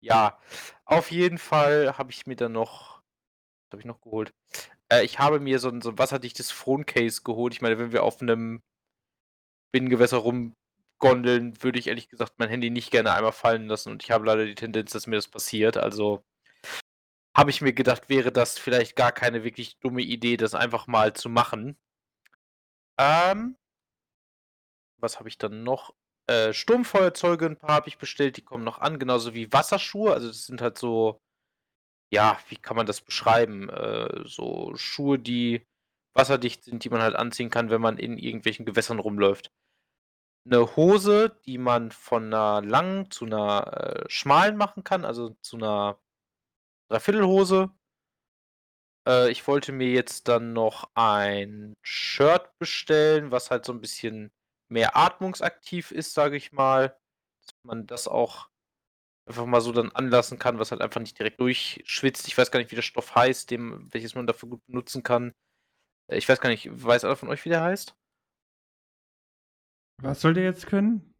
ja, 0.00 0.40
auf 0.86 1.12
jeden 1.12 1.38
Fall 1.38 1.96
habe 1.96 2.10
ich 2.10 2.26
mir 2.26 2.34
dann 2.34 2.50
noch. 2.50 3.00
Was 3.70 3.72
habe 3.76 3.80
ich 3.82 3.86
noch 3.86 4.00
geholt? 4.00 4.34
Äh, 4.88 5.04
ich 5.04 5.20
habe 5.20 5.38
mir 5.38 5.60
so 5.60 5.68
ein, 5.68 5.82
so 5.82 5.90
ein 5.90 5.98
wasserdichtes 5.98 6.50
Phone-Case 6.50 7.22
geholt. 7.22 7.54
Ich 7.54 7.62
meine, 7.62 7.78
wenn 7.78 7.92
wir 7.92 8.02
auf 8.02 8.20
einem 8.20 8.60
Binnengewässer 9.72 10.16
rumgondeln, 11.02 11.62
würde 11.62 11.78
ich 11.78 11.88
ehrlich 11.88 12.08
gesagt 12.08 12.34
mein 12.38 12.48
Handy 12.48 12.70
nicht 12.70 12.90
gerne 12.90 13.12
einmal 13.12 13.32
fallen 13.32 13.66
lassen. 13.68 13.90
Und 13.92 14.02
ich 14.02 14.10
habe 14.10 14.26
leider 14.26 14.44
die 14.46 14.54
Tendenz, 14.54 14.92
dass 14.92 15.06
mir 15.06 15.16
das 15.16 15.28
passiert. 15.28 15.76
Also 15.76 16.24
habe 17.36 17.50
ich 17.50 17.60
mir 17.60 17.72
gedacht, 17.72 18.08
wäre 18.08 18.32
das 18.32 18.58
vielleicht 18.58 18.96
gar 18.96 19.12
keine 19.12 19.44
wirklich 19.44 19.78
dumme 19.80 20.02
Idee, 20.02 20.36
das 20.36 20.54
einfach 20.54 20.86
mal 20.86 21.14
zu 21.14 21.28
machen. 21.28 21.76
Ähm, 22.98 23.56
was 24.98 25.18
habe 25.18 25.28
ich 25.28 25.38
dann 25.38 25.64
noch? 25.64 25.94
Äh, 26.26 26.52
Sturmfeuerzeuge, 26.54 27.46
ein 27.46 27.58
paar 27.58 27.74
habe 27.76 27.88
ich 27.88 27.98
bestellt, 27.98 28.36
die 28.36 28.42
kommen 28.42 28.64
noch 28.64 28.78
an, 28.78 28.98
genauso 28.98 29.34
wie 29.34 29.52
Wasserschuhe. 29.52 30.12
Also 30.12 30.28
das 30.28 30.46
sind 30.46 30.62
halt 30.62 30.78
so, 30.78 31.20
ja, 32.10 32.38
wie 32.48 32.56
kann 32.56 32.76
man 32.76 32.86
das 32.86 33.00
beschreiben? 33.02 33.68
Äh, 33.68 34.22
so 34.26 34.74
Schuhe, 34.76 35.18
die 35.18 35.66
wasserdicht 36.14 36.64
sind, 36.64 36.84
die 36.84 36.90
man 36.90 37.02
halt 37.02 37.16
anziehen 37.16 37.50
kann, 37.50 37.70
wenn 37.70 37.80
man 37.80 37.98
in 37.98 38.18
irgendwelchen 38.18 38.64
Gewässern 38.66 39.00
rumläuft. 39.00 39.52
Eine 40.46 40.76
Hose, 40.76 41.38
die 41.46 41.58
man 41.58 41.90
von 41.90 42.26
einer 42.32 42.60
langen 42.62 43.10
zu 43.10 43.24
einer 43.24 44.04
äh, 44.06 44.10
schmalen 44.10 44.56
machen 44.56 44.84
kann, 44.84 45.04
also 45.04 45.30
zu 45.40 45.56
einer 45.56 45.98
Dreiviertelhose. 46.90 47.70
Äh, 49.08 49.30
ich 49.30 49.46
wollte 49.46 49.72
mir 49.72 49.90
jetzt 49.90 50.28
dann 50.28 50.52
noch 50.52 50.90
ein 50.94 51.74
Shirt 51.82 52.50
bestellen, 52.58 53.30
was 53.30 53.50
halt 53.50 53.64
so 53.64 53.72
ein 53.72 53.80
bisschen 53.80 54.32
mehr 54.68 54.96
atmungsaktiv 54.96 55.90
ist, 55.90 56.14
sage 56.14 56.36
ich 56.36 56.52
mal. 56.52 56.96
Dass 57.46 57.54
man 57.64 57.86
das 57.86 58.08
auch 58.08 58.48
einfach 59.26 59.46
mal 59.46 59.60
so 59.62 59.72
dann 59.72 59.92
anlassen 59.92 60.38
kann, 60.38 60.58
was 60.60 60.72
halt 60.72 60.82
einfach 60.82 61.00
nicht 61.00 61.18
direkt 61.18 61.40
durchschwitzt. 61.40 62.28
Ich 62.28 62.38
weiß 62.38 62.50
gar 62.50 62.60
nicht, 62.60 62.70
wie 62.72 62.76
der 62.76 62.82
Stoff 62.82 63.14
heißt, 63.14 63.50
dem, 63.50 63.92
welches 63.94 64.14
man 64.14 64.26
dafür 64.26 64.50
gut 64.50 64.66
benutzen 64.66 65.02
kann. 65.02 65.34
Äh, 66.08 66.18
Ich 66.18 66.28
weiß 66.28 66.40
gar 66.40 66.50
nicht, 66.50 66.68
weiß 66.72 67.04
einer 67.04 67.16
von 67.16 67.30
euch, 67.30 67.44
wie 67.44 67.50
der 67.50 67.62
heißt? 67.62 67.96
Was 69.98 70.20
soll 70.20 70.34
der 70.34 70.44
jetzt 70.44 70.66
können? 70.66 71.14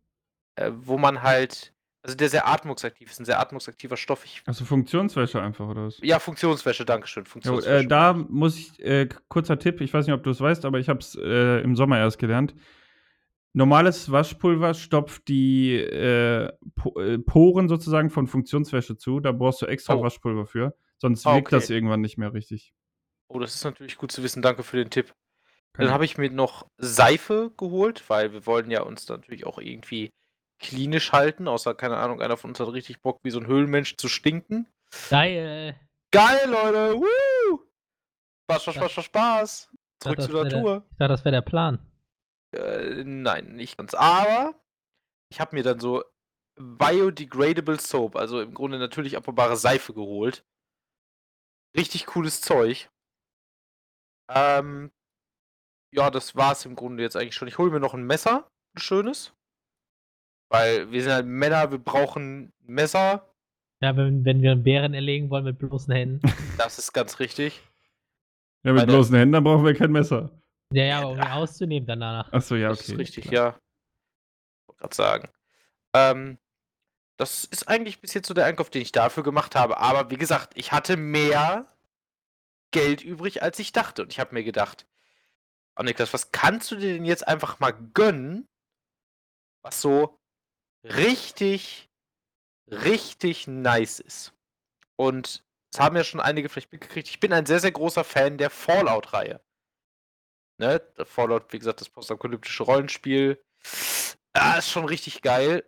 Äh, 0.56 0.70
wo 0.74 0.98
man 0.98 1.22
halt, 1.22 1.72
also 2.02 2.16
der 2.16 2.28
sehr 2.28 2.46
atmungsaktiv 2.48 3.10
ist, 3.10 3.20
ein 3.20 3.24
sehr 3.24 3.40
atmungsaktiver 3.40 3.96
Stoff. 3.96 4.24
Ich, 4.24 4.42
Also 4.46 4.64
Funktionswäsche 4.64 5.40
einfach, 5.40 5.66
oder 5.68 5.87
was? 5.87 5.98
ja, 6.02 6.18
Funktionswäsche, 6.18 6.84
Dankeschön. 6.84 7.24
Jo, 7.24 7.30
Funktionswäsche. 7.30 7.84
äh, 7.84 7.87
da 7.87 8.12
muss 8.12 8.56
ich, 8.58 8.78
äh, 8.84 9.08
kurzer 9.28 9.58
Tipp, 9.58 9.80
ich 9.80 9.92
weiß 9.92 10.06
nicht, 10.06 10.14
ob 10.14 10.22
du 10.22 10.30
es 10.30 10.40
weißt, 10.40 10.64
aber 10.64 10.78
ich 10.78 10.88
habe 10.88 11.00
es 11.00 11.14
äh, 11.20 11.60
im 11.62 11.76
Sommer 11.76 11.98
erst 11.98 12.18
gelernt. 12.18 12.54
Normales 13.56 14.10
Waschpulver 14.10 14.74
stopft 14.74 15.28
die 15.28 15.76
äh, 15.76 16.50
po 16.74 16.98
äh, 17.00 17.18
Poren 17.18 17.68
sozusagen 17.68 18.10
von 18.10 18.26
Funktionswäsche 18.26 18.96
zu. 18.96 19.20
Da 19.20 19.30
brauchst 19.30 19.62
du 19.62 19.66
extra 19.66 19.94
Oh. 19.94 20.02
Waschpulver 20.02 20.46
für. 20.46 20.74
Sonst 20.98 21.24
Ah, 21.26 21.34
wirkt 21.37 21.48
okay. 21.48 21.56
das 21.56 21.70
irgendwann 21.70 22.00
nicht 22.00 22.18
mehr 22.18 22.32
richtig. 22.34 22.74
Oh, 23.28 23.38
das 23.38 23.54
ist 23.54 23.62
natürlich 23.64 23.96
gut 23.96 24.10
zu 24.10 24.22
wissen. 24.24 24.42
Danke 24.42 24.64
für 24.64 24.76
den 24.76 24.90
Tipp. 24.90 25.14
Dann 25.76 25.90
habe 25.90 26.04
ich 26.04 26.18
mir 26.18 26.30
noch 26.30 26.66
Seife 26.78 27.50
geholt, 27.56 28.08
weil 28.08 28.32
wir 28.32 28.46
wollen 28.46 28.70
ja 28.70 28.82
uns 28.82 29.08
natürlich 29.08 29.44
auch 29.44 29.58
irgendwie 29.58 30.10
klinisch 30.60 31.12
halten. 31.12 31.48
Außer, 31.48 31.74
keine 31.74 31.96
Ahnung, 31.96 32.22
einer 32.22 32.37
von 32.37 32.50
uns 32.50 32.60
hat 32.60 32.72
richtig 32.72 33.02
Bock, 33.02 33.18
wie 33.24 33.30
so 33.30 33.40
ein 33.40 33.46
Höhlenmensch 33.46 33.96
zu 33.96 34.08
stinken. 34.08 34.68
Geil. 35.10 35.78
Geil, 36.12 36.48
Leute! 36.48 36.94
Woo! 36.94 37.60
Spaß, 38.44 38.62
Spaß, 38.62 38.74
Spaß, 38.74 38.92
Spaß, 38.92 39.04
Spaß! 39.04 39.70
Zurück 40.00 40.22
zur 40.22 40.44
Natur. 40.44 40.84
Ich 40.90 40.96
dachte, 40.98 41.08
das 41.08 41.24
wäre 41.24 41.32
der 41.32 41.42
Plan. 41.42 41.78
Äh, 42.52 43.02
nein, 43.04 43.56
nicht 43.56 43.76
ganz. 43.76 43.94
Aber 43.94 44.54
ich 45.30 45.40
habe 45.40 45.56
mir 45.56 45.64
dann 45.64 45.80
so 45.80 46.04
Biodegradable 46.56 47.80
Soap, 47.80 48.14
also 48.14 48.40
im 48.40 48.54
Grunde 48.54 48.78
natürlich 48.78 49.16
abbaubare 49.16 49.56
Seife 49.56 49.92
geholt. 49.92 50.44
Richtig 51.76 52.06
cooles 52.06 52.40
Zeug. 52.40 52.88
Ähm, 54.28 54.92
ja, 55.94 56.11
das 56.11 56.35
war's 56.37 56.64
im 56.64 56.74
Grunde 56.76 57.02
jetzt 57.02 57.16
eigentlich 57.16 57.35
schon. 57.35 57.48
Ich 57.48 57.59
hole 57.59 57.70
mir 57.70 57.80
noch 57.80 57.94
ein 57.94 58.04
Messer, 58.04 58.50
ein 58.74 58.80
schönes. 58.80 59.33
Weil 60.50 60.90
wir 60.90 61.02
sind 61.02 61.12
halt 61.12 61.26
Männer, 61.26 61.70
wir 61.70 61.78
brauchen 61.78 62.52
Messer. 62.61 63.28
Ja, 63.80 63.96
wenn, 63.96 64.24
wenn 64.24 64.42
wir 64.42 64.52
einen 64.52 64.62
Bären 64.62 64.94
erlegen 64.94 65.30
wollen 65.30 65.44
mit 65.44 65.59
bloßen 65.59 65.92
Händen. 65.94 66.20
Das 66.59 66.78
ist 66.78 66.92
ganz 66.92 67.18
richtig. 67.18 67.61
Ja, 68.62 68.72
mit 68.72 68.83
Meine- 68.83 68.92
bloßen 68.92 69.14
Händen, 69.16 69.33
dann 69.33 69.44
brauchen 69.44 69.64
wir 69.64 69.74
kein 69.74 69.92
Messer. 69.92 70.30
Ja, 70.72 70.85
ja, 70.85 70.98
aber 71.00 71.11
um 71.11 71.16
ihn 71.18 71.22
auszunehmen 71.24 71.87
danach. 71.87 72.33
Achso, 72.33 72.54
ja, 72.57 72.68
okay. 72.70 72.78
Das 72.78 72.88
ist 72.88 72.98
richtig, 72.98 73.24
klar. 73.28 73.35
ja. 73.52 73.61
Wollte 74.66 74.80
gerade 74.80 74.94
sagen. 74.94 75.28
Ähm, 75.94 76.38
das 77.18 77.44
ist 77.44 77.68
eigentlich 77.68 78.00
bis 78.00 78.14
jetzt 78.14 78.26
so 78.26 78.35
der 78.35 78.46
Einkauf, 78.46 78.70
den 78.70 78.83
ich 78.83 78.90
dafür 78.92 79.22
gemacht 79.22 79.54
habe. 79.54 79.78
Aber 79.78 80.11
wie 80.11 80.16
gesagt, 80.16 80.52
ich 80.57 80.72
hatte 80.72 80.96
mehr 80.96 81.66
Geld 82.72 83.02
übrig, 83.04 83.42
als 83.42 83.59
ich 83.59 83.72
dachte. 83.72 84.02
Und 84.02 84.12
ich 84.12 84.18
habe 84.18 84.35
mir 84.35 84.42
gedacht, 84.42 84.87
oh 85.76 85.82
Niklas, 85.82 86.12
was 86.12 86.32
kannst 86.32 86.70
du 86.70 86.76
dir 86.76 86.94
denn 86.94 87.04
jetzt 87.04 87.26
einfach 87.26 87.60
mal 87.60 87.72
gönnen, 87.72 88.48
was 89.62 89.80
so 89.80 90.18
richtig, 90.84 91.90
richtig 92.70 93.46
nice 93.46 94.00
ist? 94.00 94.32
Und 94.96 95.44
es 95.72 95.80
haben 95.80 95.96
ja 95.96 96.04
schon 96.04 96.20
einige 96.20 96.48
vielleicht 96.48 96.72
mitgekriegt. 96.72 97.08
Ich 97.08 97.20
bin 97.20 97.32
ein 97.32 97.46
sehr, 97.46 97.60
sehr 97.60 97.72
großer 97.72 98.04
Fan 98.04 98.38
der 98.38 98.50
Fallout-Reihe. 98.50 99.40
Ne? 100.60 100.80
Fallout, 101.04 101.52
wie 101.52 101.58
gesagt, 101.58 101.80
das 101.80 101.88
postapokalyptische 101.88 102.62
Rollenspiel. 102.62 103.42
Ah, 104.34 104.58
ist 104.58 104.70
schon 104.70 104.84
richtig 104.84 105.22
geil. 105.22 105.64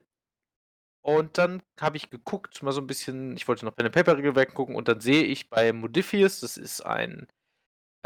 Und 1.02 1.38
dann 1.38 1.62
habe 1.80 1.96
ich 1.96 2.10
geguckt, 2.10 2.62
mal 2.62 2.72
so 2.72 2.80
ein 2.80 2.86
bisschen, 2.86 3.36
ich 3.36 3.46
wollte 3.46 3.64
noch 3.64 3.74
Pen 3.74 3.86
and 3.86 3.94
Paper 3.94 4.16
Regelwerk 4.16 4.54
gucken 4.54 4.74
und 4.74 4.88
dann 4.88 5.00
sehe 5.00 5.22
ich 5.22 5.48
bei 5.50 5.72
Modifius, 5.72 6.40
das 6.40 6.56
ist 6.56 6.80
ein 6.80 7.28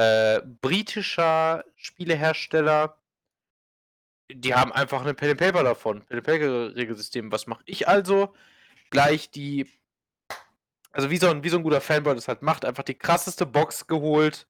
äh, 0.00 0.40
britischer 0.62 1.62
Spielehersteller, 1.76 2.96
die 4.32 4.54
haben 4.54 4.72
einfach 4.72 5.04
ein 5.04 5.14
Pen 5.14 5.30
and 5.30 5.40
Paper 5.40 5.62
davon, 5.62 6.06
Pen 6.06 6.18
and 6.18 6.26
Paper 6.26 6.74
Regelsystem. 6.74 7.30
Was 7.30 7.46
mache 7.46 7.62
ich 7.66 7.86
also? 7.86 8.34
Gleich 8.88 9.30
die, 9.30 9.66
also 10.92 11.10
wie 11.10 11.18
so 11.18 11.28
ein, 11.28 11.44
wie 11.44 11.50
so 11.50 11.58
ein 11.58 11.62
guter 11.62 11.82
Fanboy 11.82 12.14
das 12.14 12.28
halt 12.28 12.40
macht, 12.40 12.64
einfach 12.64 12.82
die 12.82 12.94
krasseste 12.94 13.44
Box 13.44 13.86
geholt 13.88 14.46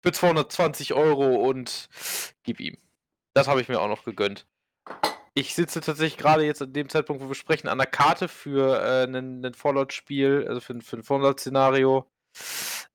für 0.00 0.12
220 0.12 0.94
Euro 0.94 1.34
und 1.48 1.88
gib 2.44 2.60
ihm. 2.60 2.78
Das 3.34 3.48
habe 3.48 3.60
ich 3.60 3.68
mir 3.68 3.80
auch 3.80 3.88
noch 3.88 4.04
gegönnt. 4.04 4.46
Ich 5.34 5.56
sitze 5.56 5.80
tatsächlich 5.80 6.18
gerade 6.18 6.44
jetzt 6.44 6.62
an 6.62 6.72
dem 6.72 6.88
Zeitpunkt, 6.88 7.22
wo 7.22 7.28
wir 7.28 7.34
sprechen, 7.34 7.66
an 7.66 7.78
der 7.78 7.88
Karte 7.88 8.28
für 8.28 8.80
äh, 8.80 9.04
ein, 9.06 9.54
Fallout-Spiel, 9.54 10.46
also 10.48 10.60
für, 10.60 10.80
für 10.80 10.98
ein 10.98 11.02
Fallout-Szenario. 11.02 12.08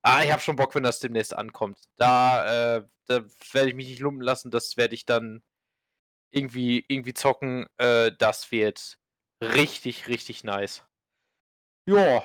Ah, 0.02 0.24
ich 0.24 0.32
habe 0.32 0.42
schon 0.42 0.56
Bock, 0.56 0.76
wenn 0.76 0.84
das 0.84 1.00
demnächst 1.00 1.34
ankommt. 1.34 1.80
Da, 1.98 2.78
äh, 2.78 2.88
da 3.08 3.24
werde 3.52 3.70
ich 3.70 3.76
mich 3.76 3.88
nicht 3.88 4.00
lumpen 4.00 4.22
lassen. 4.22 4.52
Das 4.52 4.76
werde 4.78 4.96
ich 4.96 5.06
dann 5.06 5.42
irgendwie, 6.32 6.84
irgendwie 6.88 7.14
zocken. 7.14 7.68
Äh, 7.78 8.12
das 8.18 8.52
wird 8.52 8.98
richtig, 9.42 10.08
richtig 10.08 10.44
nice. 10.44 10.84
Ja, 11.88 12.24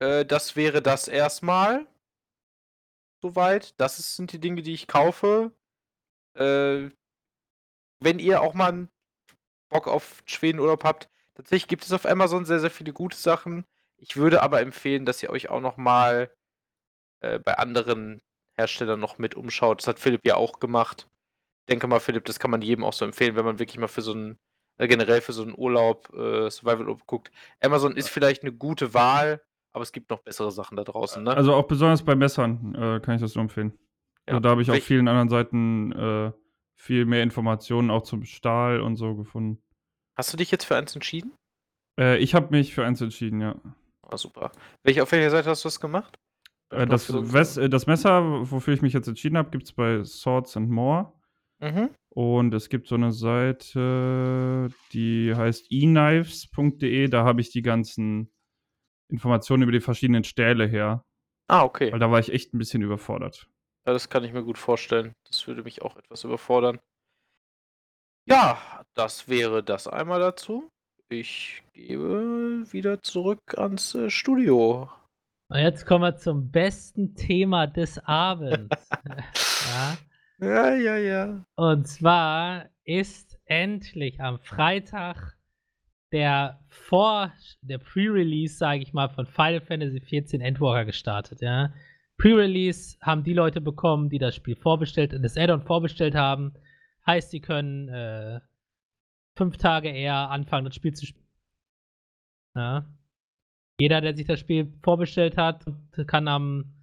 äh, 0.00 0.24
das 0.24 0.56
wäre 0.56 0.82
das 0.82 1.08
erstmal. 1.08 1.86
Soweit. 3.22 3.78
Das 3.80 4.16
sind 4.16 4.32
die 4.32 4.40
Dinge, 4.40 4.62
die 4.62 4.74
ich 4.74 4.86
kaufe. 4.86 5.52
Äh, 6.34 6.90
wenn 8.00 8.18
ihr 8.18 8.42
auch 8.42 8.54
mal 8.54 8.88
Bock 9.70 9.88
auf 9.88 10.22
Schwedenurlaub 10.26 10.84
habt, 10.84 11.08
tatsächlich 11.34 11.68
gibt 11.68 11.84
es 11.84 11.92
auf 11.92 12.06
Amazon 12.06 12.44
sehr, 12.44 12.60
sehr 12.60 12.70
viele 12.70 12.92
gute 12.92 13.16
Sachen. 13.16 13.64
Ich 13.98 14.16
würde 14.16 14.42
aber 14.42 14.60
empfehlen, 14.60 15.04
dass 15.04 15.22
ihr 15.22 15.30
euch 15.30 15.50
auch 15.50 15.60
noch 15.60 15.76
mal 15.76 16.30
äh, 17.20 17.38
bei 17.38 17.58
anderen 17.58 18.22
Herstellern 18.56 19.00
noch 19.00 19.18
mit 19.18 19.34
umschaut. 19.34 19.80
Das 19.80 19.88
hat 19.88 19.98
Philipp 19.98 20.24
ja 20.24 20.36
auch 20.36 20.60
gemacht. 20.60 21.08
Ich 21.60 21.72
denke 21.72 21.86
mal, 21.86 22.00
Philipp, 22.00 22.24
das 22.24 22.38
kann 22.38 22.50
man 22.50 22.62
jedem 22.62 22.84
auch 22.84 22.92
so 22.92 23.04
empfehlen, 23.04 23.36
wenn 23.36 23.44
man 23.44 23.58
wirklich 23.58 23.78
mal 23.78 23.88
für 23.88 24.02
so 24.02 24.12
einen, 24.12 24.38
äh, 24.78 24.88
generell 24.88 25.20
für 25.20 25.32
so 25.32 25.42
einen 25.42 25.54
Urlaub, 25.56 26.12
äh, 26.14 26.50
Survival-Urlaub 26.50 27.06
guckt. 27.06 27.30
Amazon 27.60 27.96
ist 27.96 28.08
vielleicht 28.08 28.42
eine 28.42 28.52
gute 28.52 28.94
Wahl, 28.94 29.42
aber 29.72 29.82
es 29.82 29.92
gibt 29.92 30.10
noch 30.10 30.20
bessere 30.20 30.50
Sachen 30.50 30.76
da 30.76 30.84
draußen, 30.84 31.22
ne? 31.22 31.36
Also 31.36 31.54
auch 31.54 31.66
besonders 31.66 32.02
bei 32.02 32.14
Messern 32.14 32.74
äh, 32.74 33.00
kann 33.00 33.16
ich 33.16 33.20
das 33.20 33.34
nur 33.34 33.42
empfehlen. 33.42 33.78
Ja. 34.26 34.34
Also 34.34 34.40
da 34.40 34.50
habe 34.50 34.62
ich 34.62 34.70
auf 34.70 34.82
vielen 34.82 35.08
anderen 35.08 35.28
Seiten 35.28 35.92
äh, 35.92 36.32
viel 36.74 37.04
mehr 37.04 37.22
Informationen 37.22 37.90
auch 37.90 38.02
zum 38.02 38.24
Stahl 38.24 38.80
und 38.80 38.96
so 38.96 39.14
gefunden. 39.14 39.62
Hast 40.16 40.32
du 40.32 40.36
dich 40.36 40.50
jetzt 40.50 40.64
für 40.64 40.76
eins 40.76 40.94
entschieden? 40.94 41.32
Äh, 41.98 42.18
ich 42.18 42.34
habe 42.34 42.50
mich 42.50 42.74
für 42.74 42.84
eins 42.84 43.00
entschieden, 43.00 43.40
ja. 43.40 43.56
Ah, 44.08 44.16
super. 44.16 44.52
Welche, 44.84 45.02
auf 45.02 45.12
welcher 45.12 45.30
Seite 45.30 45.50
hast 45.50 45.64
du 45.64 45.68
das 45.68 45.80
gemacht? 45.80 46.18
Äh, 46.70 46.86
das, 46.86 47.06
so- 47.06 47.32
Wes 47.32 47.56
äh, 47.56 47.68
das 47.68 47.86
Messer, 47.86 48.50
wofür 48.50 48.74
ich 48.74 48.82
mich 48.82 48.92
jetzt 48.92 49.08
entschieden 49.08 49.36
habe, 49.36 49.50
gibt 49.50 49.64
es 49.64 49.72
bei 49.72 50.02
Swords 50.04 50.56
and 50.56 50.70
More. 50.70 51.12
Mhm. 51.60 51.90
Und 52.10 52.54
es 52.54 52.68
gibt 52.68 52.88
so 52.88 52.94
eine 52.94 53.12
Seite, 53.12 54.68
die 54.92 55.34
heißt 55.34 55.66
eknives.de. 55.70 57.08
Da 57.08 57.24
habe 57.24 57.40
ich 57.40 57.50
die 57.50 57.62
ganzen 57.62 58.32
Informationen 59.10 59.62
über 59.62 59.72
die 59.72 59.80
verschiedenen 59.80 60.24
Stähle 60.24 60.66
her. 60.66 61.04
Ah, 61.48 61.64
okay. 61.64 61.92
Weil 61.92 61.98
da 61.98 62.10
war 62.10 62.18
ich 62.18 62.32
echt 62.32 62.54
ein 62.54 62.58
bisschen 62.58 62.82
überfordert. 62.82 63.48
Ja, 63.86 63.92
das 63.92 64.08
kann 64.08 64.24
ich 64.24 64.32
mir 64.32 64.42
gut 64.42 64.58
vorstellen. 64.58 65.14
Das 65.28 65.46
würde 65.46 65.62
mich 65.62 65.82
auch 65.82 65.96
etwas 65.96 66.24
überfordern. 66.24 66.78
Ja, 68.26 68.84
das 68.94 69.28
wäre 69.28 69.62
das 69.64 69.86
einmal 69.88 70.20
dazu. 70.20 70.70
Ich 71.10 71.62
gebe 71.72 72.64
wieder 72.70 73.02
zurück 73.02 73.56
ans 73.56 73.94
äh, 73.94 74.10
Studio. 74.10 74.90
Und 75.48 75.58
jetzt 75.58 75.86
kommen 75.86 76.04
wir 76.04 76.16
zum 76.16 76.50
besten 76.50 77.14
Thema 77.14 77.66
des 77.66 77.98
Abends. 78.04 78.90
ja. 79.70 79.98
Ja, 80.40 80.74
ja, 80.74 80.96
ja. 80.98 81.44
Und 81.56 81.88
zwar 81.88 82.66
ist 82.84 83.38
endlich 83.46 84.20
am 84.20 84.38
Freitag 84.40 85.38
der 86.12 86.60
Vor 86.68 87.32
der 87.62 87.78
Pre-Release, 87.78 88.58
sage 88.58 88.82
ich 88.82 88.92
mal, 88.92 89.08
von 89.08 89.26
Final 89.26 89.62
Fantasy 89.62 90.00
XIV 90.00 90.42
Endwalker 90.42 90.84
gestartet, 90.84 91.40
ja. 91.40 91.72
Pre-Release 92.18 92.98
haben 93.00 93.24
die 93.24 93.32
Leute 93.32 93.62
bekommen, 93.62 94.10
die 94.10 94.18
das 94.18 94.36
Spiel 94.36 94.56
vorbestellt, 94.56 95.18
das 95.22 95.38
Add-on 95.38 95.62
vorbestellt 95.62 96.14
haben. 96.14 96.52
Heißt, 97.06 97.30
sie 97.30 97.40
können 97.40 97.88
äh, 97.88 98.40
fünf 99.38 99.56
Tage 99.56 99.88
eher 99.88 100.30
anfangen, 100.30 100.64
das 100.66 100.74
Spiel 100.74 100.92
zu 100.92 101.06
spielen. 101.06 101.26
Ja. 102.56 102.84
Jeder, 103.80 104.00
der 104.00 104.16
sich 104.16 104.26
das 104.26 104.40
Spiel 104.40 104.72
vorbestellt 104.82 105.36
hat, 105.36 105.64
kann 106.08 106.26
am, 106.26 106.74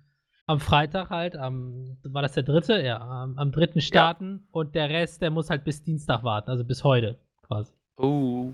am 0.48 0.62
Freitag 0.62 1.10
halt, 1.10 1.36
am, 1.36 1.98
war 2.04 2.22
das 2.22 2.32
der 2.32 2.44
dritte? 2.44 2.82
Ja, 2.82 3.00
am, 3.00 3.38
am 3.38 3.52
dritten 3.52 3.82
starten 3.82 4.48
und 4.52 4.74
der 4.74 4.90
Rest, 4.90 5.22
der 5.22 5.32
muss 5.32 5.50
halt 5.50 5.66
bis 5.66 5.84
Dienstag 5.84 6.24
warten, 6.24 6.50
also 6.50 6.64
bis 6.64 6.86
heute 6.86 7.20
quasi. 7.44 7.74
Uh. 8.00 8.54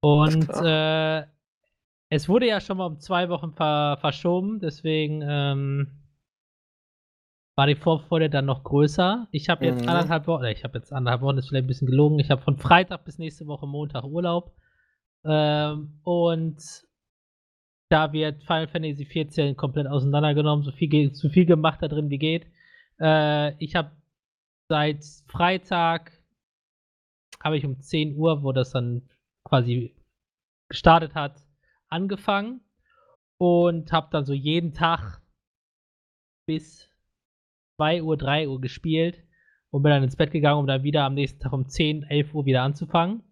Und 0.00 0.48
äh, 0.62 1.26
es 2.10 2.28
wurde 2.28 2.46
ja 2.46 2.60
schon 2.60 2.76
mal 2.76 2.86
um 2.86 3.00
zwei 3.00 3.28
Wochen 3.28 3.52
ver 3.52 3.98
verschoben, 4.00 4.60
deswegen 4.60 5.20
ähm, 5.26 6.03
war 7.56 7.66
die 7.66 7.76
Vorfreude 7.76 8.28
dann 8.30 8.46
noch 8.46 8.64
größer. 8.64 9.28
Ich 9.30 9.48
habe 9.48 9.64
jetzt 9.66 9.82
Mhm. 9.82 9.88
anderthalb 9.88 10.26
Wochen, 10.26 10.44
ich 10.44 10.64
habe 10.64 10.78
jetzt 10.78 10.92
anderthalb 10.92 11.22
Wochen, 11.22 11.38
ist 11.38 11.48
vielleicht 11.48 11.64
ein 11.64 11.68
bisschen 11.68 11.86
gelogen. 11.86 12.18
Ich 12.18 12.30
habe 12.30 12.42
von 12.42 12.56
Freitag 12.58 13.04
bis 13.04 13.18
nächste 13.18 13.46
Woche 13.46 13.66
Montag 13.66 14.04
Urlaub. 14.04 14.56
Ähm, 15.24 16.00
und 16.02 16.58
da 17.90 18.12
wird 18.12 18.42
Final 18.42 18.68
Fantasy 18.68 19.04
XIV 19.04 19.56
komplett 19.56 19.86
auseinandergenommen, 19.86 20.64
so 20.64 20.72
viel, 20.72 21.14
so 21.14 21.28
viel 21.28 21.46
gemacht 21.46 21.80
da 21.80 21.88
drin 21.88 22.10
wie 22.10 22.18
geht. 22.18 22.46
Äh, 23.00 23.54
ich 23.62 23.76
habe 23.76 23.92
seit 24.68 25.04
Freitag 25.26 26.12
habe 27.42 27.56
ich 27.56 27.64
um 27.66 27.80
10 27.80 28.16
Uhr, 28.16 28.42
wo 28.42 28.52
das 28.52 28.70
dann 28.70 29.08
quasi 29.44 29.94
gestartet 30.70 31.14
hat, 31.14 31.46
angefangen 31.88 32.62
und 33.38 33.92
habe 33.92 34.08
dann 34.10 34.24
so 34.24 34.32
jeden 34.32 34.72
Tag 34.72 35.20
bis 36.46 36.88
2 37.76 38.02
Uhr, 38.02 38.16
3 38.16 38.48
Uhr 38.48 38.60
gespielt 38.60 39.22
und 39.70 39.82
bin 39.82 39.90
dann 39.90 40.04
ins 40.04 40.16
Bett 40.16 40.30
gegangen, 40.30 40.60
um 40.60 40.66
dann 40.66 40.82
wieder 40.82 41.04
am 41.04 41.14
nächsten 41.14 41.40
Tag 41.40 41.52
um 41.52 41.68
10, 41.68 42.04
11 42.04 42.34
Uhr 42.34 42.46
wieder 42.46 42.62
anzufangen. 42.62 43.22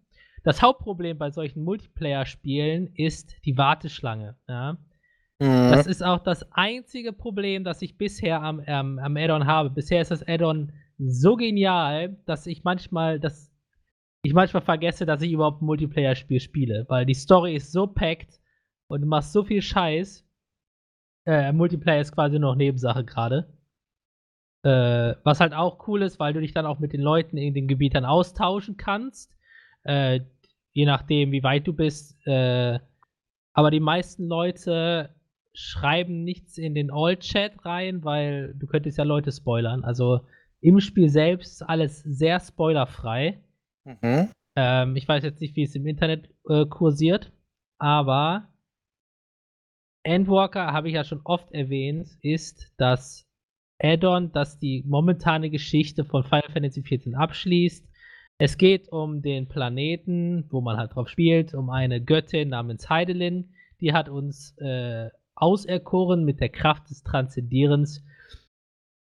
Das 0.43 0.61
Hauptproblem 0.61 1.17
bei 1.17 1.31
solchen 1.31 1.63
Multiplayer-Spielen 1.63 2.93
ist 2.95 3.33
die 3.45 3.57
Warteschlange. 3.57 4.35
Ja? 4.47 4.77
Das 5.39 5.87
ist 5.87 6.03
auch 6.03 6.19
das 6.19 6.51
einzige 6.51 7.11
Problem, 7.11 7.63
das 7.63 7.81
ich 7.81 7.97
bisher 7.97 8.41
am, 8.41 8.61
ähm, 8.65 8.99
am 8.99 9.17
Add-on 9.17 9.45
habe. 9.45 9.69
Bisher 9.69 10.01
ist 10.01 10.11
das 10.11 10.25
Add-on 10.27 10.71
so 10.97 11.35
genial, 11.35 12.17
dass 12.25 12.45
ich 12.45 12.63
manchmal, 12.63 13.19
dass 13.19 13.51
ich 14.23 14.33
manchmal 14.33 14.61
vergesse, 14.61 15.05
dass 15.05 15.21
ich 15.21 15.31
überhaupt 15.31 15.61
ein 15.61 15.65
Multiplayer-Spiel 15.65 16.39
spiele, 16.39 16.85
weil 16.87 17.05
die 17.05 17.13
Story 17.13 17.55
ist 17.55 17.71
so 17.71 17.87
packed 17.87 18.39
und 18.87 19.01
du 19.01 19.07
machst 19.07 19.33
so 19.33 19.43
viel 19.43 19.61
Scheiß. 19.61 20.25
Äh, 21.25 21.51
Multiplayer 21.51 22.01
ist 22.01 22.13
quasi 22.13 22.39
noch 22.39 22.55
Nebensache 22.55 23.03
gerade. 23.03 23.52
Äh, 24.63 25.15
was 25.23 25.39
halt 25.39 25.53
auch 25.53 25.87
cool 25.87 26.01
ist, 26.01 26.19
weil 26.19 26.33
du 26.33 26.39
dich 26.39 26.53
dann 26.53 26.65
auch 26.65 26.79
mit 26.79 26.93
den 26.93 27.01
Leuten 27.01 27.37
in 27.37 27.53
den 27.53 27.67
Gebieten 27.67 28.05
austauschen 28.05 28.77
kannst. 28.77 29.35
Äh, 29.83 30.21
je 30.71 30.85
nachdem, 30.85 31.31
wie 31.31 31.43
weit 31.43 31.67
du 31.67 31.73
bist. 31.73 32.15
Äh, 32.25 32.79
aber 33.53 33.71
die 33.71 33.79
meisten 33.79 34.27
Leute 34.27 35.09
schreiben 35.53 36.23
nichts 36.23 36.57
in 36.57 36.73
den 36.73 36.91
All-Chat 36.91 37.65
rein, 37.65 38.03
weil 38.03 38.55
du 38.55 38.65
könntest 38.65 38.97
ja 38.97 39.03
Leute 39.03 39.31
spoilern. 39.31 39.83
Also 39.83 40.21
im 40.61 40.79
Spiel 40.79 41.09
selbst 41.09 41.53
ist 41.53 41.61
alles 41.61 42.01
sehr 42.01 42.39
spoilerfrei. 42.39 43.39
Mhm. 43.83 44.29
Ähm, 44.55 44.95
ich 44.95 45.07
weiß 45.07 45.23
jetzt 45.23 45.41
nicht, 45.41 45.55
wie 45.55 45.63
es 45.63 45.75
im 45.75 45.85
Internet 45.85 46.29
äh, 46.47 46.65
kursiert, 46.65 47.31
aber 47.79 48.47
Endwalker, 50.03 50.73
habe 50.73 50.89
ich 50.89 50.95
ja 50.95 51.03
schon 51.03 51.21
oft 51.23 51.51
erwähnt, 51.51 52.07
ist 52.21 52.73
das 52.77 53.22
Add-on, 53.83 54.31
das 54.31 54.59
die 54.59 54.83
momentane 54.87 55.49
Geschichte 55.49 56.05
von 56.05 56.23
Final 56.23 56.49
Fantasy 56.51 56.81
XIV 56.81 57.15
abschließt. 57.15 57.87
Es 58.37 58.57
geht 58.57 58.91
um 58.91 59.21
den 59.21 59.47
Planeten, 59.47 60.45
wo 60.49 60.61
man 60.61 60.77
halt 60.77 60.95
drauf 60.95 61.09
spielt, 61.09 61.53
um 61.53 61.69
eine 61.69 62.01
Göttin 62.01 62.49
namens 62.49 62.89
Heidelin. 62.89 63.53
Die 63.81 63.93
hat 63.93 64.09
uns 64.09 64.57
äh, 64.57 65.09
auserkoren 65.35 66.23
mit 66.23 66.39
der 66.39 66.49
Kraft 66.49 66.89
des 66.89 67.03
Transzendierens. 67.03 68.03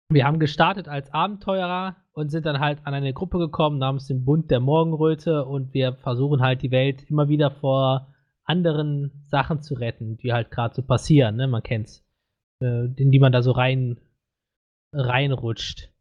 Wir 0.10 0.26
haben 0.26 0.40
gestartet 0.40 0.88
als 0.88 1.12
Abenteurer 1.12 1.96
und 2.14 2.30
sind 2.30 2.46
dann 2.46 2.60
halt 2.60 2.80
an 2.84 2.94
eine 2.94 3.14
Gruppe 3.14 3.40
gekommen 3.40 3.80
namens 3.80 4.08
den 4.08 4.26
Bund 4.26 4.52
der 4.52 4.60
Morgenröte 4.60 5.46
und 5.46 5.74
wir 5.74 5.94
versuchen 5.94 6.42
halt 6.42 6.62
die 6.62 6.72
Welt 6.72 7.10
immer 7.10 7.28
wieder 7.28 7.50
vor 7.50 8.14
anderen 8.44 9.12
Sachen 9.24 9.62
zu 9.62 9.74
retten, 9.74 10.18
die 10.18 10.32
halt 10.32 10.52
gerade 10.52 10.76
so 10.76 10.84
passieren, 10.84 11.36
ne? 11.38 11.48
Man 11.48 11.64
kennt's. 11.64 12.06
Äh, 12.62 12.86
in 12.96 13.12
die 13.12 13.20
man 13.20 13.32
da 13.32 13.42
so 13.42 13.52
rein 13.52 13.98
reinrutscht. 14.96 15.92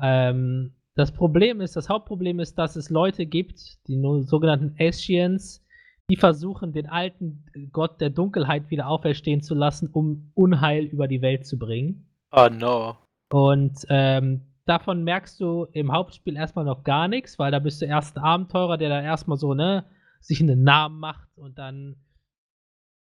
Ähm, 0.00 0.74
das 0.94 1.12
Problem 1.12 1.60
ist, 1.60 1.76
das 1.76 1.88
Hauptproblem 1.88 2.40
ist, 2.40 2.58
dass 2.58 2.76
es 2.76 2.90
Leute 2.90 3.26
gibt, 3.26 3.86
die 3.86 4.00
sogenannten 4.22 4.74
Ascians, 4.80 5.64
die 6.10 6.16
versuchen, 6.16 6.72
den 6.72 6.86
alten 6.86 7.44
Gott 7.72 8.00
der 8.00 8.10
Dunkelheit 8.10 8.70
wieder 8.70 8.88
auferstehen 8.88 9.42
zu 9.42 9.54
lassen, 9.54 9.88
um 9.92 10.32
Unheil 10.34 10.84
über 10.84 11.06
die 11.06 11.22
Welt 11.22 11.46
zu 11.46 11.58
bringen. 11.58 12.08
Oh 12.32 12.48
no. 12.50 12.96
Und 13.30 13.86
ähm, 13.88 14.54
davon 14.64 15.04
merkst 15.04 15.38
du 15.40 15.66
im 15.72 15.92
Hauptspiel 15.92 16.36
erstmal 16.36 16.64
noch 16.64 16.82
gar 16.82 17.08
nichts, 17.08 17.38
weil 17.38 17.52
da 17.52 17.58
bist 17.58 17.80
du 17.82 17.86
erst 17.86 18.16
ein 18.16 18.24
Abenteurer, 18.24 18.78
der 18.78 18.88
da 18.88 19.02
erstmal 19.02 19.38
so, 19.38 19.54
ne, 19.54 19.84
sich 20.20 20.40
einen 20.40 20.64
Namen 20.64 20.98
macht 20.98 21.28
und 21.36 21.58
dann 21.58 21.96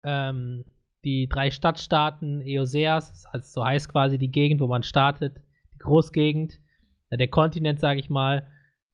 ähm, 0.05 0.65
die 1.03 1.27
drei 1.27 1.51
Stadtstaaten, 1.51 2.41
Eoseas, 2.41 3.25
also 3.27 3.61
so 3.61 3.65
heißt 3.65 3.89
quasi 3.89 4.17
die 4.17 4.31
Gegend, 4.31 4.61
wo 4.61 4.67
man 4.67 4.83
startet, 4.83 5.41
die 5.73 5.79
Großgegend, 5.79 6.59
der 7.11 7.27
Kontinent, 7.27 7.79
sage 7.79 7.99
ich 7.99 8.09
mal, 8.09 8.47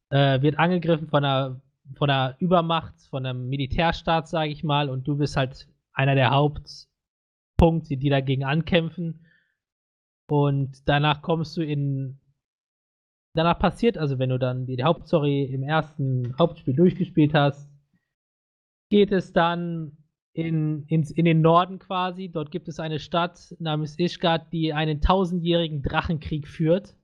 äh, 0.09 0.41
wird 0.41 0.57
angegriffen 0.57 1.07
von 1.07 1.23
einer 1.23 1.61
von 1.95 2.07
der 2.07 2.35
Übermacht, 2.39 2.95
von 3.09 3.25
einem 3.25 3.47
Militärstaat, 3.49 4.27
sage 4.27 4.51
ich 4.51 4.63
mal, 4.63 4.89
und 4.89 5.07
du 5.07 5.17
bist 5.17 5.37
halt 5.37 5.67
einer 5.93 6.15
der 6.15 6.31
Hauptpunkte, 6.31 7.97
die 7.97 8.09
dagegen 8.09 8.43
ankämpfen. 8.43 9.25
Und 10.29 10.87
danach 10.87 11.21
kommst 11.21 11.55
du 11.57 11.61
in. 11.61 12.19
Danach 13.33 13.59
passiert, 13.59 13.97
also 13.97 14.17
wenn 14.17 14.29
du 14.29 14.39
dann 14.39 14.65
die 14.65 14.83
Hauptstory 14.83 15.43
im 15.43 15.61
ersten 15.61 16.35
Hauptspiel 16.39 16.75
durchgespielt 16.75 17.35
hast, 17.35 17.69
geht 18.89 19.11
es 19.11 19.31
dann 19.31 19.95
in, 20.37 20.85
in, 20.87 21.01
in 21.01 21.25
den 21.25 21.41
Norden 21.41 21.79
quasi. 21.79 22.29
Dort 22.29 22.51
gibt 22.51 22.67
es 22.67 22.79
eine 22.79 22.99
Stadt 22.99 23.55
namens 23.57 23.97
Ishgard, 23.97 24.53
die 24.53 24.71
einen 24.71 25.01
tausendjährigen 25.01 25.81
Drachenkrieg 25.81 26.47
führt. 26.47 26.95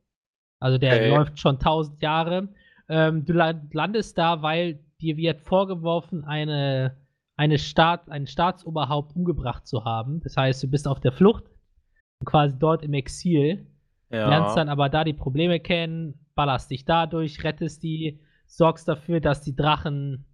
Also 0.60 0.78
der 0.78 0.94
okay. 0.94 1.10
läuft 1.10 1.40
schon 1.40 1.58
tausend 1.58 2.00
Jahre. 2.02 2.50
Ähm, 2.88 3.26
du 3.26 3.34
landest 3.34 4.20
da, 4.20 4.44
weil 4.44 4.80
dir 5.02 5.18
wird 5.18 5.42
vorgeworfen, 5.42 6.24
eine, 6.26 6.96
eine 7.36 7.58
Staat, 7.58 8.08
ein 8.08 8.28
Staatsoberhaupt 8.28 9.16
umgebracht 9.16 9.66
zu 9.66 9.84
haben. 9.84 10.22
Das 10.22 10.38
heißt, 10.38 10.62
du 10.62 10.68
bist 10.70 10.88
auf 10.88 11.00
der 11.00 11.12
Flucht, 11.12 11.46
quasi 12.26 12.58
dort 12.60 12.84
im 12.84 12.94
Exil. 12.94 13.66
Ja. 14.12 14.30
Lernst 14.30 14.56
dann 14.56 14.70
aber 14.70 14.90
da 14.90 15.04
die 15.04 15.14
Probleme 15.14 15.60
kennen, 15.60 16.28
ballerst 16.36 16.70
dich 16.70 16.86
dadurch, 16.86 17.44
rettest 17.44 17.82
die, 17.82 18.20
sorgst 18.46 18.88
dafür, 18.88 19.22
dass 19.22 19.42
die 19.42 19.56
Drachen 19.56 20.26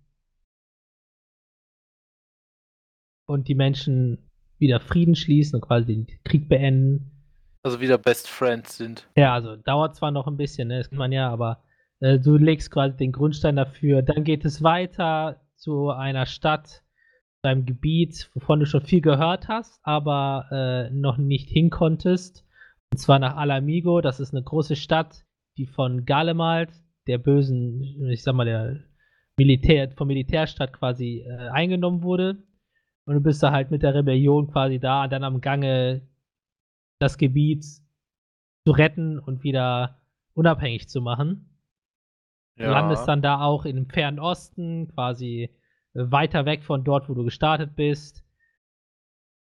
und 3.30 3.48
die 3.48 3.56
Menschen 3.56 4.18
wieder 4.58 4.80
Frieden 4.80 5.16
schließen 5.16 5.56
und 5.56 5.62
quasi 5.62 5.86
den 5.86 6.08
Krieg 6.26 6.50
beenden. 6.50 7.12
Also 7.64 7.80
wieder 7.80 7.98
Best 7.98 8.28
Friends 8.28 8.78
sind. 8.78 9.08
Ja, 9.16 9.34
also 9.34 9.56
dauert 9.56 9.96
zwar 9.96 10.12
noch 10.12 10.28
ein 10.28 10.38
bisschen, 10.38 10.70
ne, 10.70 10.80
das 10.80 10.90
kann 10.90 10.98
man 10.98 11.12
ja, 11.12 11.30
aber 11.30 11.64
äh, 12.00 12.20
du 12.20 12.38
legst 12.38 12.72
quasi 12.72 12.98
den 12.98 13.12
Grundstein 13.12 13.56
dafür. 13.56 14.02
Dann 14.02 14.24
geht 14.24 14.46
es 14.46 14.64
weiter 14.64 15.42
zu 15.56 15.90
einer 15.90 16.26
Stadt, 16.26 16.68
zu 17.42 17.50
einem 17.50 17.66
Gebiet, 17.66 18.32
wovon 18.34 18.60
du 18.60 18.66
schon 18.66 18.82
viel 18.82 19.02
gehört 19.02 19.48
hast, 19.48 19.80
aber 19.84 20.48
äh, 20.52 20.94
noch 20.94 21.18
nicht 21.18 21.50
hinkonntest. 21.50 22.46
Und 22.92 22.98
zwar 22.98 23.20
nach 23.20 23.38
Alamigo. 23.38 24.02
Das 24.02 24.20
ist 24.20 24.34
eine 24.34 24.44
große 24.44 24.76
Stadt, 24.76 25.26
die 25.58 25.68
von 25.68 26.06
Galemalt, 26.06 26.72
der 27.08 27.20
bösen, 27.20 28.10
ich 28.10 28.24
sag 28.24 28.34
mal, 28.34 28.46
der 28.46 28.80
Militär, 29.38 29.92
vom 29.92 30.08
Militärstaat 30.08 30.74
quasi 30.74 31.26
äh, 31.28 31.50
eingenommen 31.50 32.02
wurde. 32.02 32.44
Und 33.10 33.16
du 33.16 33.22
bist 33.22 33.42
da 33.42 33.52
halt 33.52 33.72
mit 33.72 33.82
der 33.82 33.96
Rebellion 33.96 34.52
quasi 34.52 34.78
da, 34.78 35.08
dann 35.08 35.24
am 35.24 35.42
Gange 35.42 36.08
das 37.00 37.18
Gebiet 37.18 37.64
zu 37.66 38.72
retten 38.72 39.18
und 39.18 39.42
wieder 39.42 40.00
unabhängig 40.36 40.90
zu 40.90 41.02
machen. 41.02 41.58
Ja. 42.56 42.70
Landest 42.70 43.08
dann 43.08 43.24
da 43.24 43.42
auch 43.42 43.66
im 43.66 43.90
fernen 43.90 44.20
Osten, 44.20 44.90
quasi 44.90 45.50
weiter 45.96 46.46
weg 46.46 46.64
von 46.64 46.84
dort, 46.84 47.10
wo 47.10 47.16
du 47.16 47.24
gestartet 47.24 47.76
bist. 47.76 48.24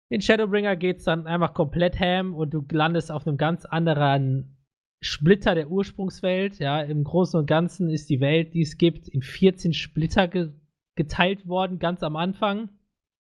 In 0.10 0.20
Shadowbringer 0.20 0.76
geht 0.76 0.98
es 0.98 1.06
dann 1.06 1.26
einfach 1.26 1.54
komplett 1.54 1.98
ham 1.98 2.36
und 2.36 2.54
du 2.54 2.62
landest 2.70 3.10
auf 3.10 3.26
einem 3.26 3.38
ganz 3.38 3.64
anderen 3.64 4.58
Splitter 5.00 5.56
der 5.56 5.72
Ursprungswelt. 5.72 6.60
Ja, 6.60 6.82
im 6.82 7.06
Großen 7.06 7.40
und 7.40 7.46
Ganzen 7.46 7.90
ist 7.90 8.10
die 8.10 8.20
Welt, 8.20 8.54
die 8.54 8.64
es 8.64 8.78
gibt, 8.78 9.08
in 9.08 9.22
14 9.22 9.72
Splitter 9.72 10.28
ge 10.28 10.52
geteilt 10.98 11.48
worden, 11.48 11.80
ganz 11.80 12.04
am 12.04 12.18
Anfang. 12.18 12.70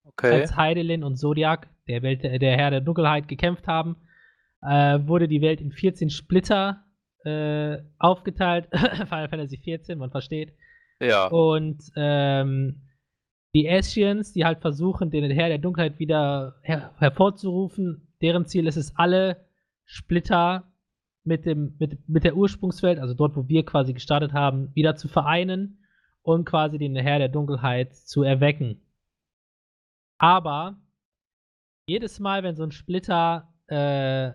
Okay. 0.05 0.41
Als 0.41 0.55
Heidelin 0.55 1.03
und 1.03 1.17
Zodiac, 1.17 1.67
der, 1.87 2.01
Welt, 2.01 2.23
der 2.23 2.57
Herr 2.57 2.71
der 2.71 2.81
Dunkelheit, 2.81 3.27
gekämpft 3.27 3.67
haben, 3.67 3.97
äh, 4.61 4.99
wurde 5.05 5.27
die 5.27 5.41
Welt 5.41 5.61
in 5.61 5.71
14 5.71 6.09
Splitter 6.09 6.83
äh, 7.23 7.77
aufgeteilt. 7.97 8.67
Final 8.71 9.29
Fantasy 9.29 9.57
XIV, 9.57 9.97
man 9.97 10.11
versteht. 10.11 10.53
Ja. 10.99 11.27
Und 11.27 11.83
ähm, 11.95 12.81
die 13.53 13.69
Ascians, 13.69 14.33
die 14.33 14.45
halt 14.45 14.59
versuchen, 14.59 15.11
den 15.11 15.29
Herr 15.31 15.49
der 15.49 15.57
Dunkelheit 15.57 15.99
wieder 15.99 16.55
her 16.61 16.91
hervorzurufen, 16.97 18.13
deren 18.21 18.45
Ziel 18.45 18.67
ist 18.67 18.77
es, 18.77 18.95
alle 18.95 19.45
Splitter 19.85 20.71
mit, 21.23 21.45
dem, 21.45 21.75
mit, 21.79 22.07
mit 22.07 22.23
der 22.23 22.35
Ursprungswelt, 22.35 22.99
also 22.99 23.13
dort, 23.13 23.35
wo 23.35 23.47
wir 23.47 23.65
quasi 23.65 23.93
gestartet 23.93 24.33
haben, 24.33 24.71
wieder 24.73 24.95
zu 24.95 25.07
vereinen 25.07 25.79
und 26.21 26.45
quasi 26.45 26.77
den 26.77 26.95
Herr 26.95 27.19
der 27.19 27.29
Dunkelheit 27.29 27.95
zu 27.95 28.23
erwecken. 28.23 28.81
Aber 30.17 30.77
jedes 31.87 32.19
Mal, 32.19 32.43
wenn 32.43 32.55
so 32.55 32.63
ein 32.63 32.71
Splitter 32.71 33.53
äh, 33.67 34.31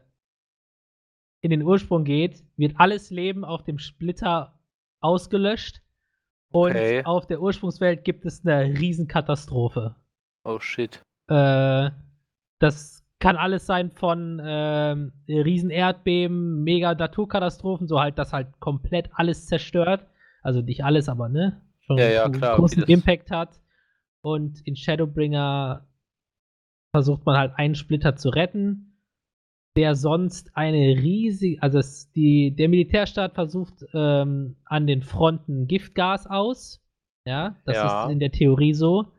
in 1.42 1.50
den 1.50 1.62
Ursprung 1.62 2.04
geht, 2.04 2.44
wird 2.56 2.74
alles 2.76 3.10
Leben 3.10 3.44
auf 3.44 3.64
dem 3.64 3.78
Splitter 3.78 4.58
ausgelöscht. 5.00 5.82
Und 6.52 6.72
okay. 6.72 7.04
auf 7.04 7.26
der 7.26 7.40
Ursprungswelt 7.40 8.04
gibt 8.04 8.24
es 8.26 8.44
eine 8.44 8.78
Riesenkatastrophe. 8.78 9.96
Oh 10.44 10.58
shit. 10.58 11.00
Äh, 11.28 11.90
das 12.58 13.06
kann 13.20 13.36
alles 13.36 13.66
sein 13.66 13.92
von 13.92 14.40
äh, 14.40 14.96
Riesenerdbeben, 15.28 16.62
mega 16.64 16.94
Naturkatastrophen, 16.94 17.86
so 17.86 18.00
halt, 18.00 18.18
dass 18.18 18.32
halt 18.32 18.58
komplett 18.58 19.10
alles 19.12 19.46
zerstört. 19.46 20.06
Also 20.42 20.60
nicht 20.60 20.84
alles, 20.84 21.08
aber 21.08 21.28
ne? 21.28 21.60
Schon 21.82 21.98
ja, 21.98 22.08
ja, 22.08 22.24
einen 22.24 22.32
klar, 22.34 22.56
großen 22.56 22.82
Impact 22.84 23.30
hat. 23.30 23.60
Und 24.22 24.61
in 24.66 24.76
Shadowbringer 24.76 25.87
versucht 26.94 27.24
man 27.24 27.37
halt 27.37 27.52
einen 27.56 27.74
Splitter 27.74 28.16
zu 28.16 28.28
retten 28.30 28.90
der 29.76 29.94
sonst 29.94 30.56
eine 30.56 30.78
riesige, 30.78 31.62
also 31.62 31.78
es, 31.78 32.11
die, 32.12 32.54
der 32.54 32.68
Militärstaat 32.68 33.35
versucht 33.35 33.85
ähm, 33.94 34.56
an 34.64 34.87
den 34.87 35.02
Fronten 35.02 35.66
Giftgas 35.66 36.26
aus. 36.26 36.85
Ja, 37.24 37.56
das 37.64 37.76
ja. 37.76 38.04
ist 38.04 38.12
in 38.12 38.18
der 38.18 38.33
Theorie 38.33 38.74
so. 38.74 39.12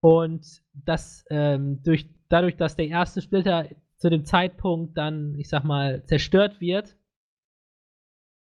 Und 0.00 0.62
das 0.72 1.24
ähm, 1.30 1.82
durch, 1.82 2.08
dadurch, 2.28 2.56
dass 2.56 2.76
der 2.76 2.88
erste 2.88 3.22
Splitter 3.22 3.68
zu 3.96 4.10
dem 4.10 4.24
Zeitpunkt 4.24 4.96
dann, 4.96 5.34
ich 5.38 5.48
sag 5.48 5.64
mal, 5.64 6.04
zerstört 6.04 6.60
wird, 6.60 6.96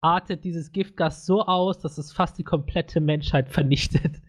artet 0.01 0.45
dieses 0.45 0.73
Giftgas 0.73 1.27
so 1.27 1.43
aus, 1.43 1.79
dass 1.79 1.99
es 1.99 2.13
fast 2.13 2.39
die 2.39 2.45
komplette 2.45 3.01
Menschheit 3.01 3.49
vernichtet. 3.49 4.23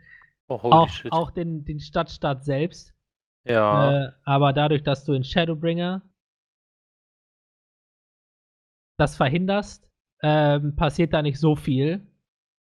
Oh, 0.63 0.71
auch, 0.71 0.89
auch 1.11 1.31
den, 1.31 1.65
den 1.65 1.79
Stadtstaat 1.79 2.43
selbst. 2.43 2.93
Ja. 3.45 4.05
Äh, 4.07 4.11
aber 4.23 4.53
dadurch, 4.53 4.83
dass 4.83 5.03
du 5.05 5.13
in 5.13 5.23
Shadowbringer 5.23 6.01
das 8.97 9.17
verhinderst, 9.17 9.89
ähm, 10.21 10.75
passiert 10.75 11.13
da 11.13 11.21
nicht 11.21 11.39
so 11.39 11.55
viel. 11.55 12.05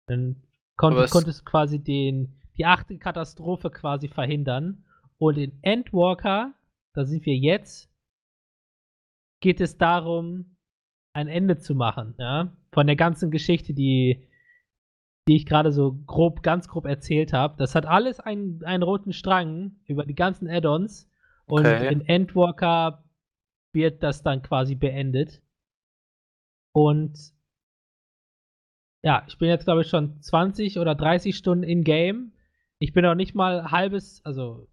Dann 0.08 0.42
kon 0.76 0.92
Aber 0.94 1.04
es- 1.04 1.10
konntest 1.10 1.40
du 1.40 1.44
quasi 1.44 1.82
den, 1.82 2.40
die 2.56 2.64
achte 2.64 2.98
Katastrophe 2.98 3.70
quasi 3.70 4.08
verhindern. 4.08 4.84
Und 5.18 5.36
in 5.36 5.58
Endwalker, 5.62 6.54
da 6.94 7.04
sind 7.04 7.26
wir 7.26 7.36
jetzt, 7.36 7.90
geht 9.42 9.60
es 9.60 9.76
darum, 9.76 10.56
ein 11.12 11.28
Ende 11.28 11.58
zu 11.58 11.74
machen, 11.74 12.14
ja, 12.18 12.56
von 12.72 12.86
der 12.86 12.96
ganzen 12.96 13.30
Geschichte, 13.30 13.74
die, 13.74 14.26
die 15.28 15.36
ich 15.36 15.46
gerade 15.46 15.72
so 15.72 15.92
grob, 16.06 16.42
ganz 16.42 16.68
grob 16.68 16.86
erzählt 16.86 17.32
habe. 17.32 17.56
Das 17.58 17.74
hat 17.74 17.86
alles 17.86 18.20
einen, 18.20 18.64
einen 18.64 18.82
roten 18.82 19.12
Strang 19.12 19.76
über 19.86 20.04
die 20.04 20.14
ganzen 20.14 20.48
Add-ons. 20.48 21.08
Und 21.46 21.66
Okay. 21.66 21.92
in 21.92 22.00
Endwalker 22.06 23.04
wird 23.72 24.02
das 24.02 24.22
dann 24.22 24.42
quasi 24.42 24.74
beendet. 24.74 25.42
Und 26.72 27.18
ja, 29.02 29.24
ich 29.28 29.38
bin 29.38 29.48
jetzt, 29.48 29.64
glaube 29.64 29.82
ich, 29.82 29.88
schon 29.88 30.20
20 30.20 30.78
oder 30.78 30.94
30 30.94 31.36
Stunden 31.36 31.64
in 31.64 31.84
Game. 31.84 32.32
Ich 32.78 32.92
bin 32.92 33.04
noch 33.04 33.14
nicht 33.14 33.34
mal 33.34 33.70
halbes, 33.70 34.20
also 34.24 34.68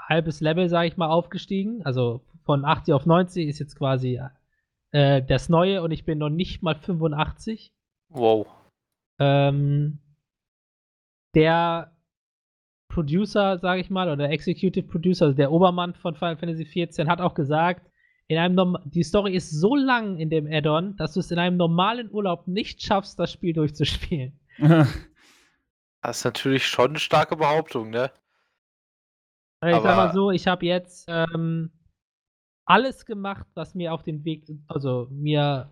halbes 0.00 0.40
Level, 0.40 0.68
sage 0.68 0.88
ich 0.88 0.96
mal, 0.96 1.08
aufgestiegen. 1.08 1.84
Also 1.84 2.24
von 2.44 2.64
80 2.64 2.94
auf 2.94 3.06
90 3.06 3.48
ist 3.48 3.58
jetzt 3.58 3.76
quasi 3.76 4.20
äh, 4.92 5.22
das 5.22 5.48
Neue 5.48 5.82
und 5.82 5.90
ich 5.90 6.04
bin 6.04 6.18
noch 6.18 6.30
nicht 6.30 6.62
mal 6.62 6.74
85. 6.74 7.72
Wow. 8.08 8.46
Ähm, 9.20 9.98
der 11.34 11.92
Producer, 12.88 13.58
sage 13.58 13.80
ich 13.80 13.90
mal, 13.90 14.10
oder 14.10 14.30
Executive 14.30 14.86
Producer, 14.88 15.26
also 15.26 15.36
der 15.36 15.52
Obermann 15.52 15.94
von 15.94 16.16
Final 16.16 16.36
Fantasy 16.36 16.64
XIV, 16.64 17.06
hat 17.06 17.20
auch 17.20 17.34
gesagt, 17.34 17.88
in 18.26 18.38
einem 18.38 18.54
Norm 18.54 18.78
die 18.84 19.02
Story 19.02 19.34
ist 19.34 19.50
so 19.50 19.76
lang 19.76 20.16
in 20.18 20.30
dem 20.30 20.46
Add-on, 20.50 20.96
dass 20.96 21.14
du 21.14 21.20
es 21.20 21.30
in 21.30 21.38
einem 21.38 21.56
normalen 21.56 22.10
Urlaub 22.10 22.46
nicht 22.48 22.82
schaffst, 22.82 23.18
das 23.18 23.32
Spiel 23.32 23.52
durchzuspielen. 23.52 24.38
Das 26.02 26.16
ist 26.20 26.24
natürlich 26.24 26.66
schon 26.66 26.92
eine 26.92 26.98
starke 26.98 27.36
Behauptung, 27.36 27.90
ne? 27.90 28.10
Ich 29.62 29.70
sag 29.70 29.84
mal 29.84 29.98
Aber- 30.06 30.12
so, 30.14 30.30
ich 30.30 30.46
habe 30.46 30.64
jetzt 30.64 31.04
ähm, 31.08 31.70
alles 32.64 33.04
gemacht, 33.04 33.46
was 33.52 33.74
mir 33.74 33.92
auf 33.92 34.02
den 34.02 34.24
Weg, 34.24 34.46
also 34.66 35.08
mir 35.10 35.70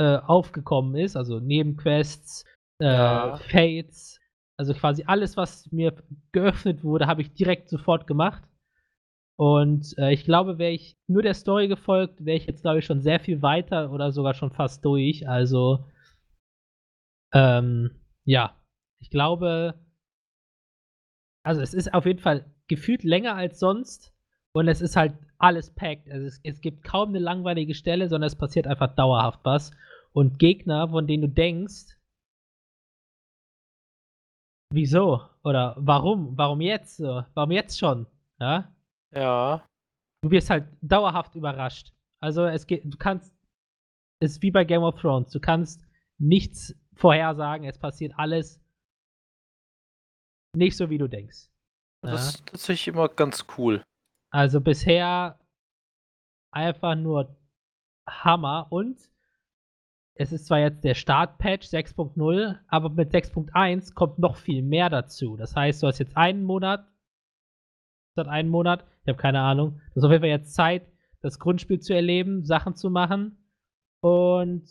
äh, 0.00 0.16
aufgekommen 0.16 0.96
ist, 0.96 1.16
also 1.16 1.40
Nebenquests, 1.40 2.44
äh, 2.80 2.86
Ja. 2.86 3.36
Fates, 3.36 4.18
also 4.58 4.74
quasi 4.74 5.04
alles, 5.06 5.36
was 5.36 5.70
mir 5.72 5.94
geöffnet 6.32 6.82
wurde, 6.82 7.06
habe 7.06 7.22
ich 7.22 7.34
direkt 7.34 7.68
sofort 7.68 8.06
gemacht. 8.06 8.42
Und 9.38 9.96
äh, 9.98 10.12
ich 10.12 10.24
glaube, 10.24 10.58
wäre 10.58 10.72
ich 10.72 10.96
nur 11.06 11.22
der 11.22 11.34
Story 11.34 11.68
gefolgt, 11.68 12.24
wäre 12.24 12.36
ich 12.36 12.46
jetzt, 12.46 12.62
glaube 12.62 12.78
ich, 12.78 12.86
schon 12.86 13.00
sehr 13.00 13.20
viel 13.20 13.42
weiter 13.42 13.90
oder 13.92 14.12
sogar 14.12 14.34
schon 14.34 14.50
fast 14.50 14.84
durch. 14.84 15.28
Also, 15.28 15.84
ähm, 17.32 17.90
ja, 18.24 18.56
ich 19.00 19.10
glaube, 19.10 19.74
also 21.42 21.60
es 21.60 21.74
ist 21.74 21.94
auf 21.94 22.06
jeden 22.06 22.18
Fall 22.20 22.44
gefühlt 22.68 23.02
länger 23.02 23.34
als 23.34 23.58
sonst 23.58 24.12
und 24.52 24.68
es 24.68 24.80
ist 24.80 24.96
halt 24.96 25.14
alles 25.38 25.74
packed. 25.74 26.10
Also 26.10 26.26
es, 26.26 26.40
es 26.44 26.60
gibt 26.60 26.84
kaum 26.84 27.10
eine 27.10 27.18
langweilige 27.18 27.74
Stelle, 27.74 28.08
sondern 28.08 28.28
es 28.28 28.36
passiert 28.36 28.66
einfach 28.66 28.94
dauerhaft 28.94 29.40
was. 29.44 29.72
Und 30.12 30.38
Gegner, 30.38 30.88
von 30.88 31.06
denen 31.06 31.22
du 31.22 31.28
denkst, 31.28 31.96
wieso 34.72 35.28
oder 35.44 35.74
warum, 35.78 36.36
warum 36.36 36.60
jetzt 36.60 36.96
so, 36.96 37.24
warum 37.34 37.50
jetzt 37.52 37.78
schon, 37.78 38.06
ja, 38.38 38.72
Ja. 39.12 39.66
du 40.22 40.30
wirst 40.30 40.50
halt 40.50 40.68
dauerhaft 40.80 41.34
überrascht. 41.34 41.92
Also 42.20 42.44
es 42.46 42.66
geht, 42.66 42.84
du 42.84 42.96
kannst, 42.98 43.32
es 44.20 44.32
ist 44.32 44.42
wie 44.42 44.50
bei 44.50 44.64
Game 44.64 44.82
of 44.82 45.00
Thrones, 45.00 45.30
du 45.30 45.40
kannst 45.40 45.86
nichts 46.18 46.74
vorhersagen, 46.94 47.66
es 47.66 47.78
passiert 47.78 48.12
alles 48.16 48.60
nicht 50.56 50.76
so, 50.76 50.90
wie 50.90 50.98
du 50.98 51.08
denkst. 51.08 51.48
Das 52.02 52.10
Ja. 52.12 52.28
ist 52.28 52.46
tatsächlich 52.46 52.88
immer 52.88 53.08
ganz 53.08 53.46
cool. 53.56 53.82
Also 54.32 54.60
bisher 54.60 55.38
einfach 56.52 56.94
nur 56.96 57.36
Hammer 58.08 58.66
und 58.70 59.10
es 60.20 60.32
ist 60.32 60.44
zwar 60.44 60.58
jetzt 60.58 60.84
der 60.84 60.92
Startpatch 60.92 61.66
6.0, 61.68 62.58
aber 62.68 62.90
mit 62.90 63.10
6.1 63.10 63.94
kommt 63.94 64.18
noch 64.18 64.36
viel 64.36 64.60
mehr 64.60 64.90
dazu. 64.90 65.38
Das 65.38 65.56
heißt, 65.56 65.82
du 65.82 65.86
hast 65.86 65.98
jetzt 65.98 66.14
einen 66.14 66.44
Monat, 66.44 66.86
statt 68.12 68.28
einen 68.28 68.50
Monat, 68.50 68.84
ich 69.02 69.08
habe 69.08 69.16
keine 69.16 69.40
Ahnung, 69.40 69.80
du 69.94 69.96
hast 69.96 70.04
auf 70.04 70.10
jeden 70.10 70.20
Fall 70.20 70.28
jetzt 70.28 70.54
Zeit, 70.54 70.86
das 71.22 71.38
Grundspiel 71.38 71.80
zu 71.80 71.94
erleben, 71.94 72.44
Sachen 72.44 72.76
zu 72.76 72.90
machen 72.90 73.38
und 74.02 74.68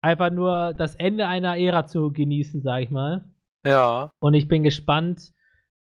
einfach 0.00 0.30
nur 0.30 0.74
das 0.74 0.94
Ende 0.94 1.26
einer 1.26 1.58
Ära 1.58 1.86
zu 1.86 2.12
genießen, 2.12 2.62
sage 2.62 2.84
ich 2.84 2.90
mal. 2.90 3.24
Ja. 3.66 4.12
Und 4.20 4.34
ich 4.34 4.46
bin 4.46 4.62
gespannt, 4.62 5.32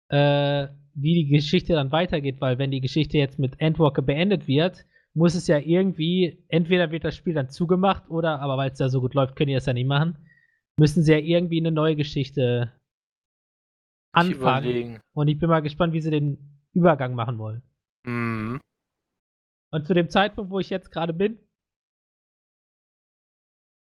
äh, 0.09 0.69
wie 0.95 1.13
die 1.13 1.27
Geschichte 1.27 1.73
dann 1.73 1.91
weitergeht, 1.91 2.41
weil 2.41 2.57
wenn 2.57 2.71
die 2.71 2.81
Geschichte 2.81 3.19
jetzt 3.19 3.37
mit 3.37 3.61
Endwalker 3.61 4.01
beendet 4.01 4.47
wird, 4.47 4.83
muss 5.15 5.33
es 5.33 5.47
ja 5.47 5.57
irgendwie, 5.57 6.43
entweder 6.49 6.91
wird 6.91 7.05
das 7.05 7.15
Spiel 7.15 7.33
dann 7.33 7.49
zugemacht 7.49 8.09
oder, 8.09 8.39
aber 8.41 8.57
weil 8.57 8.71
es 8.71 8.79
ja 8.79 8.89
so 8.89 8.99
gut 9.01 9.13
läuft, 9.13 9.35
können 9.35 9.47
die 9.47 9.53
das 9.53 9.65
ja 9.65 9.73
nicht 9.73 9.87
machen, 9.87 10.17
müssen 10.77 11.03
sie 11.03 11.13
ja 11.13 11.17
irgendwie 11.17 11.59
eine 11.59 11.71
neue 11.71 11.95
Geschichte 11.95 12.73
Ich 14.13 14.19
anfangen. 14.19 14.65
überlegen. 14.65 14.99
Und 15.13 15.29
ich 15.29 15.39
bin 15.39 15.49
mal 15.49 15.61
gespannt, 15.61 15.93
wie 15.93 16.01
sie 16.01 16.11
den 16.11 16.61
Übergang 16.73 17.15
machen 17.15 17.37
wollen. 17.37 17.63
Mhm. 18.05 18.59
Und 19.71 19.87
zu 19.87 19.93
dem 19.93 20.09
Zeitpunkt, 20.09 20.51
wo 20.51 20.59
ich 20.59 20.69
jetzt 20.69 20.91
gerade 20.91 21.13
bin, 21.13 21.39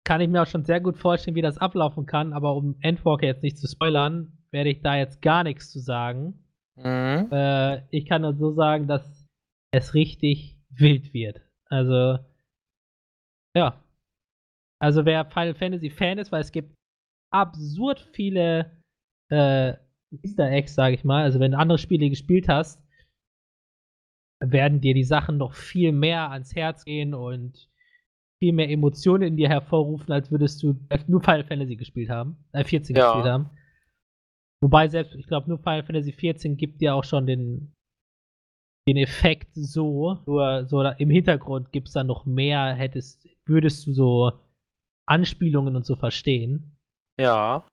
kann 0.03 0.19
ich 0.19 0.27
mir 0.27 0.41
auch 0.41 0.47
schon 0.47 0.65
sehr 0.65 0.81
gut 0.81 0.97
vorstellen, 0.97 1.35
wie 1.35 1.41
das 1.41 1.57
ablaufen 1.57 2.05
kann, 2.05 2.33
aber 2.33 2.55
um 2.55 2.75
Endwalker 2.81 3.27
jetzt 3.27 3.43
nicht 3.43 3.57
zu 3.57 3.67
spoilern, 3.67 4.37
werde 4.51 4.69
ich 4.69 4.81
da 4.81 4.97
jetzt 4.97 5.21
gar 5.21 5.43
nichts 5.43 5.71
zu 5.71 5.79
sagen. 5.79 6.45
Mhm. 6.75 7.29
Äh, 7.31 7.87
ich 7.89 8.07
kann 8.07 8.23
nur 8.23 8.35
so 8.35 8.53
sagen, 8.53 8.87
dass 8.87 9.25
es 9.71 9.93
richtig 9.93 10.60
wild 10.71 11.13
wird. 11.13 11.41
Also, 11.65 12.19
ja. 13.55 13.83
Also, 14.79 15.05
wer 15.05 15.25
Final 15.25 15.53
Fantasy 15.53 15.89
Fan 15.89 16.17
ist, 16.17 16.31
weil 16.31 16.41
es 16.41 16.51
gibt 16.51 16.73
absurd 17.31 17.99
viele 18.13 18.71
äh, 19.29 19.73
Easter 20.23 20.49
Eggs, 20.51 20.73
sage 20.75 20.95
ich 20.95 21.03
mal. 21.03 21.23
Also, 21.23 21.39
wenn 21.39 21.51
du 21.51 21.57
andere 21.57 21.77
Spiele 21.77 22.09
gespielt 22.09 22.47
hast, 22.49 22.81
werden 24.43 24.81
dir 24.81 24.93
die 24.93 25.03
Sachen 25.03 25.37
noch 25.37 25.53
viel 25.53 25.91
mehr 25.91 26.31
ans 26.31 26.55
Herz 26.55 26.83
gehen 26.83 27.13
und 27.13 27.69
viel 28.39 28.53
mehr 28.53 28.69
Emotionen 28.69 29.23
in 29.23 29.37
dir 29.37 29.49
hervorrufen, 29.49 30.11
als 30.11 30.31
würdest 30.31 30.63
du 30.63 30.75
nur 31.07 31.21
Final 31.21 31.43
Fantasy 31.43 31.75
gespielt 31.75 32.09
haben, 32.09 32.37
äh, 32.53 32.63
14 32.63 32.95
Ja. 32.95 33.03
gespielt 33.03 33.25
haben. 33.25 33.49
Wobei 34.63 34.87
selbst, 34.87 35.15
ich 35.15 35.27
glaube, 35.27 35.47
nur 35.47 35.59
Final 35.59 35.83
Fantasy 35.83 36.11
14 36.11 36.57
gibt 36.57 36.81
dir 36.81 36.95
auch 36.95 37.03
schon 37.03 37.27
den, 37.27 37.73
den 38.87 38.97
Effekt 38.97 39.49
so, 39.53 40.19
nur 40.25 40.65
so 40.65 40.83
da- 40.83 40.91
im 40.93 41.09
Hintergrund 41.09 41.71
gibt 41.71 41.87
es 41.87 41.93
dann 41.93 42.07
noch 42.07 42.25
mehr, 42.25 42.73
hättest, 42.73 43.27
würdest 43.45 43.85
du 43.85 43.93
so 43.93 44.31
Anspielungen 45.05 45.75
und 45.75 45.85
so 45.85 45.95
verstehen. 45.95 46.77
Ja. 47.19 47.65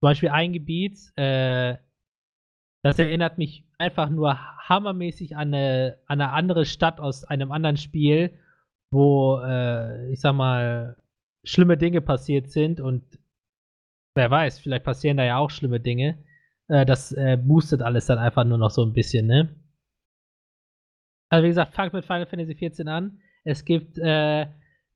Zum 0.00 0.08
Beispiel 0.08 0.30
ein 0.30 0.52
Gebiet, 0.52 0.98
äh, 1.16 1.76
das 2.82 2.98
erinnert 2.98 3.38
mich 3.38 3.64
einfach 3.78 4.08
nur 4.08 4.38
hammermäßig 4.68 5.36
an 5.36 5.54
eine, 5.54 5.98
an 6.06 6.20
eine 6.20 6.32
andere 6.32 6.64
Stadt 6.64 7.00
aus 7.00 7.24
einem 7.24 7.52
anderen 7.52 7.76
Spiel, 7.76 8.38
wo, 8.90 9.40
äh, 9.40 10.10
ich 10.12 10.20
sag 10.20 10.34
mal, 10.34 10.96
schlimme 11.44 11.76
Dinge 11.76 12.00
passiert 12.00 12.50
sind 12.50 12.80
und 12.80 13.04
wer 14.16 14.30
weiß, 14.30 14.60
vielleicht 14.60 14.84
passieren 14.84 15.16
da 15.16 15.24
ja 15.24 15.38
auch 15.38 15.50
schlimme 15.50 15.80
Dinge. 15.80 16.18
Äh, 16.68 16.86
das 16.86 17.12
äh, 17.12 17.36
boostet 17.40 17.82
alles 17.82 18.06
dann 18.06 18.18
einfach 18.18 18.44
nur 18.44 18.58
noch 18.58 18.70
so 18.70 18.84
ein 18.84 18.92
bisschen, 18.92 19.26
ne? 19.26 19.54
Also 21.28 21.44
wie 21.44 21.48
gesagt, 21.48 21.74
fangt 21.74 21.92
mit 21.92 22.04
Final 22.04 22.26
Fantasy 22.26 22.54
XIV 22.54 22.86
an. 22.86 23.20
Es 23.44 23.64
gibt 23.64 23.98
äh, 23.98 24.46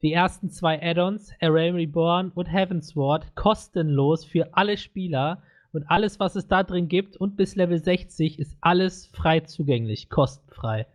die 0.02 0.12
ersten 0.12 0.50
zwei 0.50 0.82
Add-ons, 0.82 1.32
A 1.40 1.48
Realm 1.48 1.76
Reborn 1.76 2.30
und 2.30 2.46
Heavensward, 2.46 3.34
kostenlos 3.34 4.24
für 4.24 4.54
alle 4.56 4.76
Spieler. 4.76 5.42
Und 5.72 5.84
alles, 5.84 6.20
was 6.20 6.36
es 6.36 6.48
da 6.48 6.62
drin 6.64 6.88
gibt 6.88 7.16
und 7.16 7.36
bis 7.36 7.56
Level 7.56 7.82
60 7.82 8.38
ist 8.38 8.56
alles 8.60 9.06
frei 9.06 9.40
zugänglich, 9.40 10.10
kostenfrei. 10.10 10.86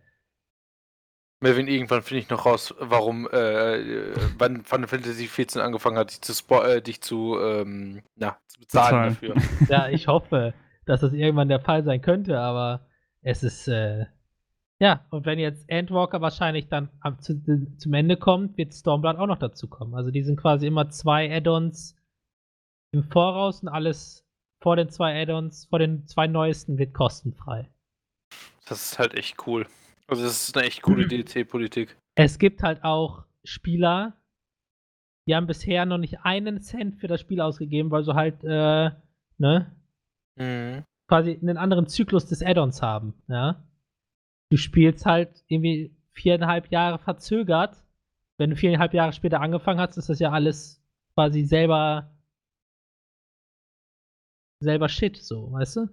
Melvin, 1.40 1.68
irgendwann 1.68 2.02
finde 2.02 2.20
ich 2.20 2.30
noch 2.30 2.46
raus, 2.46 2.74
warum, 2.78 3.28
äh, 3.28 4.12
wann 4.38 4.64
Final 4.64 4.88
Fantasy 4.88 5.26
14 5.26 5.62
angefangen 5.62 5.96
hat, 5.96 6.10
dich 6.10 6.20
zu, 6.20 6.32
spo 6.32 6.62
äh, 6.62 6.82
dich 6.82 7.00
zu, 7.00 7.38
ähm, 7.40 8.02
na, 8.16 8.38
zu 8.48 8.60
bezahlen, 8.60 9.16
Bezahlen. 9.20 9.34
dafür. 9.34 9.68
Ja, 9.68 9.88
ich 9.88 10.08
hoffe, 10.08 10.54
dass 10.84 11.00
das 11.00 11.12
irgendwann 11.12 11.48
der 11.48 11.60
Fall 11.60 11.84
sein 11.84 12.02
könnte, 12.02 12.38
aber 12.38 12.86
es 13.22 13.42
ist, 13.42 13.68
äh, 13.68 14.06
ja, 14.80 15.04
und 15.10 15.26
wenn 15.26 15.38
jetzt 15.38 15.68
Endwalker 15.68 16.20
wahrscheinlich 16.20 16.68
dann 16.68 16.88
am, 17.00 17.18
zu, 17.20 17.40
zum 17.78 17.94
Ende 17.94 18.16
kommt, 18.16 18.56
wird 18.56 18.72
Stormblood 18.74 19.16
auch 19.16 19.26
noch 19.26 19.38
dazu 19.38 19.68
kommen. 19.68 19.94
Also 19.94 20.10
die 20.10 20.22
sind 20.22 20.36
quasi 20.38 20.66
immer 20.66 20.88
zwei 20.90 21.34
Add-ons 21.34 21.96
im 22.92 23.02
Voraus 23.02 23.62
und 23.62 23.68
alles 23.68 24.24
vor 24.62 24.76
den 24.76 24.88
zwei 24.90 25.20
Add-ons, 25.20 25.66
vor 25.66 25.78
den 25.78 26.06
zwei 26.06 26.26
neuesten 26.26 26.78
wird 26.78 26.94
kostenfrei. 26.94 27.68
Das 28.68 28.82
ist 28.92 28.98
halt 28.98 29.14
echt 29.14 29.46
cool. 29.46 29.66
Also, 30.08 30.22
das 30.24 30.48
ist 30.48 30.56
eine 30.56 30.66
echt 30.66 30.82
coole 30.82 31.06
DLC-Politik. 31.08 31.96
Es 32.16 32.38
gibt 32.38 32.62
halt 32.62 32.82
auch 32.84 33.24
Spieler, 33.44 34.16
die 35.26 35.34
haben 35.36 35.46
bisher 35.46 35.84
noch 35.86 35.98
nicht 35.98 36.20
einen 36.22 36.60
Cent 36.60 36.96
für 36.96 37.06
das 37.08 37.20
Spiel 37.20 37.40
ausgegeben, 37.40 37.90
weil 37.90 38.04
sie 38.04 38.14
halt, 38.14 38.42
äh, 38.44 38.90
ne, 39.38 39.74
Mhm. 40.36 40.84
quasi 41.08 41.36
einen 41.42 41.56
anderen 41.56 41.88
Zyklus 41.88 42.26
des 42.26 42.42
Add-ons 42.42 42.80
haben, 42.80 43.14
ja. 43.28 43.62
Du 44.50 44.56
spielst 44.56 45.06
halt 45.06 45.44
irgendwie 45.48 45.94
viereinhalb 46.12 46.70
Jahre 46.70 46.98
verzögert. 46.98 47.84
Wenn 48.38 48.50
du 48.50 48.56
viereinhalb 48.56 48.94
Jahre 48.94 49.12
später 49.12 49.40
angefangen 49.40 49.80
hast, 49.80 49.96
ist 49.96 50.08
das 50.08 50.18
ja 50.18 50.30
alles 50.30 50.82
quasi 51.14 51.44
selber 51.44 52.14
selber 54.60 54.88
Shit, 54.88 55.16
so, 55.16 55.52
weißt 55.52 55.76
du? 55.76 55.88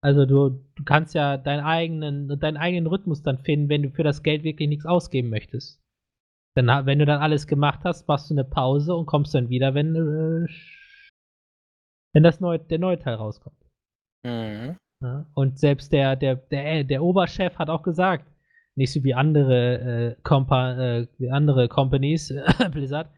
Also 0.00 0.26
du, 0.26 0.64
du 0.76 0.84
kannst 0.84 1.14
ja 1.14 1.36
deinen 1.36 1.64
eigenen, 1.64 2.38
deinen 2.38 2.56
eigenen 2.56 2.86
Rhythmus 2.86 3.22
dann 3.22 3.38
finden, 3.38 3.68
wenn 3.68 3.82
du 3.82 3.90
für 3.90 4.04
das 4.04 4.22
Geld 4.22 4.44
wirklich 4.44 4.68
nichts 4.68 4.86
ausgeben 4.86 5.28
möchtest. 5.28 5.82
Dann, 6.56 6.86
wenn 6.86 6.98
du 6.98 7.06
dann 7.06 7.20
alles 7.20 7.46
gemacht 7.46 7.80
hast, 7.84 8.06
machst 8.06 8.30
du 8.30 8.34
eine 8.34 8.44
Pause 8.44 8.94
und 8.94 9.06
kommst 9.06 9.34
dann 9.34 9.48
wieder, 9.48 9.74
wenn, 9.74 9.94
äh, 9.96 10.46
wenn 12.14 12.22
das 12.22 12.40
neue, 12.40 12.58
der 12.58 12.78
neue 12.78 12.98
Teil 12.98 13.14
rauskommt. 13.14 13.58
Mhm. 14.24 14.76
Ja, 15.00 15.26
und 15.34 15.58
selbst 15.58 15.92
der, 15.92 16.16
der, 16.16 16.36
der, 16.36 16.84
der 16.84 17.02
Oberchef 17.02 17.56
hat 17.58 17.70
auch 17.70 17.82
gesagt, 17.82 18.26
nicht 18.74 18.92
so 18.92 19.02
wie 19.04 19.14
andere, 19.14 20.16
äh, 20.16 20.22
Compa 20.22 20.72
äh, 20.78 21.06
wie 21.18 21.30
andere 21.30 21.68
Companies, 21.68 22.32
Blizzard, 22.72 23.10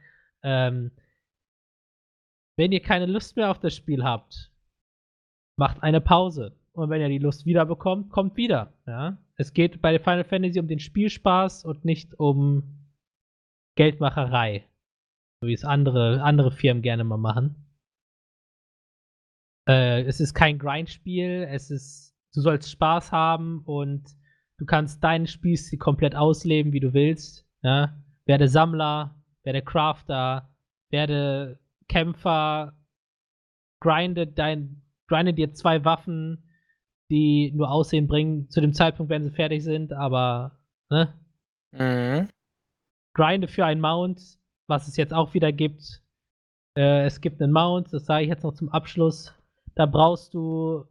ähm, 0.43 0.91
wenn 2.57 2.73
ihr 2.73 2.83
keine 2.83 3.07
Lust 3.07 3.37
mehr 3.37 3.51
auf 3.51 3.59
das 3.59 3.75
Spiel 3.75 4.05
habt, 4.05 4.51
macht 5.57 5.83
eine 5.83 6.01
Pause. 6.01 6.57
Und 6.73 6.91
wenn 6.91 7.01
ihr 7.01 7.09
die 7.09 7.19
Lust 7.19 7.47
wieder 7.47 7.67
bekommt, 7.67 8.11
kommt 8.11 8.37
wieder. 8.37 8.73
Ja? 8.87 9.19
Es 9.37 9.53
geht 9.53 9.81
bei 9.81 9.99
Final 9.99 10.25
Fantasy 10.25 10.61
um 10.61 10.69
den 10.69 10.81
Spielspaß 10.81 11.65
und 11.65 11.85
nicht 11.85 12.19
um 12.19 12.89
Geldmacherei. 13.77 14.67
So 15.41 15.49
wie 15.49 15.55
es 15.55 15.65
andere, 15.65 16.23
andere 16.23 16.51
Firmen 16.51 16.83
gerne 16.83 17.05
mal 17.05 17.17
machen. 17.17 17.70
Äh, 19.71 20.03
es 20.03 20.19
ist 20.19 20.35
kein 20.35 20.59
Grindspiel, 20.59 21.47
es 21.49 21.71
ist, 21.71 22.13
du 22.35 22.41
sollst 22.41 22.73
Spaß 22.73 23.13
haben 23.13 23.63
und 23.65 24.03
du 24.59 24.67
kannst 24.67 25.05
deinen 25.05 25.29
Spielstil 25.29 25.79
komplett 25.79 26.17
ausleben, 26.17 26.73
wie 26.73 26.81
du 26.81 26.93
willst. 26.93 27.47
Ja? 27.63 27.95
Werde 28.25 28.49
Sammler, 28.49 29.15
werde 29.45 29.63
Crafter, 29.63 30.51
werde 30.91 31.61
Kämpfer, 31.87 32.73
grinde 33.79 34.27
dein, 34.27 34.83
grinde 35.07 35.35
dir 35.35 35.55
zwei 35.55 35.85
Waffen, 35.85 36.51
die 37.09 37.53
nur 37.55 37.71
Aussehen 37.71 38.09
bringen, 38.09 38.49
zu 38.51 38.61
dem 38.61 38.73
Zeitpunkt, 38.73 39.09
wenn 39.09 39.23
sie 39.23 39.31
fertig 39.31 39.63
sind, 39.63 39.93
aber 39.93 40.59
ne? 40.89 41.15
Mhm. 41.71 42.29
grinde 43.15 43.47
für 43.47 43.65
ein 43.65 43.81
Mount, 43.81 44.21
was 44.67 44.89
es 44.89 44.97
jetzt 44.97 45.15
auch 45.15 45.33
wieder 45.35 45.53
gibt. 45.53 46.03
Äh, 46.77 47.05
es 47.05 47.21
gibt 47.21 47.41
einen 47.41 47.53
Mount, 47.53 47.93
das 47.93 48.07
sage 48.07 48.25
ich 48.25 48.31
jetzt 48.31 48.43
noch 48.43 48.55
zum 48.55 48.69
Abschluss. 48.69 49.33
Da 49.75 49.87
brauchst 49.87 50.35
du 50.35 50.87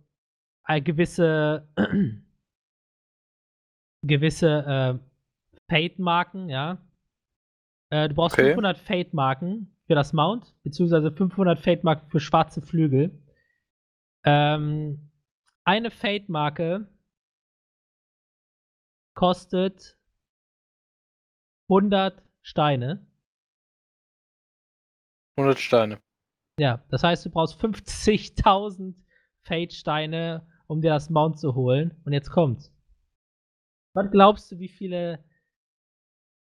eine 0.64 0.82
gewisse 0.82 1.68
gewisse 4.02 4.48
äh, 4.48 5.00
Fate-Marken, 5.70 6.50
ja. 6.50 6.78
Äh, 7.92 8.10
du 8.10 8.16
brauchst 8.16 8.38
Okay. 8.38 8.50
500 8.50 8.78
Fate-Marken 8.78 9.76
für 9.88 9.96
das 9.96 10.14
Mount, 10.14 10.56
beziehungsweise 10.64 11.12
500 11.12 11.60
Fate-Marken 11.60 12.10
für 12.10 12.20
schwarze 12.20 12.62
Flügel. 12.62 13.12
Ähm, 14.24 15.12
eine 15.64 15.92
Fate-Marke 15.92 16.88
kostet 19.16 19.98
100 21.70 22.24
Steine. 22.42 23.06
100 25.38 25.60
Steine. 25.60 26.02
Ja, 26.60 26.84
das 26.90 27.04
heißt, 27.04 27.26
du 27.26 27.30
brauchst 27.30 27.60
50.000 27.62 28.94
Fate-Steine, 29.44 30.46
um 30.68 30.82
dir 30.82 30.90
das 30.92 31.10
Mount 31.10 31.40
zu 31.40 31.56
holen. 31.56 31.96
Und 32.06 32.14
jetzt 32.14 32.30
kommt's. 32.30 32.72
Was 33.96 34.12
glaubst 34.12 34.52
du, 34.52 34.60
wie 34.60 34.68
viele 34.68 35.24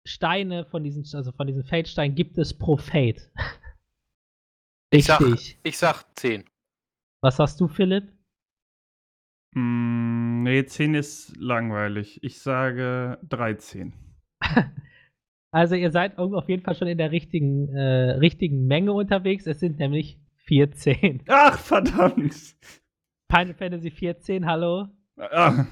Steine 0.06 0.64
von 0.66 0.82
diesen, 0.84 1.04
also 1.16 1.32
von 1.32 1.46
diesen 1.46 1.64
Fate-Steinen 1.64 2.14
gibt 2.14 2.38
es 2.38 2.56
pro 2.56 2.76
Fate? 2.76 3.30
Ich 4.92 5.04
sag- 5.04 5.20
Richtig. 5.20 5.56
Ich 5.62 5.78
sag 5.78 6.02
10. 6.18 6.44
Was 7.22 7.36
sagst 7.36 7.60
du, 7.60 7.68
Philipp? 7.68 8.12
Mm, 9.54 10.42
nee, 10.42 10.64
10 10.66 10.94
ist 10.96 11.36
langweilig. 11.36 12.20
Ich 12.24 12.40
sage 12.40 13.18
13. 13.28 13.92
Also 15.52 15.74
ihr 15.74 15.90
seid 15.90 16.16
auf 16.18 16.48
jeden 16.48 16.62
Fall 16.62 16.74
schon 16.76 16.88
in 16.88 16.98
der 16.98 17.10
richtigen, 17.10 17.68
äh, 17.74 18.12
richtigen 18.12 18.66
Menge 18.66 18.92
unterwegs. 18.92 19.46
Es 19.46 19.58
sind 19.60 19.78
nämlich 19.78 20.18
14. 20.46 21.24
Ach, 21.28 21.58
verdammt! 21.58 22.34
Final 23.32 23.54
Fantasy 23.54 23.90
14, 23.90 24.46
hallo? 24.46 24.86
Ah, 25.16 25.66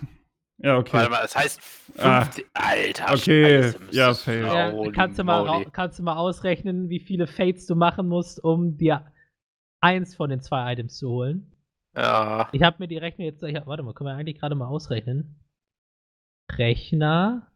ja, 0.58 0.76
okay. 0.78 0.92
Warte 0.94 1.10
mal, 1.10 1.22
das 1.22 1.36
heißt 1.36 1.60
Ah. 1.98 2.22
50. 2.24 2.46
Alter, 2.54 3.04
Okay, 3.14 3.62
Scheiße, 3.62 3.78
ja, 3.92 4.14
fail. 4.14 4.42
Ja, 4.44 4.90
kannst, 4.92 5.18
du 5.18 5.24
mal, 5.24 5.64
kannst 5.72 5.98
du 5.98 6.02
mal 6.02 6.16
ausrechnen, 6.16 6.88
wie 6.88 7.00
viele 7.00 7.26
Fates 7.26 7.66
du 7.66 7.74
machen 7.74 8.08
musst, 8.08 8.42
um 8.42 8.76
dir 8.76 9.12
eins 9.80 10.14
von 10.16 10.30
den 10.30 10.40
zwei 10.40 10.72
Items 10.72 10.96
zu 10.98 11.08
holen? 11.08 11.52
Ja. 11.96 12.48
Ich 12.52 12.62
habe 12.62 12.76
mir 12.80 12.88
die 12.88 12.98
Rechnung 12.98 13.26
jetzt. 13.26 13.42
Ich 13.42 13.56
hab, 13.56 13.66
warte 13.66 13.82
mal, 13.82 13.94
können 13.94 14.10
wir 14.10 14.14
eigentlich 14.14 14.38
gerade 14.38 14.54
mal 14.54 14.66
ausrechnen? 14.66 15.40
Rechner. 16.52 17.50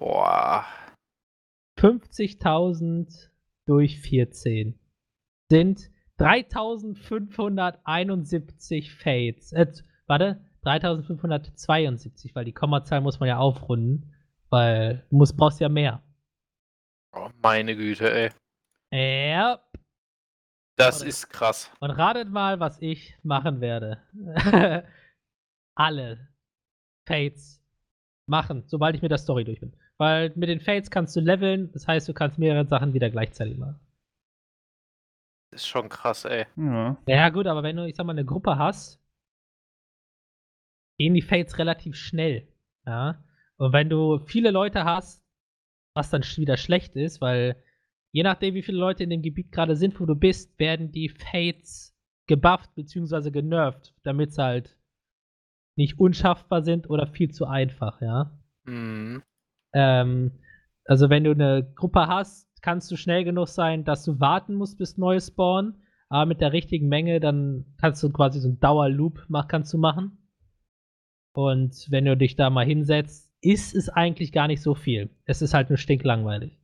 Boah. 0.00 0.64
50.000 1.78 3.30
durch 3.66 4.00
14 4.00 4.80
sind 5.50 5.90
3571 6.16 8.94
Fates. 8.94 9.52
Äh, 9.52 9.70
warte, 10.06 10.42
3572, 10.62 12.34
weil 12.34 12.46
die 12.46 12.54
Kommazahl 12.54 13.02
muss 13.02 13.20
man 13.20 13.28
ja 13.28 13.36
aufrunden, 13.38 14.14
weil 14.48 15.04
du 15.10 15.16
musst, 15.16 15.36
brauchst 15.36 15.60
ja 15.60 15.68
mehr. 15.68 16.02
Oh, 17.12 17.28
meine 17.42 17.76
Güte, 17.76 18.10
ey. 18.10 18.30
Ja. 18.92 19.62
Das 20.76 21.00
Oder- 21.00 21.08
ist 21.10 21.28
krass. 21.28 21.70
Und 21.80 21.90
ratet 21.90 22.30
mal, 22.30 22.58
was 22.58 22.80
ich 22.80 23.18
machen 23.22 23.60
werde. 23.60 24.02
Alle 25.74 26.28
Fates 27.06 27.62
machen, 28.26 28.64
sobald 28.66 28.96
ich 28.96 29.02
mit 29.02 29.10
der 29.10 29.18
Story 29.18 29.44
durch 29.44 29.60
bin. 29.60 29.76
Weil 30.00 30.32
mit 30.34 30.48
den 30.48 30.60
Fates 30.60 30.90
kannst 30.90 31.14
du 31.14 31.20
leveln, 31.20 31.70
das 31.72 31.86
heißt, 31.86 32.08
du 32.08 32.14
kannst 32.14 32.38
mehrere 32.38 32.66
Sachen 32.66 32.94
wieder 32.94 33.10
gleichzeitig 33.10 33.58
machen. 33.58 33.78
Das 35.50 35.60
ist 35.60 35.68
schon 35.68 35.90
krass, 35.90 36.24
ey. 36.24 36.46
Ja. 36.56 36.96
Ja, 37.06 37.28
gut, 37.28 37.46
aber 37.46 37.62
wenn 37.62 37.76
du, 37.76 37.86
ich 37.86 37.96
sag 37.96 38.06
mal, 38.06 38.12
eine 38.12 38.24
Gruppe 38.24 38.56
hast, 38.56 38.98
gehen 40.96 41.12
die 41.12 41.20
Fates 41.20 41.58
relativ 41.58 41.96
schnell. 41.96 42.48
Ja. 42.86 43.22
Und 43.58 43.74
wenn 43.74 43.90
du 43.90 44.20
viele 44.20 44.50
Leute 44.50 44.84
hast, 44.84 45.22
was 45.94 46.08
dann 46.08 46.22
wieder 46.22 46.56
schlecht 46.56 46.96
ist, 46.96 47.20
weil 47.20 47.62
je 48.10 48.22
nachdem, 48.22 48.54
wie 48.54 48.62
viele 48.62 48.78
Leute 48.78 49.04
in 49.04 49.10
dem 49.10 49.20
Gebiet 49.20 49.52
gerade 49.52 49.76
sind, 49.76 50.00
wo 50.00 50.06
du 50.06 50.14
bist, 50.14 50.58
werden 50.58 50.92
die 50.92 51.10
Fates 51.10 51.94
gebufft 52.26 52.74
bzw. 52.74 53.30
genervt, 53.30 53.94
damit 54.02 54.32
sie 54.32 54.42
halt 54.42 54.78
nicht 55.76 56.00
unschaffbar 56.00 56.62
sind 56.62 56.88
oder 56.88 57.06
viel 57.06 57.32
zu 57.32 57.44
einfach, 57.44 58.00
ja. 58.00 58.32
Mhm. 58.64 59.22
Ähm, 59.72 60.32
also 60.84 61.10
wenn 61.10 61.24
du 61.24 61.32
eine 61.32 61.72
Gruppe 61.74 62.06
hast, 62.06 62.48
kannst 62.62 62.90
du 62.90 62.96
schnell 62.96 63.24
genug 63.24 63.48
sein, 63.48 63.84
dass 63.84 64.04
du 64.04 64.20
warten 64.20 64.54
musst, 64.54 64.78
bis 64.78 64.98
neue 64.98 65.20
spawnen. 65.20 65.82
Aber 66.08 66.26
mit 66.26 66.40
der 66.40 66.52
richtigen 66.52 66.88
Menge, 66.88 67.20
dann 67.20 67.66
kannst 67.80 68.02
du 68.02 68.10
quasi 68.10 68.40
so 68.40 68.48
einen 68.48 68.60
Dauerloop 68.60 69.26
mach, 69.28 69.46
kannst 69.46 69.72
du 69.72 69.78
machen. 69.78 70.18
Und 71.32 71.86
wenn 71.90 72.04
du 72.04 72.16
dich 72.16 72.34
da 72.34 72.50
mal 72.50 72.66
hinsetzt, 72.66 73.32
ist 73.40 73.74
es 73.74 73.88
eigentlich 73.88 74.32
gar 74.32 74.48
nicht 74.48 74.62
so 74.62 74.74
viel. 74.74 75.10
Es 75.24 75.40
ist 75.42 75.54
halt 75.54 75.70
nur 75.70 75.78
stinklangweilig. 75.78 76.58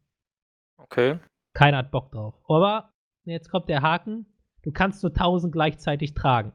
Okay. 0.77 1.19
Keiner 1.55 1.79
hat 1.79 1.91
Bock 1.91 2.11
drauf. 2.11 2.35
Aber 2.49 2.91
jetzt 3.25 3.51
kommt 3.51 3.69
der 3.69 3.83
Haken. 3.83 4.27
Du 4.63 4.73
kannst 4.73 5.03
nur 5.03 5.13
1000 5.13 5.53
gleichzeitig 5.53 6.15
tragen. 6.15 6.53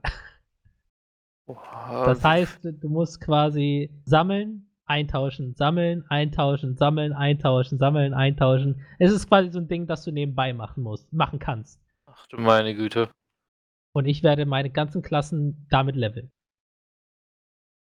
Boah, 1.45 2.04
Das 2.06 2.24
heißt, 2.24 2.60
du 2.64 2.89
musst 2.89 3.22
quasi 3.22 3.89
sammeln, 4.06 4.71
eintauschen, 4.86 5.56
sammeln, 5.56 6.06
eintauschen, 6.10 6.76
sammeln, 6.76 7.14
eintauschen, 7.14 7.78
sammeln, 7.78 8.14
eintauschen. 8.14 8.86
Es 9.00 9.12
ist 9.12 9.28
quasi 9.28 9.50
so 9.52 9.60
ein 9.60 9.68
Ding, 9.68 9.88
das 9.88 10.04
du 10.04 10.12
nebenbei 10.12 10.54
machen 10.54 10.84
musst, 10.84 11.12
machen 11.14 11.40
kannst. 11.40 11.82
Ach 12.06 12.28
du 12.28 12.38
meine 12.38 12.76
Güte. 12.76 13.10
Und 13.94 14.06
ich 14.06 14.24
werde 14.24 14.46
meine 14.46 14.70
ganzen 14.70 15.02
Klassen 15.02 15.68
damit 15.70 15.96
leveln. 15.96 16.32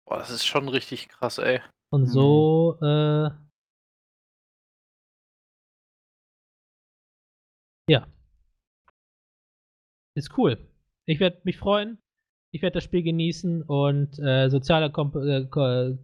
Boah, 0.07 0.19
das 0.19 0.31
ist 0.31 0.45
schon 0.45 0.69
richtig 0.69 1.09
krass, 1.09 1.39
ey. 1.39 1.61
Und 1.91 2.07
so, 2.07 2.79
äh, 2.83 3.31
ja. 7.89 8.07
Ist 10.15 10.37
cool. 10.37 10.59
Ich 11.07 11.21
werde 11.21 11.41
mich 11.45 11.59
freuen. 11.59 12.03
Ich 12.53 12.63
werde 12.63 12.75
das 12.75 12.85
Spiel 12.85 13.03
genießen 13.03 13.63
und 13.63 14.19
äh, 14.19 14.49
soziale 14.49 14.91
Komp 14.91 15.15
äh, 15.15 15.45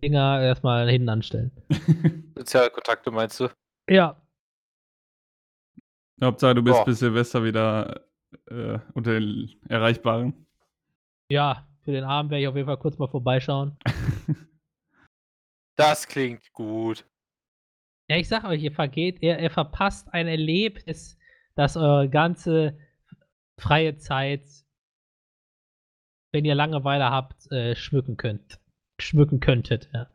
Dinger 0.03 0.41
erstmal 0.43 0.89
hinten 0.89 1.09
anstellen. 1.09 1.51
Soziale 2.37 2.71
Kontakte 2.71 3.11
meinst 3.11 3.41
du? 3.41 3.49
Ja. 3.89 4.21
Hauptsache, 6.23 6.55
du 6.55 6.63
bist 6.63 6.77
Boah. 6.77 6.85
bis 6.85 7.01
Silvester 7.01 7.43
wieder 7.43 8.07
äh, 8.49 8.79
unter 8.95 9.19
den 9.19 9.51
Erreichbaren. 9.69 10.47
Ja, 11.31 11.67
für 11.83 11.93
den 11.93 12.05
Abend 12.05 12.31
werde 12.31 12.43
ich 12.43 12.49
auf 12.49 12.55
jeden 12.55 12.67
Fall 12.67 12.79
kurz 12.79 12.99
mal 12.99 13.09
vorbeischauen. 13.09 13.77
Das 15.77 16.09
klingt 16.09 16.53
gut. 16.53 17.05
Ja, 18.09 18.17
ich 18.17 18.29
sag 18.29 18.45
euch, 18.45 18.63
ihr 18.63 18.73
vergeht, 18.73 19.21
ihr, 19.21 19.39
ihr 19.39 19.51
verpasst 19.51 20.09
ein 20.13 20.27
Erlebnis, 20.27 21.19
das 21.55 21.77
eure 21.77 22.09
ganze 22.09 22.79
freie 23.59 23.99
Zeit, 23.99 24.43
wenn 26.37 26.45
ihr 26.45 26.55
Langeweile 26.55 27.11
habt, 27.11 27.51
äh, 27.51 27.75
schmücken 27.75 28.19
könnt. 28.19 28.61
Schmücken 29.01 29.41
könntet, 29.41 29.89
ja. 29.95 30.07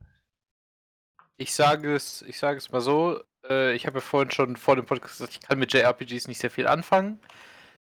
Ich 1.38 1.56
sage 1.56 1.96
es, 1.96 2.22
ich 2.22 2.38
sage 2.38 2.60
es 2.60 2.72
mal 2.72 2.82
so. 2.82 3.20
Äh, 3.50 3.74
ich 3.74 3.88
habe 3.88 3.98
ja 3.98 4.02
vorhin 4.02 4.30
schon 4.30 4.56
vor 4.56 4.76
dem 4.76 4.86
Podcast 4.86 5.18
gesagt, 5.18 5.34
ich 5.34 5.42
kann 5.42 5.58
mit 5.58 5.74
JRPGs 5.74 6.28
nicht 6.28 6.38
sehr 6.40 6.52
viel 6.52 6.68
anfangen. 6.68 7.20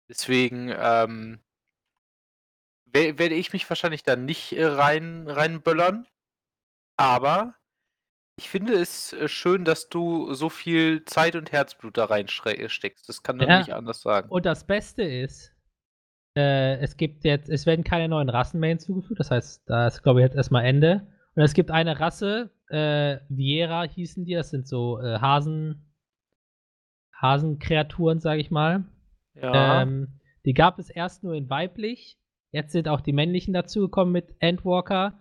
Deswegen 0.07 0.73
ähm, 0.73 1.41
we- 2.85 3.19
werde 3.19 3.35
ich 3.35 3.51
mich 3.51 3.69
wahrscheinlich 3.69 4.03
da 4.03 4.15
nicht 4.15 4.53
äh, 4.53 4.65
rein 4.65 5.27
reinböllern. 5.27 6.07
Aber 6.97 7.55
ich 8.37 8.49
finde 8.49 8.73
es 8.73 9.11
äh, 9.11 9.27
schön, 9.27 9.65
dass 9.65 9.89
du 9.89 10.33
so 10.33 10.47
viel 10.49 11.03
Zeit 11.03 11.35
und 11.35 11.51
Herzblut 11.51 11.97
da 11.97 12.05
reinsteckst. 12.05 13.09
Das 13.09 13.21
kann 13.21 13.35
man 13.35 13.49
Ja. 13.49 13.59
nicht 13.59 13.73
anders 13.73 14.01
sagen. 14.01 14.29
Und 14.29 14.45
das 14.45 14.65
Beste 14.65 15.03
ist, 15.03 15.53
äh, 16.35 16.77
es 16.77 16.97
gibt 16.97 17.23
jetzt, 17.23 17.49
es 17.49 17.65
werden 17.65 17.83
keine 17.83 18.09
neuen 18.09 18.29
Rassen 18.29 18.59
mehr 18.59 18.69
hinzugefügt. 18.69 19.19
Das 19.19 19.31
heißt, 19.31 19.63
da 19.67 19.87
ist, 19.87 20.03
glaube 20.03 20.19
ich, 20.19 20.25
jetzt 20.25 20.35
erstmal 20.35 20.65
Ende. 20.65 21.07
Und 21.35 21.43
es 21.43 21.53
gibt 21.53 21.71
eine 21.71 21.99
Rasse, 21.99 22.51
äh, 22.69 23.17
Viera 23.29 23.83
hießen 23.83 24.25
die, 24.25 24.35
das 24.35 24.49
sind 24.49 24.67
so 24.67 24.99
äh, 24.99 25.19
Hasen, 25.19 25.85
Hasenkreaturen, 27.13 28.19
sage 28.19 28.41
ich 28.41 28.51
mal. 28.51 28.85
Ja. 29.35 29.81
Ähm, 29.81 30.19
die 30.45 30.53
gab 30.53 30.79
es 30.79 30.89
erst 30.89 31.23
nur 31.23 31.33
in 31.33 31.49
weiblich. 31.49 32.17
Jetzt 32.51 32.71
sind 32.71 32.87
auch 32.87 33.01
die 33.01 33.13
männlichen 33.13 33.53
dazugekommen 33.53 34.11
mit 34.11 34.35
Endwalker. 34.39 35.19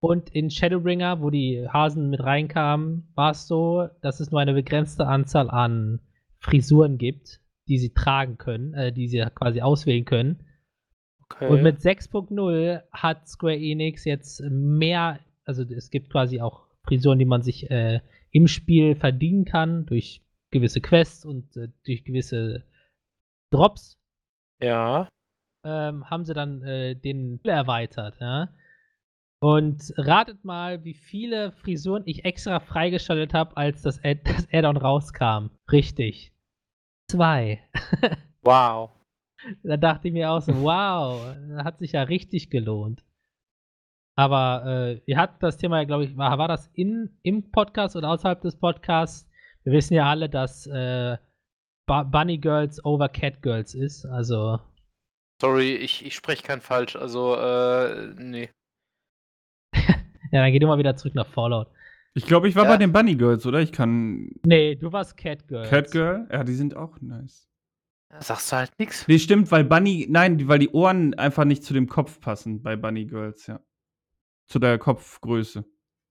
Und 0.00 0.30
in 0.30 0.50
Shadowbringer, 0.50 1.20
wo 1.20 1.30
die 1.30 1.66
Hasen 1.68 2.08
mit 2.08 2.22
reinkamen, 2.22 3.10
war 3.14 3.32
es 3.32 3.46
so, 3.46 3.88
dass 4.00 4.20
es 4.20 4.30
nur 4.30 4.40
eine 4.40 4.54
begrenzte 4.54 5.06
Anzahl 5.06 5.50
an 5.50 6.00
Frisuren 6.38 6.96
gibt, 6.96 7.39
die 7.70 7.78
sie 7.78 7.94
tragen 7.94 8.36
können, 8.36 8.74
äh, 8.74 8.92
die 8.92 9.08
sie 9.08 9.24
quasi 9.34 9.60
auswählen 9.62 10.04
können. 10.04 10.44
okay. 11.24 11.48
Und 11.48 11.62
mit 11.62 11.78
6.0 11.78 12.82
hat 12.92 13.28
Square 13.28 13.56
Enix 13.56 14.04
jetzt 14.04 14.42
mehr, 14.50 15.20
also 15.44 15.62
es 15.62 15.90
gibt 15.90 16.10
quasi 16.10 16.40
auch 16.40 16.66
Frisuren, 16.84 17.20
die 17.20 17.24
man 17.24 17.42
sich 17.42 17.70
äh, 17.70 18.00
im 18.32 18.48
Spiel 18.48 18.96
verdienen 18.96 19.44
kann, 19.44 19.86
durch 19.86 20.20
gewisse 20.50 20.80
Quests 20.80 21.24
und 21.24 21.56
äh, 21.56 21.68
durch 21.84 22.04
gewisse 22.04 22.64
Drops 23.52 23.98
ja. 24.60 25.08
ähm, 25.64 26.10
haben 26.10 26.24
sie 26.24 26.34
dann 26.34 26.62
äh, 26.62 26.96
den 26.96 27.40
erweitert, 27.44 28.20
ja. 28.20 28.48
Und 29.42 29.94
ratet 29.96 30.44
mal, 30.44 30.84
wie 30.84 30.92
viele 30.92 31.52
Frisuren 31.52 32.02
ich 32.04 32.26
extra 32.26 32.60
freigeschaltet 32.60 33.32
habe, 33.32 33.56
als 33.56 33.80
das 33.80 33.98
Add- 34.04 34.22
das 34.24 34.46
Add-on 34.52 34.76
rauskam. 34.76 35.50
Richtig. 35.72 36.32
Zwei. 37.10 37.62
Wow. 38.42 38.90
da 39.62 39.76
dachte 39.76 40.08
ich 40.08 40.14
mir 40.14 40.30
auch 40.30 40.40
so, 40.40 40.52
wow, 40.62 41.34
hat 41.64 41.78
sich 41.78 41.92
ja 41.92 42.02
richtig 42.02 42.50
gelohnt. 42.50 43.04
Aber 44.16 44.66
äh, 44.66 45.00
wir 45.06 45.16
hatten 45.16 45.36
das 45.40 45.56
Thema 45.56 45.78
ja, 45.78 45.84
glaube 45.84 46.04
ich, 46.04 46.16
war, 46.16 46.36
war 46.38 46.48
das 46.48 46.68
in, 46.74 47.18
im 47.22 47.50
Podcast 47.50 47.96
oder 47.96 48.10
außerhalb 48.10 48.40
des 48.42 48.56
Podcasts? 48.56 49.28
Wir 49.64 49.72
wissen 49.72 49.94
ja 49.94 50.08
alle, 50.10 50.28
dass 50.28 50.66
äh, 50.66 51.16
Bu- 51.86 52.04
Bunny 52.04 52.38
Girls 52.38 52.84
over 52.84 53.08
Cat 53.08 53.42
Girls 53.42 53.74
ist. 53.74 54.04
Also, 54.06 54.60
Sorry, 55.40 55.74
ich, 55.74 56.04
ich 56.04 56.14
spreche 56.14 56.42
kein 56.42 56.60
Falsch. 56.60 56.96
Also, 56.96 57.34
äh, 57.36 58.12
nee. 58.18 58.50
ja, 59.74 60.42
dann 60.42 60.52
geht 60.52 60.62
immer 60.62 60.78
wieder 60.78 60.96
zurück 60.96 61.14
nach 61.14 61.26
Fallout. 61.26 61.68
Ich 62.14 62.26
glaube, 62.26 62.48
ich 62.48 62.56
war 62.56 62.64
Ja. 62.64 62.70
bei 62.70 62.76
den 62.76 62.92
Bunny 62.92 63.14
Girls, 63.14 63.46
oder? 63.46 63.60
Ich 63.60 63.72
kann. 63.72 64.30
Nee, 64.44 64.74
du 64.74 64.92
warst 64.92 65.16
Cat 65.16 65.46
Girls. 65.46 65.68
Catgirl? 65.70 66.28
Ja, 66.30 66.42
die 66.44 66.54
sind 66.54 66.76
auch 66.76 67.00
nice. 67.00 67.48
Da 68.08 68.20
sagst 68.20 68.50
du 68.50 68.56
halt 68.56 68.72
nichts. 68.78 69.06
Nee, 69.06 69.18
stimmt, 69.20 69.50
weil 69.52 69.62
Bunny. 69.64 70.06
Nein, 70.10 70.36
die- 70.38 70.48
weil 70.48 70.58
die 70.58 70.70
Ohren 70.70 71.14
einfach 71.14 71.44
nicht 71.44 71.62
zu 71.62 71.72
dem 71.72 71.88
Kopf 71.88 72.20
passen 72.20 72.62
bei 72.62 72.74
Bunny 72.76 73.04
Girls, 73.06 73.46
ja. 73.46 73.60
Zu 74.48 74.58
der 74.58 74.78
Kopfgröße. 74.78 75.64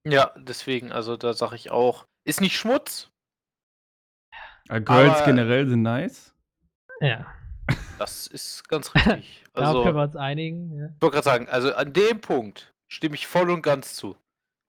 Ja, 0.07 0.33
deswegen, 0.37 0.93
also 0.93 1.17
da 1.17 1.33
sage 1.33 1.57
ich 1.57 1.71
auch, 1.71 2.07
ist 2.23 2.39
nicht 2.39 2.55
Schmutz. 2.55 3.11
Äh, 4.69 4.79
Girls 4.81 5.17
Aber- 5.17 5.25
generell 5.25 5.67
sind 5.67 5.81
nice. 5.81 6.33
Ja, 7.01 7.27
Das 7.97 8.27
ist 8.27 8.67
ganz 8.69 8.95
richtig. 8.95 9.43
darauf 9.53 9.67
Also, 9.69 9.83
können 9.83 9.95
wir 9.97 10.03
uns 10.03 10.15
einigen. 10.15 10.71
Ja. 10.77 10.85
ich 10.95 11.01
wollte 11.01 11.13
gerade 11.15 11.25
sagen, 11.25 11.49
also 11.49 11.73
an 11.75 11.91
dem 11.91 12.21
Punkt 12.21 12.73
stimme 12.87 13.15
ich 13.15 13.27
voll 13.27 13.49
und 13.51 13.61
ganz 13.61 13.95
zu. 13.95 14.15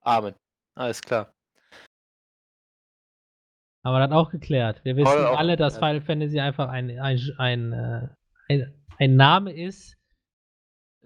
Amen. 0.01 0.35
Alles 0.75 1.01
klar. 1.01 1.33
Aber 3.83 3.99
das 3.99 4.11
auch 4.11 4.29
geklärt. 4.29 4.83
Wir 4.83 4.95
wissen 4.95 5.11
Voll 5.11 5.25
alle, 5.25 5.55
dass. 5.55 5.77
Final 5.77 6.01
Fantasy 6.01 6.39
einfach 6.39 6.69
ein, 6.69 6.99
ein, 6.99 7.19
ein, 7.37 7.73
äh, 7.73 8.07
ein, 8.47 8.85
ein 8.99 9.15
Name 9.15 9.53
ist, 9.53 9.97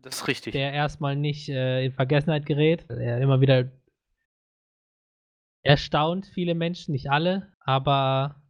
Das 0.02 0.16
ist 0.16 0.28
richtig. 0.28 0.54
der 0.54 0.74
erstmal 0.74 1.16
nicht 1.16 1.48
äh, 1.48 1.86
in 1.86 1.94
Vergessenheit 1.94 2.46
gerät. 2.46 2.86
Er 2.90 3.22
immer 3.22 3.40
wieder 3.40 3.72
erstaunt 5.64 6.28
viele 6.28 6.54
Menschen, 6.54 6.92
nicht 6.92 7.10
alle, 7.10 7.52
aber 7.60 8.42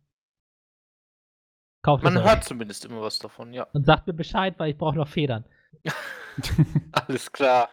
kauft 1.81 2.03
Man 2.03 2.21
hört 2.21 2.43
zumindest 2.43 2.83
immer 2.85 3.01
was 3.01 3.19
davon, 3.19 3.53
ja. 3.53 3.67
Und 3.73 3.85
sagt 3.85 4.07
mir 4.07 4.13
Bescheid, 4.13 4.55
weil 4.57 4.71
ich 4.71 4.77
brauche 4.77 4.97
noch 4.97 5.07
Federn. 5.07 5.45
Alles 6.91 7.31
klar. 7.31 7.69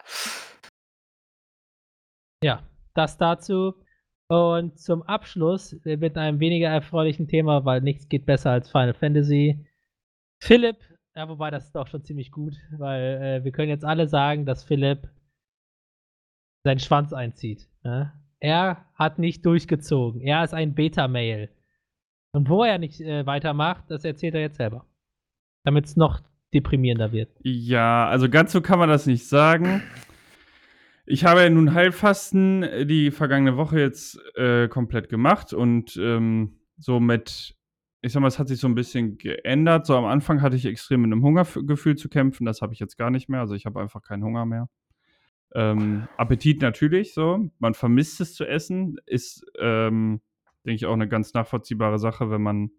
Ja, 2.45 2.63
das 2.95 3.19
dazu. 3.19 3.75
Und 4.29 4.79
zum 4.79 5.03
Abschluss 5.03 5.75
äh, 5.85 5.97
mit 5.97 6.17
einem 6.17 6.41
weniger 6.41 6.69
erfreulichen 6.69 7.29
Thema, 7.29 7.65
weil 7.65 7.81
nichts 7.81 8.09
geht 8.09 8.25
besser 8.25 8.51
als 8.51 8.71
Final 8.71 8.95
Fantasy. 8.95 9.67
Philipp, 10.41 10.79
ja, 11.15 11.29
wobei 11.29 11.51
das 11.51 11.67
ist 11.67 11.77
auch 11.77 11.87
schon 11.87 12.03
ziemlich 12.03 12.31
gut, 12.31 12.55
weil 12.79 13.23
äh, 13.23 13.45
wir 13.45 13.53
können 13.53 13.69
jetzt 13.69 13.85
alle 13.85 14.09
sagen, 14.09 14.47
dass 14.47 14.65
Philipp 14.65 15.09
seinen 16.65 16.79
Schwanz 16.79 17.13
einzieht. 17.13 17.69
Ja? 17.85 18.13
Er 18.41 18.87
hat 18.95 19.19
nicht 19.19 19.45
durchgezogen. 19.45 20.21
Er 20.21 20.43
ist 20.45 20.55
ein 20.55 20.75
Beta-Mail. 20.75 21.51
Und 22.35 22.49
wo 22.49 22.65
er 22.65 22.79
nicht 22.79 23.01
äh, 23.01 23.27
weitermacht, 23.27 23.85
das 23.89 24.05
erzählt 24.05 24.35
er 24.35 24.41
jetzt 24.41 24.57
selber. 24.57 24.87
Damit 25.65 25.85
es 25.85 25.97
noch 25.97 26.21
deprimierender 26.55 27.13
wird. 27.13 27.31
Ja, 27.43 28.09
also 28.09 28.29
ganz 28.29 28.53
so 28.53 28.61
kann 28.61 28.79
man 28.79 28.89
das 28.89 29.07
nicht 29.07 29.27
sagen. 29.27 29.83
Ich 31.05 31.25
habe 31.25 31.43
ja 31.43 31.51
nun 31.51 31.75
Heilfasten 31.75 32.63
äh, 32.63 32.87
die 32.87 33.11
vergangene 33.11 33.57
Woche 33.57 33.81
jetzt 33.81 34.19
äh, 34.37 34.69
komplett 34.69 35.09
gemacht 35.09 35.53
und 35.53 35.97
ähm, 35.97 36.61
so 36.79 37.01
mit, 37.01 37.57
ich 38.03 38.13
sag 38.13 38.21
mal, 38.21 38.29
es 38.29 38.39
hat 38.39 38.49
sich 38.49 38.61
so 38.61 38.69
ein 38.69 38.77
bisschen 38.77 39.19
geändert. 39.19 39.87
So 39.87 39.97
am 39.97 40.05
Anfang 40.05 40.43
hatte 40.43 40.57
ich 40.57 40.65
extrem 40.65 41.03
mit 41.03 41.13
einem 41.13 41.23
Hungergefühl 41.23 41.97
zu 41.97 42.09
kämpfen, 42.09 42.45
das 42.45 42.63
habe 42.63 42.73
ich 42.73 42.79
jetzt 42.79 42.97
gar 42.97 43.11
nicht 43.11 43.29
mehr. 43.29 43.41
Also 43.41 43.55
ich 43.55 43.67
habe 43.67 43.81
einfach 43.81 44.03
keinen 44.03 44.23
Hunger 44.23 44.47
mehr. 44.47 44.69
Ähm, 45.55 46.09
Appetit 46.17 46.63
natürlich 46.63 47.15
so. 47.15 47.51
Man 47.59 47.75
vermisst 47.75 48.21
es 48.21 48.35
zu 48.35 48.47
essen, 48.47 48.97
ist, 49.07 49.45
ähm, 49.59 50.21
denke 50.65 50.77
ich, 50.77 50.87
auch 50.87 50.95
eine 50.95 51.09
ganz 51.09 51.35
nachvollziehbare 51.35 51.99
Sache, 51.99 52.31
wenn 52.31 52.43
man, 52.43 52.71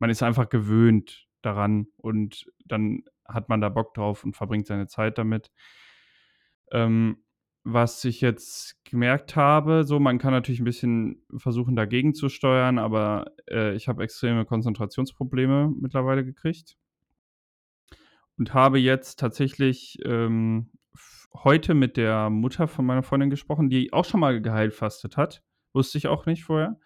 man 0.00 0.10
ist 0.10 0.22
einfach 0.22 0.48
gewöhnt 0.48 1.28
daran 1.40 1.86
und 1.96 2.50
dann 2.64 3.04
hat 3.24 3.48
man 3.48 3.60
da 3.60 3.68
Bock 3.68 3.94
drauf 3.94 4.24
und 4.24 4.34
verbringt 4.34 4.66
seine 4.66 4.88
Zeit 4.88 5.18
damit. 5.18 5.52
Ähm, 6.72 7.22
was 7.64 8.04
ich 8.04 8.20
jetzt 8.20 8.82
gemerkt 8.84 9.36
habe, 9.36 9.84
so 9.84 10.00
man 10.00 10.18
kann 10.18 10.32
natürlich 10.32 10.60
ein 10.60 10.64
bisschen 10.64 11.22
versuchen 11.36 11.76
dagegen 11.76 12.14
zu 12.14 12.28
steuern, 12.28 12.78
aber 12.78 13.32
äh, 13.50 13.74
ich 13.74 13.88
habe 13.88 14.02
extreme 14.02 14.44
Konzentrationsprobleme 14.44 15.72
mittlerweile 15.78 16.24
gekriegt 16.24 16.76
und 18.38 18.54
habe 18.54 18.78
jetzt 18.78 19.18
tatsächlich 19.18 19.98
ähm, 20.04 20.70
heute 21.34 21.74
mit 21.74 21.96
der 21.96 22.30
Mutter 22.30 22.66
von 22.66 22.86
meiner 22.86 23.02
Freundin 23.02 23.30
gesprochen, 23.30 23.68
die 23.68 23.92
auch 23.92 24.04
schon 24.04 24.20
mal 24.20 24.40
geheilfastet 24.40 25.16
hat. 25.16 25.42
Wusste 25.72 25.98
ich 25.98 26.08
auch 26.08 26.26
nicht 26.26 26.44
vorher. 26.44 26.80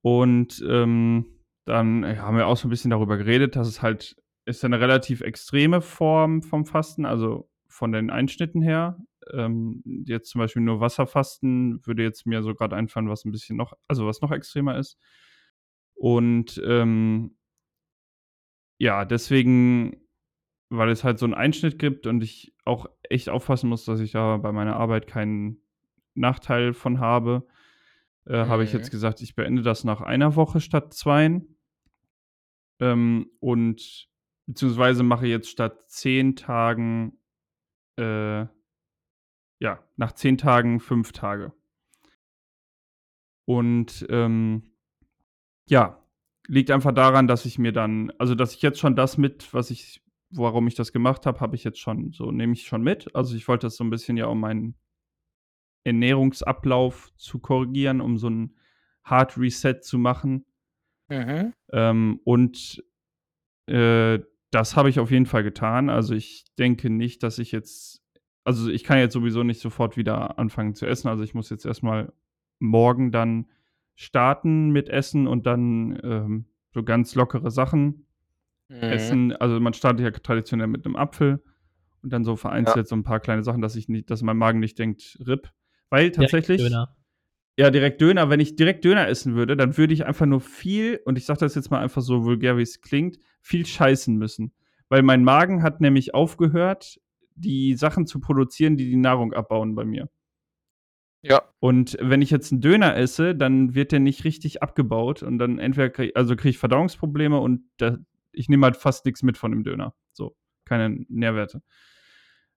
Und 0.00 0.64
ähm, 0.68 1.40
dann 1.64 2.04
äh, 2.04 2.16
haben 2.16 2.36
wir 2.36 2.46
auch 2.46 2.56
so 2.56 2.68
ein 2.68 2.70
bisschen 2.70 2.90
darüber 2.90 3.16
geredet, 3.16 3.56
dass 3.56 3.68
es 3.68 3.82
halt 3.82 4.16
ist 4.44 4.64
eine 4.64 4.80
relativ 4.80 5.20
extreme 5.20 5.80
Form 5.80 6.42
vom 6.42 6.64
Fasten, 6.66 7.06
also 7.06 7.48
von 7.72 7.92
den 7.92 8.10
Einschnitten 8.10 8.62
her. 8.62 8.98
Ähm, 9.32 9.82
jetzt 10.06 10.30
zum 10.30 10.40
Beispiel 10.40 10.62
nur 10.62 10.80
Wasserfasten 10.80 11.84
würde 11.86 12.02
jetzt 12.02 12.26
mir 12.26 12.42
so 12.42 12.54
gerade 12.54 12.76
einfallen, 12.76 13.08
was 13.08 13.24
ein 13.24 13.32
bisschen 13.32 13.56
noch, 13.56 13.72
also 13.88 14.06
was 14.06 14.20
noch 14.20 14.30
extremer 14.32 14.78
ist. 14.78 14.98
Und 15.94 16.60
ähm, 16.64 17.36
ja, 18.78 19.04
deswegen 19.04 19.96
weil 20.74 20.88
es 20.88 21.04
halt 21.04 21.18
so 21.18 21.26
einen 21.26 21.34
Einschnitt 21.34 21.78
gibt 21.78 22.06
und 22.06 22.22
ich 22.22 22.54
auch 22.64 22.86
echt 23.10 23.28
aufpassen 23.28 23.68
muss, 23.68 23.84
dass 23.84 24.00
ich 24.00 24.12
da 24.12 24.38
bei 24.38 24.52
meiner 24.52 24.76
Arbeit 24.76 25.06
keinen 25.06 25.60
Nachteil 26.14 26.72
von 26.72 26.98
habe, 26.98 27.46
äh, 28.24 28.46
habe 28.46 28.64
ich 28.64 28.72
Mhm. 28.72 28.78
jetzt 28.78 28.90
gesagt, 28.90 29.20
ich 29.20 29.34
beende 29.34 29.60
das 29.60 29.84
nach 29.84 30.00
einer 30.00 30.34
Woche 30.34 30.60
statt 30.60 30.94
zweien. 30.94 31.58
Ähm, 32.80 33.30
und 33.38 34.08
beziehungsweise 34.46 35.02
mache 35.02 35.26
jetzt 35.26 35.50
statt 35.50 35.90
10 35.90 36.36
Tagen, 36.36 37.18
äh 37.98 38.46
ja, 39.62 39.78
nach 39.96 40.10
10 40.12 40.38
Tagen 40.38 40.80
5 40.80 41.12
Tage. 41.12 41.52
Und, 43.48 44.06
ähm, 44.08 44.62
ja, 45.68 46.02
liegt 46.48 46.70
einfach 46.70 46.92
daran, 46.92 47.28
dass 47.28 47.46
ich 47.46 47.58
mir 47.58 47.72
dann 47.72 48.12
also, 48.18 48.34
dass 48.34 48.54
ich 48.54 48.62
jetzt 48.62 48.80
schon 48.80 48.96
das 48.96 49.18
mit, 49.18 49.54
was 49.54 49.70
ich 49.70 50.02
warum 50.30 50.66
ich 50.68 50.74
das 50.76 50.92
gemacht 50.92 51.26
habe, 51.26 51.40
habe 51.40 51.56
ich 51.56 51.64
jetzt 51.64 51.80
schon 51.80 52.12
so 52.12 52.32
nehme 52.32 52.54
ich 52.54 52.66
schon 52.66 52.82
mit. 52.82 53.14
Also, 53.16 53.36
ich 53.36 53.48
wollte 53.48 53.66
das 53.68 53.76
so 53.76 53.84
'n 53.84 53.90
bisschen 53.90 54.16
ja, 54.18 54.26
um 54.26 54.40
meinen 54.40 54.74
Ernährungsablauf 55.86 57.10
zu 57.16 57.38
korrigieren, 57.40 58.00
um 58.00 58.16
so 58.18 58.28
'n 58.28 58.54
Hard 59.04 59.36
Reset 59.36 59.80
zu 59.82 59.98
machen. 59.98 60.44
Mhm. 61.10 61.52
Ähm, 61.72 62.20
und, 62.24 62.84
äh, 63.68 64.20
das 64.52 64.76
habe 64.76 64.90
ich 64.90 65.00
auf 65.00 65.10
jeden 65.10 65.26
Fall 65.26 65.42
getan. 65.44 65.90
Also, 65.90 66.14
ich 66.14 66.44
denke 66.58 66.90
nicht, 66.90 67.22
dass 67.24 67.38
ich 67.40 67.52
jetzt 67.52 68.00
also, 68.44 68.70
ich 68.70 68.84
kann 68.84 68.98
jetzt 68.98 69.12
sowieso 69.14 69.44
nicht 69.44 69.60
sofort 69.60 69.96
wieder 69.96 70.38
anfangen 70.38 70.74
zu 70.74 70.86
essen. 70.86 71.08
Also, 71.08 71.24
ich 71.24 71.34
muss 71.34 71.50
jetzt 71.50 71.66
erst 71.66 71.82
mal 71.84 72.12
morgen 72.60 73.12
dann 73.12 73.48
starten 73.96 74.70
mit 74.70 74.88
Essen 74.88 75.28
und 75.28 75.46
dann, 75.46 75.98
ähm, 76.04 76.46
so 76.74 76.82
ganz 76.84 77.14
lockere 77.14 77.50
Sachen 77.52 78.06
Mhm. 78.70 79.14
essen. 79.14 79.32
Also, 79.36 79.60
man 79.60 79.74
startet 79.74 80.04
ja 80.04 80.10
traditionell 80.12 80.68
mit 80.68 80.84
'nem 80.86 80.96
Apfel 80.96 81.42
und 82.02 82.12
dann 82.12 82.24
so 82.24 82.36
vereinzelt 82.36 82.88
so 82.88 82.96
'n 82.96 83.04
paar 83.04 83.20
kleine 83.20 83.44
Sachen, 83.44 83.62
dass 83.62 83.76
ich 83.76 83.88
nicht 83.88 84.10
dass 84.10 84.22
mein 84.22 84.38
Magen 84.38 84.60
nicht 84.60 84.78
denkt: 84.78 85.18
„RIP.“ 85.26 85.50
Weil 85.90 86.12
tatsächlich 86.12 86.58
Döner. 86.58 86.94
Ja, 87.58 87.70
direkt 87.70 88.00
Döner. 88.00 88.30
Wenn 88.30 88.40
ich 88.40 88.56
direkt 88.56 88.84
Döner 88.84 89.08
essen 89.08 89.34
würde, 89.34 89.56
dann 89.56 89.76
würde 89.76 89.94
ich 89.94 90.06
einfach 90.06 90.26
nur 90.26 90.40
viel 90.40 91.00
und 91.04 91.18
ich 91.18 91.26
sage 91.26 91.40
das 91.40 91.54
jetzt 91.54 91.70
mal 91.70 91.80
einfach 91.80 92.02
so 92.02 92.24
vulgär, 92.24 92.56
wie 92.58 92.62
es 92.62 92.80
klingt, 92.80 93.18
viel 93.40 93.66
scheißen 93.66 94.16
müssen. 94.16 94.52
Weil 94.88 95.02
mein 95.02 95.24
Magen 95.24 95.62
hat 95.62 95.80
nämlich 95.80 96.14
aufgehört, 96.14 97.00
die 97.34 97.74
Sachen 97.74 98.06
zu 98.06 98.20
produzieren, 98.20 98.76
die 98.76 98.86
die 98.90 98.96
Nahrung 98.96 99.32
abbauen 99.32 99.74
bei 99.74 99.84
mir. 99.84 100.08
Ja. 101.24 101.42
Und 101.60 101.96
wenn 102.00 102.20
ich 102.20 102.30
jetzt 102.30 102.50
'n 102.52 102.60
Döner 102.60 102.96
esse, 102.96 103.34
dann 103.36 103.74
wird 103.74 103.92
der 103.92 104.00
nicht 104.00 104.24
richtig 104.24 104.62
abgebaut 104.62 105.22
und 105.22 105.38
dann 105.38 105.58
entweder 105.60 105.88
kriege 105.88 106.16
also, 106.16 106.34
kriege 106.34 106.50
ich 106.50 106.58
Verdauungsprobleme 106.58 107.38
und 107.38 107.62
da 107.76 107.98
ich 108.32 108.48
nehme 108.48 108.64
halt 108.66 108.76
fast 108.76 109.04
nix 109.06 109.22
mit 109.22 109.36
von 109.38 109.52
dem 109.52 109.62
Döner. 109.62 109.94
So, 110.12 110.34
keine 110.64 111.04
Nährwerte. 111.08 111.62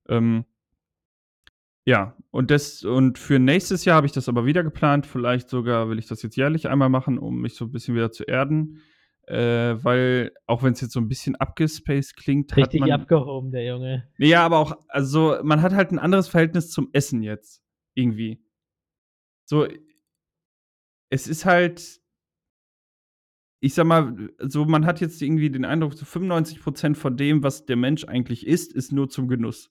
Ähm 0.09 0.45
ja, 1.85 2.15
und 2.31 2.51
das 2.51 2.83
und 2.83 3.19
für 3.19 3.39
nächstes 3.39 3.85
Jahr 3.85 3.97
habe 3.97 4.07
ich 4.07 4.13
das 4.13 4.29
aber 4.29 4.45
wieder 4.45 4.63
geplant. 4.63 5.05
Vielleicht 5.07 5.49
sogar 5.49 5.89
will 5.89 5.99
ich 5.99 6.07
das 6.07 6.21
jetzt 6.23 6.35
jährlich 6.37 6.67
einmal 6.69 6.89
machen, 6.89 7.17
um 7.19 7.41
mich 7.41 7.55
so 7.55 7.65
'n 7.65 7.71
bisschen 7.71 7.95
wieder 7.95 8.11
zu 8.11 8.23
erden. 8.25 8.81
Äh, 9.27 9.83
weil 9.83 10.33
auch 10.47 10.63
wenn's 10.63 10.81
jetzt 10.81 10.93
so 10.93 10.99
'n 10.99 11.07
bisschen 11.09 11.35
abgespaced 11.37 12.15
klingt, 12.17 12.51
hat 12.51 12.57
Richtig 12.57 12.81
man 12.81 12.91
abgehoben, 12.91 13.51
der 13.51 13.65
Junge. 13.65 14.07
Ja, 14.19 14.45
aber 14.45 14.59
auch 14.59 14.77
also, 14.87 15.37
man 15.43 15.61
hat 15.61 15.73
halt 15.73 15.91
'n 15.91 15.99
anderes 15.99 16.27
Verhältnis 16.29 16.69
zum 16.71 16.89
Essen 16.93 17.21
jetzt 17.21 17.61
irgendwie. 17.95 18.39
So 19.49 19.67
es 21.11 21.27
ist 21.27 21.45
halt 21.45 21.99
ich 23.63 23.73
sage 23.73 23.87
mal, 23.87 24.29
so 24.39 24.65
man 24.65 24.85
hat 24.85 24.99
jetzt 25.01 25.21
irgendwie 25.21 25.49
den 25.49 25.65
Eindruck, 25.65 25.93
so 25.93 26.05
95% 26.05 26.97
von 26.97 27.17
dem, 27.17 27.41
was 27.43 27.65
der 27.65 27.75
Mensch 27.77 28.03
eigentlich 28.05 28.45
isst, 28.45 28.73
ist 28.73 28.91
nur 28.91 29.09
zum 29.09 29.27
Genuss. 29.27 29.69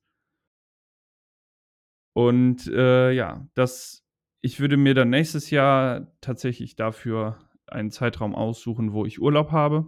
Und, 2.15 2.67
äh, 2.69 3.13
ja, 3.13 3.47
das 3.55 4.03
ich 4.41 4.61
würde 4.61 4.77
mir 4.77 4.95
dann 4.95 5.11
nächstes 5.11 5.51
Jahr 5.51 6.13
tatsächlich 6.21 6.77
dafür 6.77 7.39
einen 7.67 7.91
Zeitraum 7.91 8.35
aussuchen, 8.35 8.93
wo 8.93 9.07
ich 9.07 9.21
Urlaub 9.21 9.53
habe. 9.53 9.87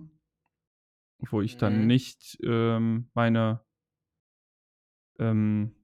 Wo 1.20 1.42
ich 1.42 1.58
dann 1.58 1.82
Mhm. 1.82 1.86
nicht, 1.86 2.38
ähm, 2.42 3.10
meine 3.14 3.60
ähm, 5.18 5.74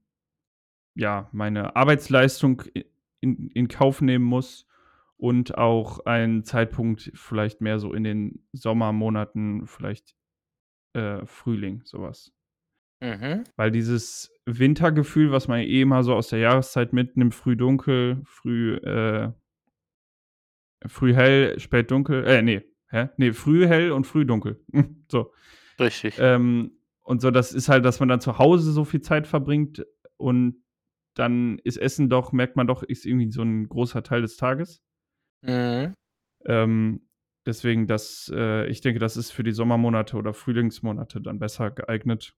ja, 0.94 1.28
meine 1.32 1.76
Arbeitsleistung 1.76 2.62
in 3.20 3.48
in 3.50 3.68
Kauf 3.68 4.00
nehmen 4.00 4.24
muss 4.24 4.66
und 5.16 5.56
auch 5.56 6.00
einen 6.06 6.44
Zeitpunkt 6.44 7.12
vielleicht 7.14 7.60
mehr 7.60 7.78
so 7.78 7.92
in 7.94 8.04
den 8.04 8.46
Sommermonaten, 8.52 9.66
vielleicht, 9.66 10.16
äh, 10.94 11.24
Frühling, 11.26 11.82
so 11.84 12.02
was. 12.02 12.32
Mhm. 13.02 13.44
Weil 13.56 13.72
dieses 13.72 14.30
Wintergefühl, 14.46 15.32
was 15.32 15.48
man 15.48 15.60
eh 15.60 15.82
immer 15.82 16.04
so 16.04 16.14
aus 16.14 16.28
der 16.28 16.38
Jahreszeit 16.38 16.92
mitnimmt, 16.92 17.34
früh 17.34 17.56
dunkel, 17.56 18.22
früh, 18.24 18.76
äh 18.76 19.32
früh 20.86 21.14
hell, 21.14 21.58
spät 21.60 21.90
dunkel 21.90 22.24
äh, 22.26 22.42
ne, 22.42 22.64
hä? 22.90 23.08
Ne, 23.16 23.32
früh 23.32 23.66
hell 23.66 23.92
und 23.92 24.06
früh 24.06 24.24
dunkel. 24.24 24.60
So. 25.10 25.32
Richtig. 25.78 26.16
Ähm, 26.18 26.72
und 27.02 27.20
so, 27.20 27.30
das 27.30 27.52
ist 27.52 27.68
halt, 27.68 27.84
dass 27.84 28.00
man 28.00 28.08
dann 28.08 28.20
zu 28.20 28.38
Hause 28.38 28.72
so 28.72 28.84
viel 28.84 29.00
Zeit 29.02 29.26
verbringt 29.26 29.84
und 30.16 30.62
dann 31.14 31.58
ist 31.64 31.76
Essen 31.76 32.08
doch 32.08 32.32
merkt 32.32 32.56
man 32.56 32.66
doch, 32.66 32.82
ist 32.82 33.04
irgendwie 33.04 33.30
so 33.30 33.42
'n 33.42 33.68
großer 33.68 34.02
Teil 34.02 34.22
des 34.22 34.36
Tages. 34.36 34.82
Mhm. 35.42 35.94
Ähm, 36.46 37.08
deswegen, 37.46 37.86
das 37.86 38.32
äh, 38.34 38.66
ich 38.68 38.80
denke, 38.80 39.00
das 39.00 39.16
ist 39.16 39.32
für 39.32 39.42
die 39.42 39.52
Sommermonate 39.52 40.16
oder 40.16 40.32
Frühlingsmonate 40.34 41.20
dann 41.20 41.38
besser 41.38 41.70
geeignet. 41.70 42.34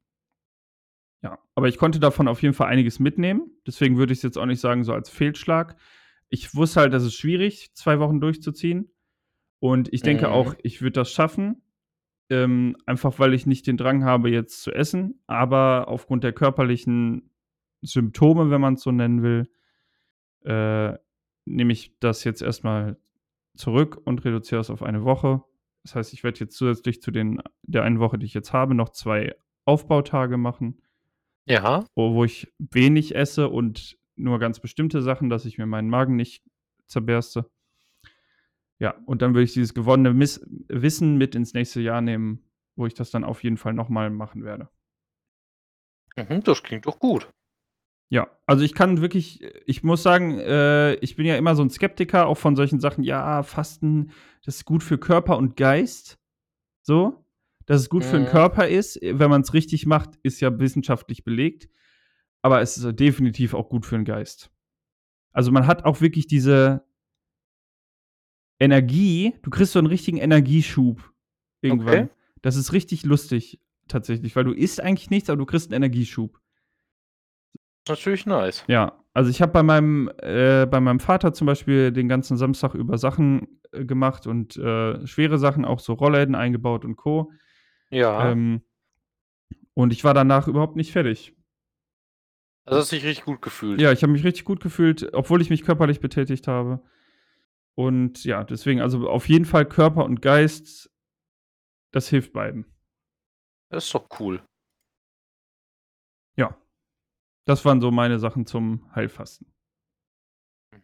Ja, 1.25 1.39
aber 1.55 1.69
ich 1.69 1.79
konnte 1.79 1.99
davon 2.01 2.29
auf 2.29 2.43
jeden 2.43 2.55
Fall 2.55 2.69
einiges 2.69 3.01
mitnehmen. 3.01 3.51
Deswegen 3.67 3.97
würde 3.97 4.13
ich's 4.13 4.23
jetzt 4.23 4.37
auch 4.37 4.45
nicht 4.45 4.61
sagen, 4.61 4.85
so 4.85 4.93
als 4.93 5.09
Fehlschlag. 5.09 5.75
Ich 6.29 6.55
wusste 6.55 6.81
halt, 6.81 6.93
das 6.93 7.03
ist 7.03 7.15
schwierig, 7.15 7.73
2 7.75 7.99
Wochen 7.99 8.21
durchzuziehen. 8.21 8.91
Und 9.59 9.91
ich 9.93 10.03
denke 10.03 10.31
auch, 10.31 10.53
Mhm. 10.53 10.59
ich 10.63 10.83
würde 10.83 10.93
das 11.01 11.11
schaffen, 11.11 11.63
ähm, 12.29 12.77
einfach 12.85 13.19
weil 13.19 13.33
ich 13.33 13.47
nicht 13.47 13.67
den 13.67 13.79
Drang 13.79 14.05
habe, 14.05 14.29
jetzt 14.29 14.63
zu 14.63 14.71
essen. 14.71 15.23
Aber 15.27 15.89
aufgrund 15.89 16.25
der 16.25 16.35
körperlichen 16.35 17.31
Symptome, 17.81 18.51
wenn 18.51 18.61
man's 18.61 18.83
so 18.83 18.93
nennen 18.93 19.23
will, 19.23 19.49
äh, 20.45 20.93
nehme 21.47 21.73
ich 21.73 21.99
das 22.01 22.25
jetzt 22.25 22.43
erst 22.43 22.65
mal 22.65 22.99
zurück 23.57 23.99
und 24.05 24.25
reduziere 24.27 24.59
das 24.61 24.69
auf 24.69 24.83
eine 24.83 25.05
Woche. 25.05 25.43
Das 25.85 25.95
heißt, 25.95 26.13
ich 26.13 26.23
werde 26.23 26.41
jetzt 26.41 26.57
zusätzlich 26.57 27.01
zu 27.01 27.11
den 27.11 27.41
der 27.63 27.83
einen 27.83 27.99
Woche, 28.01 28.19
die 28.19 28.27
ich 28.27 28.35
jetzt 28.35 28.53
habe, 28.53 28.75
noch 28.75 28.91
2 28.91 29.35
Aufbautage 29.65 30.37
machen. 30.37 30.83
Ja. 31.49 31.85
Wo 31.97 32.15
wo 32.15 32.25
ich 32.25 32.53
wenig 32.59 33.15
esse 33.15 33.49
und 33.49 33.97
nur 34.17 34.39
ganz 34.39 34.61
bestimmte 34.61 35.01
Sachen, 35.03 35.29
dass 35.31 35.45
ich 35.45 35.59
mir 35.59 35.67
meinen 35.67 35.89
Magen 35.91 36.17
nicht 36.17 36.43
zerberste. 36.87 37.49
Ja, 38.81 38.95
und 39.07 39.23
dann 39.23 39.35
würde 39.35 39.45
ich 39.45 39.53
dieses 39.53 39.75
gewonnene 39.75 40.13
Miss 40.13 40.41
Wissen 40.69 41.17
mit 41.17 41.35
ins 41.35 41.55
nächste 41.55 41.81
Jahr 41.81 42.01
nehmen, 42.01 42.41
wo 42.77 42.87
ich 42.87 42.95
das 42.95 43.11
dann 43.11 43.25
auf 43.25 43.43
jeden 43.45 43.57
Fall 43.57 43.73
noch 43.73 43.89
mal 43.89 44.11
machen 44.11 44.43
werde. 44.45 44.69
Mhm, 46.17 46.43
das 46.45 46.63
klingt 46.63 46.87
doch 46.87 46.99
gut. 46.99 47.29
Ja, 48.13 48.29
also, 48.47 48.65
ich 48.65 48.75
kann 48.75 49.01
wirklich 49.01 49.43
ich 49.67 49.83
muss 49.85 50.03
sagen, 50.03 50.39
äh, 50.39 50.95
ich 50.97 51.17
bin 51.17 51.27
ja 51.27 51.37
immer 51.37 51.57
so 51.57 51.63
'n 51.63 51.71
Skeptiker 51.71 52.27
auch 52.27 52.37
von 52.39 52.57
solchen 52.57 52.81
Sachen: 52.81 53.05
„Ja, 53.05 53.43
Fasten, 53.43 54.13
das 54.45 54.57
ist 54.57 54.65
gut 54.67 54.83
für 54.83 54.99
Körper 54.99 55.39
und 55.39 55.57
Geist“, 55.57 56.19
so. 56.83 57.24
Dass 57.69 57.81
es 57.81 57.89
gut 57.89 58.05
für 58.05 58.17
'n 58.17 58.25
Mhm. 58.25 58.27
Körper 58.27 58.69
ist, 58.69 58.99
wenn 59.03 59.31
man's 59.31 59.55
richtig 59.55 59.87
macht, 59.87 60.11
ist 60.23 60.41
ja 60.41 60.59
wissenschaftlich 60.59 61.25
belegt, 61.25 61.69
aber 62.43 62.61
es 62.63 62.77
ist 62.79 63.01
definitiv 63.01 63.55
auch 63.55 63.69
gut 63.69 63.87
für 63.87 63.97
'n 63.97 64.05
Geist. 64.05 64.51
Also, 65.33 65.53
man 65.53 65.67
hat 65.67 65.85
auch 65.85 66.01
wirklich 66.01 66.27
diese 66.29 66.85
Energie 68.61 69.35
du 69.43 69.51
kriegst 69.51 69.73
so 69.73 69.79
'n 69.81 69.87
richtigen 69.87 70.19
Energieschub 70.19 71.13
irgendwann. 71.61 72.09
Okay. 72.09 72.15
Das 72.43 72.57
ist 72.57 72.73
richtig 72.73 73.05
lustig 73.05 73.61
tatsächlich, 73.89 74.37
weil 74.37 74.45
du 74.45 74.53
isst 74.53 74.81
eigentlich 74.81 75.11
nichts, 75.11 75.29
aber 75.31 75.39
du 75.39 75.47
kriegst 75.47 75.71
'n 75.71 75.75
Energieschub. 75.75 76.39
Natürlich 77.89 78.25
nice. 78.27 78.65
Ja, 78.69 78.93
also, 79.13 79.31
ich 79.31 79.43
habe 79.43 79.53
bei 79.53 79.63
meinem 79.63 80.11
äh, 80.23 80.67
bei 80.67 80.81
meinem 80.81 80.99
Vater 81.01 81.33
zum 81.35 81.47
Beispiel 81.47 81.93
den 81.93 82.09
ganzen 82.09 82.37
Samstag 82.37 82.75
über 82.75 82.97
Sachen, 82.99 83.61
äh, 83.73 83.85
gemacht 83.85 84.27
und, 84.27 84.57
äh, 84.57 85.07
schwere 85.07 85.39
Sachen, 85.39 85.65
auch 85.65 85.81
so 85.81 85.93
Rollläden 85.93 86.35
eingebaut 86.35 86.85
und 86.85 86.97
Co. 86.97 87.31
Ja. 87.91 88.31
Ähm, 88.31 88.63
und 89.75 89.93
ich 89.93 90.05
war 90.05 90.15
danach 90.15 90.49
überhaupt 90.49 90.77
nicht 90.77 90.93
fertig. 90.93 91.35
Also, 92.65 92.81
hast 92.81 92.93
dich 92.93 93.05
richtig 93.05 93.25
gut 93.25 93.43
gefühlt? 93.43 93.81
Ja, 93.81 93.93
ich 93.93 94.03
habe 94.03 94.13
mich 94.13 94.25
richtig 94.25 94.45
gut 94.45 94.61
gefühlt, 94.63 95.13
obwohl 95.13 95.43
ich 95.43 95.51
mich 95.51 95.65
körperlich 95.65 96.01
betätigt 96.01 96.49
habe. 96.49 96.83
Und 97.75 98.25
ja, 98.25 98.45
deswegen, 98.45 98.81
also, 98.81 99.09
auf 99.09 99.29
jeden 99.29 99.45
Fall 99.45 99.67
Körper 99.67 100.05
und 100.05 100.23
Geist 100.23 100.91
das 101.95 102.09
hilft 102.09 102.33
beiden. 102.33 102.67
Das 103.71 103.85
ist 103.85 103.95
doch 103.95 104.09
cool. 104.19 104.43
Ja. 106.37 106.59
Das 107.47 107.65
waren 107.65 107.81
so 107.81 107.93
meine 107.93 108.19
Sachen 108.19 108.47
zum 108.47 108.91
Heilfasten. 108.97 109.47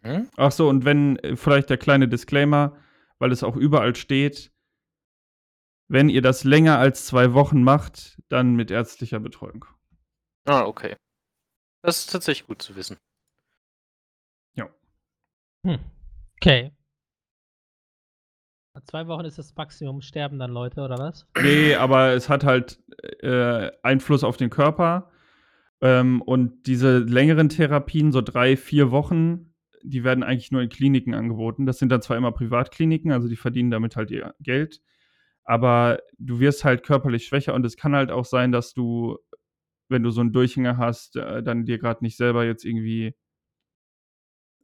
Mhm. 0.02 0.30
Ach 0.36 0.52
so, 0.52 0.68
und 0.68 0.84
wenn 0.84 1.16
äh, 1.16 1.36
vielleicht 1.36 1.68
der 1.68 1.78
kleine 1.78 2.06
Disclaimer, 2.06 2.76
weil 3.18 3.32
es 3.32 3.42
auch 3.42 3.56
überall 3.56 3.96
steht 3.96 4.52
wenn 5.90 6.08
ihr 6.08 6.22
das 6.22 6.44
länger 6.44 6.78
als 6.78 7.06
zwei 7.06 7.34
Wochen 7.34 7.62
macht, 7.62 8.22
dann 8.28 8.54
mit 8.54 8.70
ärztlicher 8.70 9.20
Betreuung. 9.20 9.64
Ah, 10.46 10.64
okay. 10.64 10.96
Das 11.82 12.00
ist 12.00 12.10
tatsächlich 12.10 12.46
gut 12.46 12.62
zu 12.62 12.76
wissen. 12.76 12.96
Hm. 15.66 15.78
Okay. 16.40 16.72
Zwei 18.86 19.06
Wochen 19.08 19.26
ist 19.26 19.36
das 19.36 19.54
Maximum, 19.54 20.00
sterben 20.00 20.38
dann 20.38 20.52
Leute, 20.52 20.80
oder 20.80 20.96
was? 20.96 21.26
Nee, 21.42 21.74
aber 21.74 22.12
es 22.12 22.28
hat 22.30 22.44
halt 22.44 22.82
äh, 23.20 23.70
Einfluss 23.82 24.24
auf 24.24 24.36
den 24.38 24.48
Körper. 24.48 25.10
Ähm, 25.82 26.22
und 26.22 26.66
diese 26.66 26.98
längeren 26.98 27.50
Therapien, 27.50 28.12
so 28.12 28.22
drei, 28.22 28.56
vier 28.56 28.90
Wochen, 28.90 29.54
die 29.82 30.02
werden 30.04 30.22
eigentlich 30.22 30.50
nur 30.50 30.62
in 30.62 30.70
Kliniken 30.70 31.14
angeboten. 31.14 31.66
Das 31.66 31.78
sind 31.78 31.90
dann 31.90 32.00
zwar 32.00 32.16
immer 32.16 32.32
Privatkliniken, 32.32 33.12
also 33.12 33.28
die 33.28 33.36
verdienen 33.36 33.70
damit 33.70 33.96
halt 33.96 34.10
ihr 34.10 34.34
Geld. 34.40 34.80
Aber 35.50 35.98
du 36.16 36.38
wirst 36.38 36.62
halt 36.62 36.84
körperlich 36.84 37.26
schwächer 37.26 37.54
und 37.54 37.66
es 37.66 37.76
kann 37.76 37.92
halt 37.92 38.12
auch 38.12 38.24
sein, 38.24 38.52
dass 38.52 38.72
du, 38.72 39.18
wenn 39.88 40.04
du 40.04 40.12
so 40.12 40.20
einen 40.20 40.32
Durchhänger 40.32 40.76
hast, 40.76 41.16
äh, 41.16 41.42
dann 41.42 41.64
dir 41.64 41.78
gerade 41.78 42.04
nicht 42.04 42.16
selber 42.16 42.44
jetzt 42.44 42.64
irgendwie 42.64 43.16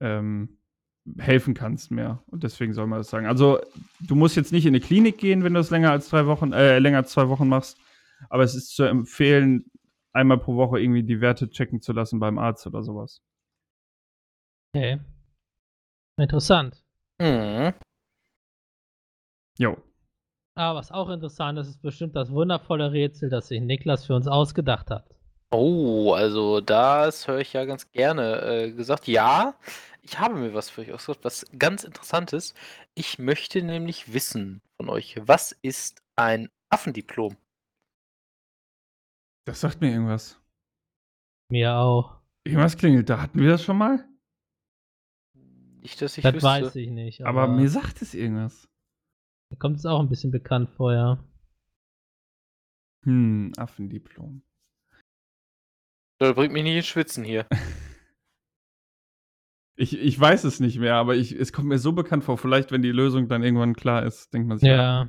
ähm, 0.00 0.60
helfen 1.18 1.54
kannst 1.54 1.90
mehr. 1.90 2.22
Und 2.26 2.44
deswegen 2.44 2.72
soll 2.72 2.86
man 2.86 3.00
das 3.00 3.10
sagen. 3.10 3.26
Also, 3.26 3.58
du 3.98 4.14
musst 4.14 4.36
jetzt 4.36 4.52
nicht 4.52 4.64
in 4.64 4.76
eine 4.76 4.80
Klinik 4.80 5.18
gehen, 5.18 5.42
wenn 5.42 5.54
du 5.54 5.58
das 5.58 5.70
länger 5.70 5.90
als 5.90 6.08
drei 6.08 6.26
Wochen, 6.26 6.52
äh, 6.52 6.78
länger 6.78 6.98
als 6.98 7.10
zwei 7.10 7.28
Wochen 7.28 7.48
machst. 7.48 7.80
Aber 8.30 8.44
es 8.44 8.54
ist 8.54 8.76
zu 8.76 8.84
empfehlen, 8.84 9.68
einmal 10.12 10.38
pro 10.38 10.54
Woche 10.54 10.78
irgendwie 10.78 11.02
die 11.02 11.20
Werte 11.20 11.50
checken 11.50 11.80
zu 11.80 11.94
lassen 11.94 12.20
beim 12.20 12.38
Arzt 12.38 12.64
oder 12.64 12.84
sowas. 12.84 13.24
Okay. 14.72 15.00
Interessant. 16.16 16.84
Mhm. 17.20 17.74
Jo. 19.58 19.76
Aber 20.56 20.78
was 20.78 20.90
auch 20.90 21.10
interessant 21.10 21.58
ist, 21.58 21.68
ist 21.68 21.82
bestimmt 21.82 22.16
das 22.16 22.32
wundervolle 22.32 22.90
Rätsel, 22.90 23.28
das 23.28 23.48
sich 23.48 23.60
Niklas 23.60 24.06
für 24.06 24.14
uns 24.14 24.26
ausgedacht 24.26 24.90
hat. 24.90 25.04
Oh, 25.50 26.14
also 26.14 26.62
das 26.62 27.28
höre 27.28 27.40
ich 27.40 27.52
ja 27.52 27.66
ganz 27.66 27.92
gerne. 27.92 28.40
Äh, 28.40 28.72
gesagt, 28.72 29.06
ja, 29.06 29.54
ich 30.00 30.18
habe 30.18 30.34
mir 30.34 30.54
was 30.54 30.70
für 30.70 30.80
euch 30.80 30.92
ausgedacht, 30.92 31.24
was 31.24 31.46
ganz 31.58 31.84
interessantes. 31.84 32.54
Ich 32.94 33.18
möchte 33.18 33.62
nämlich 33.62 34.14
wissen 34.14 34.62
von 34.76 34.88
euch, 34.88 35.20
was 35.20 35.52
ist 35.52 36.02
ein 36.16 36.48
Affendiplom? 36.70 37.36
Das 39.44 39.60
sagt 39.60 39.82
mir 39.82 39.90
irgendwas. 39.90 40.40
Mir 41.50 41.74
auch. 41.74 42.16
Irgendwas 42.44 42.78
klingelt 42.78 43.10
da. 43.10 43.20
Hatten 43.20 43.40
wir 43.40 43.50
das 43.50 43.62
schon 43.62 43.76
mal? 43.76 44.08
Nicht, 45.82 46.00
dass 46.00 46.16
ich 46.16 46.22
das 46.22 46.34
wüsste. 46.34 46.48
weiß 46.48 46.76
ich 46.76 46.90
nicht. 46.90 47.24
Aber, 47.26 47.42
Aber, 47.42 47.52
mir 47.52 47.68
sagt 47.68 48.00
es 48.00 48.14
irgendwas. 48.14 48.68
Mir 49.50 49.56
kommt 49.58 49.78
es 49.78 49.86
auch 49.86 50.00
ein 50.00 50.08
bisschen 50.08 50.30
bekannt 50.30 50.70
vor, 50.70 50.92
ja. 50.92 51.18
Hm, 53.04 53.52
Affendiplom. 53.56 54.42
Das 56.18 56.34
bringt 56.34 56.52
mich 56.52 56.62
nicht 56.64 56.76
ins 56.76 56.86
Schwitzen 56.86 57.24
hier. 57.24 57.46
Ich, 59.78 59.98
ich 59.98 60.18
weiß 60.18 60.44
es 60.44 60.58
nicht 60.58 60.78
mehr, 60.78 60.94
aber 60.94 61.16
ich, 61.16 61.32
es 61.32 61.52
kommt 61.52 61.68
mir 61.68 61.78
so 61.78 61.92
bekannt 61.92 62.24
vor. 62.24 62.38
Vielleicht, 62.38 62.72
wenn 62.72 62.80
die 62.80 62.92
Lösung 62.92 63.28
dann 63.28 63.42
irgendwann 63.42 63.74
klar 63.74 64.04
ist, 64.04 64.32
denkt 64.32 64.48
man 64.48 64.56
sich. 64.56 64.70
Ja. 64.70 65.08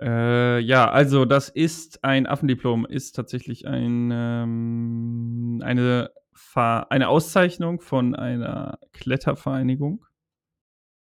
Äh, 0.00 0.60
ja, 0.60 0.88
also 0.90 1.24
das 1.24 1.48
ist 1.48 2.04
ein 2.04 2.28
Affendiplom, 2.28 2.86
ist 2.86 3.16
tatsächlich 3.16 3.66
ein, 3.66 4.10
ähm, 4.12 5.60
eine, 5.64 6.12
Ver 6.36 6.90
eine 6.90 7.08
Auszeichnung 7.08 7.80
von 7.80 8.14
einer 8.14 8.78
Klettervereinigung. 8.92 10.04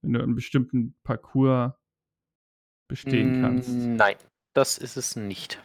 Wenn 0.03 0.13
du 0.13 0.23
einen 0.23 0.35
bestimmten 0.35 0.95
Parcours 1.03 1.73
bestehen 2.89 3.41
kannst. 3.41 3.69
Mm, 3.69 3.97
Nein, 3.97 4.17
das 4.55 4.79
ist 4.79 4.97
es 4.97 5.17
nicht. 5.17 5.63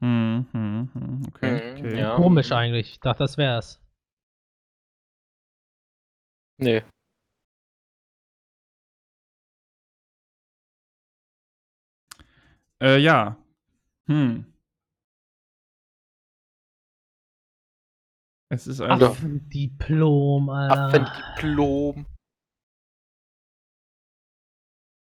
Hm, 0.00 0.46
hm, 0.52 0.90
hm, 0.92 1.22
okay, 1.28 1.52
Mhm, 1.72 1.78
okay. 1.78 1.98
ja. 1.98 2.16
Komisch 2.16 2.52
eigentlich. 2.52 2.90
Ich 2.92 3.00
dachte, 3.00 3.24
das 3.24 3.38
wär's. 3.38 3.80
Nee. 6.58 6.82
Äh, 12.80 12.98
ja. 12.98 13.36
Hm. 14.06 14.46
Es 18.56 18.66
ist 18.66 18.80
also. 18.80 19.06
Affendiplom, 19.08 20.48
Alter. 20.48 20.86
Affendiplom. 20.86 22.06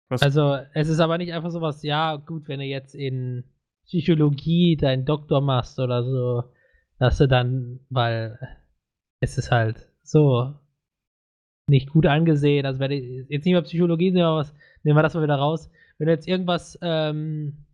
Was, 0.09 0.23
Also, 0.23 0.59
es 0.73 0.89
ist 0.89 1.01
aber 1.01 1.19
nicht 1.19 1.33
einfach 1.33 1.51
sowas, 1.51 1.83
ja, 1.83 2.17
gut, 2.17 2.47
wenn 2.47 2.61
du 2.61 2.65
jetzt 2.65 2.95
in 2.95 3.45
Psychologie 3.87 4.77
deinen 4.77 5.05
Doktor 5.05 5.41
machst 5.41 5.81
oder 5.81 6.05
so, 6.05 6.45
dass 6.99 7.19
du 7.19 7.27
dann, 7.27 7.81
weil 7.91 8.39
es 9.21 9.37
ist 9.37 9.51
halt 9.51 9.89
so 10.03 10.55
nicht 11.67 11.91
gut 11.91 12.07
angesehen. 12.07 12.67
Also, 12.67 12.79
wenn 12.79 12.91
du 12.91 12.97
jetzt 12.97 13.45
nicht 13.45 13.53
mehr 13.53 13.63
Psychologie, 13.63 14.13
nehmen 14.13 14.27
wir, 14.27 14.37
was, 14.37 14.55
nehmen 14.85 14.97
wir 14.97 15.03
das 15.03 15.15
mal 15.15 15.25
wieder 15.25 15.37
raus. 15.37 15.71
Wenn 15.99 16.07
du 16.07 16.13
jetzt 16.13 16.29
irgendwas 16.29 16.79
ähm, 16.83 17.67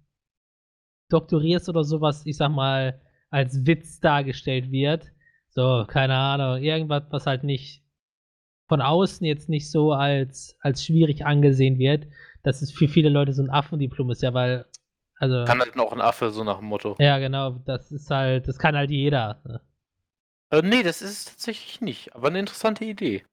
doktorierst 1.10 1.68
oder 1.68 1.84
sowas, 1.84 2.24
ich 2.24 2.38
sag 2.38 2.50
mal, 2.50 2.98
als 3.28 3.66
Witz 3.66 4.00
dargestellt 4.00 4.70
wird, 4.70 5.12
so, 5.56 5.86
keine 5.88 6.14
Ahnung, 6.14 6.62
irgendwas, 6.62 7.04
was 7.08 7.26
halt 7.26 7.42
nicht 7.42 7.82
von 8.68 8.82
außen 8.82 9.26
jetzt 9.26 9.48
nicht 9.48 9.70
so 9.70 9.92
als, 9.92 10.54
als 10.60 10.84
schwierig 10.84 11.24
angesehen 11.24 11.78
wird, 11.78 12.06
dass 12.42 12.60
es 12.60 12.70
für 12.70 12.88
viele 12.88 13.08
Leute 13.08 13.32
so 13.32 13.42
ein 13.42 13.48
Affendiplom 13.48 14.10
ist, 14.10 14.22
ja, 14.22 14.34
weil, 14.34 14.66
also, 15.18 15.44
Kann 15.46 15.60
halt 15.60 15.74
noch 15.74 15.92
ein 15.92 16.02
Affe, 16.02 16.30
so 16.30 16.44
nach 16.44 16.58
dem 16.58 16.66
Motto. 16.66 16.94
ja, 16.98 17.18
genau, 17.18 17.52
das 17.64 17.90
ist 17.90 18.10
halt, 18.10 18.46
das 18.48 18.58
kann 18.58 18.76
halt 18.76 18.90
jeder. 18.90 19.40
ne? 19.44 19.60
Äh, 20.50 20.60
nee, 20.60 20.82
das 20.82 21.00
ist 21.00 21.10
es 21.10 21.24
tatsächlich 21.24 21.80
nicht. 21.80 22.14
Aber 22.14 22.28
eine 22.28 22.38
interessante 22.38 22.84
Idee. 22.84 23.24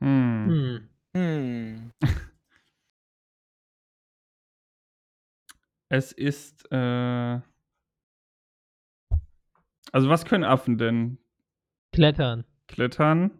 hm. 0.00 0.48
Hm. 0.48 0.88
Hm. 1.14 1.92
Es 5.88 6.10
ist, 6.10 6.66
äh. 6.72 7.40
Also, 9.92 10.08
was 10.08 10.24
können 10.24 10.44
Affen 10.44 10.78
denn? 10.78 11.18
Klettern. 11.92 12.44
Klettern. 12.68 13.30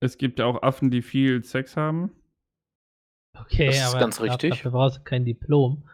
Es 0.00 0.16
gibt 0.18 0.38
ja 0.38 0.46
auch 0.46 0.62
Affen, 0.62 0.90
die 0.90 1.02
viel 1.02 1.42
Sex 1.44 1.76
haben. 1.76 2.12
Okay, 3.36 3.66
Das 3.66 3.76
ist 3.76 3.84
aber 3.90 4.00
ganz 4.00 4.20
richtig. 4.20 4.50
dafür 4.50 4.70
brauchst 4.70 4.98
du 4.98 5.02
kein 5.02 5.24
Diplom. 5.24 5.88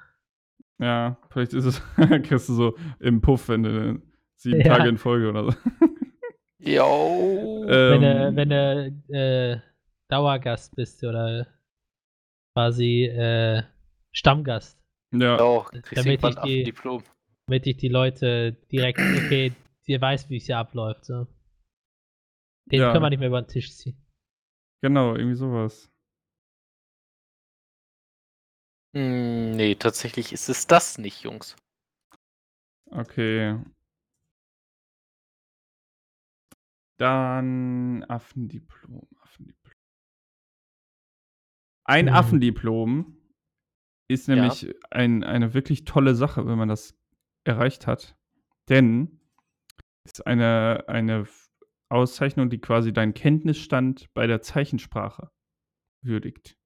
Ja, 0.78 1.18
vielleicht 1.30 1.52
ist 1.54 1.64
es, 1.64 1.82
kriegst 1.96 2.48
du 2.48 2.54
so 2.54 2.76
im 3.00 3.20
Puff, 3.20 3.48
wenn 3.48 3.62
du 3.62 4.02
sieben 4.36 4.60
Ja. 4.60 4.76
Tage 4.76 4.88
in 4.88 4.98
Folge 4.98 5.28
oder 5.28 5.50
so. 5.52 5.58
Jo. 6.66 7.64
Wenn 7.66 8.00
du, 8.00 8.06
Ähm, 8.06 8.36
wenn 8.36 8.48
du 8.48 9.14
äh, 9.14 9.60
Dauergast 10.08 10.74
bist 10.74 11.04
oder 11.04 11.46
quasi 12.56 13.04
äh, 13.04 13.62
Stammgast, 14.12 14.80
ja, 15.14 15.36
Doch, 15.36 15.70
kriegst 15.70 15.96
damit 15.96 16.20
ich 16.20 16.24
ein 16.24 16.32
die- 16.32 16.38
Affendiplom. 16.38 17.02
damit 17.46 17.66
ich 17.66 17.76
die 17.76 17.88
Leute 17.88 18.52
direkt, 18.72 18.98
okay, 18.98 19.52
dir 19.86 20.00
weiß, 20.00 20.28
wie 20.30 20.36
es 20.38 20.46
hier 20.46 20.58
abläuft. 20.58 21.04
So. 21.04 21.26
Den 22.66 22.80
Ja. 22.80 22.92
können 22.92 23.04
wir 23.04 23.10
nicht 23.10 23.18
mehr 23.18 23.28
über 23.28 23.42
den 23.42 23.48
Tisch 23.48 23.72
ziehen. 23.76 23.96
genau, 24.82 25.14
irgendwie 25.16 25.36
sowas. 25.36 25.90
Hm, 28.94 29.52
nee, 29.52 29.74
tatsächlich 29.74 30.32
ist 30.32 30.48
es 30.48 30.66
das 30.66 30.98
nicht, 30.98 31.22
Jungs. 31.22 31.56
Okay. 32.90 33.58
Dann 36.98 38.04
Affendiplom. 38.08 39.08
Affendiplom. 39.20 39.74
Ein 41.86 42.08
Hm. 42.08 42.14
Affendiplom 42.14 43.16
ist 44.08 44.28
Ja. 44.28 44.34
nämlich 44.34 44.74
ein, 44.90 45.24
eine 45.24 45.54
wirklich 45.54 45.84
tolle 45.84 46.14
Sache, 46.14 46.46
wenn 46.46 46.58
man 46.58 46.68
das 46.68 46.94
erreicht 47.44 47.86
hat. 47.86 48.16
Denn 48.68 49.20
es 50.04 50.12
ist 50.12 50.26
eine, 50.26 50.84
eine 50.88 51.26
Auszeichnung, 51.90 52.50
die 52.50 52.60
quasi 52.60 52.92
deinen 52.92 53.14
Kenntnisstand 53.14 54.12
bei 54.14 54.26
der 54.26 54.42
Zeichensprache 54.42 55.30
würdigt. 56.02 56.56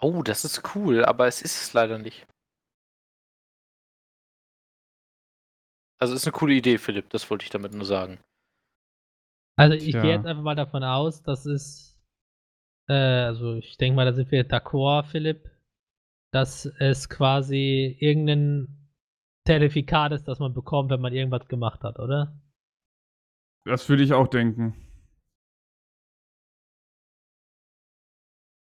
Oh, 0.00 0.22
das 0.22 0.44
ist 0.44 0.74
cool, 0.74 1.04
aber 1.04 1.26
es 1.28 1.42
ist 1.42 1.62
es 1.62 1.72
leider 1.72 1.98
nicht. 1.98 2.26
Also 6.00 6.16
ist 6.16 6.26
eine 6.26 6.32
coole 6.32 6.54
Idee, 6.54 6.78
Philipp, 6.78 7.10
das 7.10 7.30
wollte 7.30 7.44
ich 7.44 7.50
damit 7.50 7.72
nur 7.74 7.84
sagen. 7.84 8.18
Also 9.56 9.76
ich 9.76 9.92
Tja. 9.92 10.02
gehe 10.02 10.16
jetzt 10.16 10.26
einfach 10.26 10.42
mal 10.42 10.56
davon 10.56 10.82
aus, 10.82 11.22
dass 11.22 11.46
es, 11.46 11.96
äh, 12.88 12.94
also 12.94 13.54
ich 13.54 13.76
denke 13.76 13.94
mal, 13.94 14.04
da 14.06 14.12
sind 14.12 14.32
wir 14.32 14.48
d'accord, 14.48 15.04
Philipp, 15.04 15.51
dass 16.32 16.64
es 16.64 17.08
quasi 17.08 17.96
irgendein 18.00 18.90
Zertifikat 19.46 20.12
ist, 20.12 20.26
das 20.26 20.38
man 20.38 20.54
bekommt, 20.54 20.90
wenn 20.90 21.00
man 21.00 21.12
irgendwas 21.12 21.46
gemacht 21.46 21.82
hat, 21.84 21.98
oder? 21.98 22.40
Das 23.64 23.88
würde 23.88 24.02
ich 24.02 24.12
auch 24.12 24.26
denken. 24.28 24.74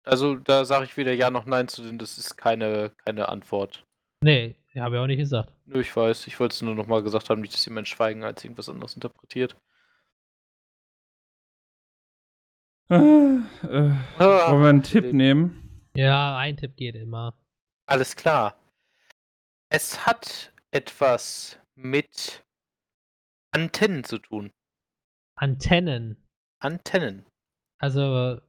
Also 0.04 0.36
da 0.36 0.64
sage 0.64 0.86
ich 0.86 0.96
weder 0.96 1.14
ja 1.14 1.30
noch 1.30 1.46
nein 1.46 1.68
zu, 1.68 1.84
denn 1.84 1.98
das 1.98 2.18
ist 2.18 2.38
keine, 2.38 2.92
keine 3.06 3.28
Antwort. 3.28 3.86
Nee, 4.24 4.56
habe 4.80 4.96
ich 4.96 5.02
auch 5.02 5.08
nicht 5.08 5.18
gesagt. 5.18 5.54
Nö, 5.66 5.82
ich 5.82 5.94
weiß. 5.94 6.28
Ich 6.28 6.40
wollte 6.40 6.54
es 6.54 6.62
nur 6.62 6.74
nochmal 6.76 7.04
gesagt 7.04 7.30
haben, 7.30 7.42
nicht, 7.42 7.54
dass 7.54 7.66
jemand 7.66 7.88
Schweigen 7.90 8.24
als 8.24 8.44
irgendwas 8.44 8.70
anderes 8.70 8.96
interpretiert. 8.96 9.58
Äh, 12.90 12.96
äh, 12.96 13.92
Ah, 14.18 14.52
wollen 14.52 14.62
wir 14.62 14.70
einen 14.70 14.84
Tipp 14.84 15.12
nehmen? 15.12 15.90
Ja, 15.96 16.38
ein 16.38 16.56
Tipp 16.56 16.78
geht 16.78 16.96
immer. 16.96 17.38
Alles 17.88 18.16
klar. 18.16 18.60
Es 19.70 20.06
hat 20.06 20.54
etwas 20.72 21.60
mit 21.76 22.46
Antennen 23.52 24.04
zu 24.04 24.18
tun. 24.20 24.52
Antennen. 25.38 26.18
Antennen. 26.60 27.26
Also 27.80 28.42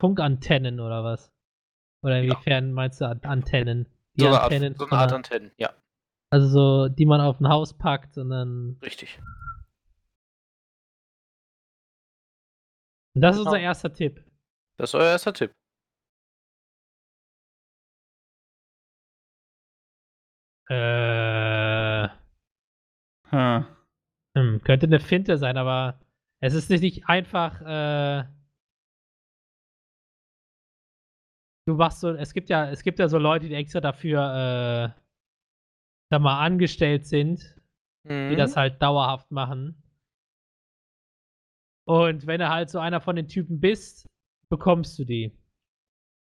Funkantennen 0.00 0.80
oder 0.80 1.04
was? 1.04 1.32
Oder 2.02 2.18
Ja. 2.18 2.32
inwiefern 2.34 2.72
meinst 2.72 3.00
du 3.00 3.06
An- 3.08 3.22
Antennen? 3.24 3.86
Die 4.14 4.20
So 4.22 4.28
eine 4.28 4.36
Art, 4.40 4.44
Antennen 4.52 4.74
so 4.76 4.86
eine 4.86 4.96
Art 4.98 5.12
Antennen, 5.12 5.52
ja, 5.58 5.74
Also 6.30 6.48
so, 6.48 6.88
die 6.88 7.04
man 7.06 7.20
auf 7.20 7.40
ein 7.40 7.48
Haus 7.48 7.76
packt 7.76 8.16
und 8.18 8.30
dann. 8.30 8.78
richtig. 8.82 9.18
Und 13.14 13.22
das 13.22 13.36
ist 13.36 13.40
Genau. 13.40 13.50
unser 13.50 13.60
erster 13.60 13.92
Tipp. 13.92 14.24
Das 14.78 14.90
ist 14.90 14.94
euer 14.94 15.10
erster 15.10 15.32
Tipp. 15.32 15.52
Äh, 20.68 22.08
Ha. 23.30 23.66
hm, 24.36 24.60
könnte 24.62 24.86
eine 24.86 25.00
Finte 25.00 25.38
sein, 25.38 25.56
aber 25.56 26.00
es 26.40 26.54
ist 26.54 26.70
nicht, 26.70 27.08
einfach. 27.08 27.60
Äh, 27.62 28.24
du 31.66 31.74
machst 31.74 32.00
so, 32.00 32.10
es 32.14 32.32
gibt 32.34 32.48
ja, 32.48 32.70
es 32.70 32.82
gibt 32.82 32.98
ja 32.98 33.08
so 33.08 33.18
Leute, 33.18 33.48
die 33.48 33.54
extra 33.54 33.80
dafür, 33.80 34.94
äh, 34.96 35.00
sag 36.10 36.20
mal, 36.20 36.40
angestellt 36.44 37.06
sind, 37.06 37.40
die 38.28 38.36
Mhm. 38.36 38.36
das 38.36 38.56
halt 38.56 38.80
dauerhaft 38.82 39.30
machen. 39.30 39.82
Und 41.88 42.26
wenn 42.26 42.40
du 42.40 42.48
halt 42.48 42.70
so 42.70 42.78
einer 42.78 43.00
von 43.00 43.16
den 43.16 43.28
Typen 43.28 43.60
bist, 43.60 44.06
bekommst 44.48 44.98
du 44.98 45.04
die. 45.04 45.32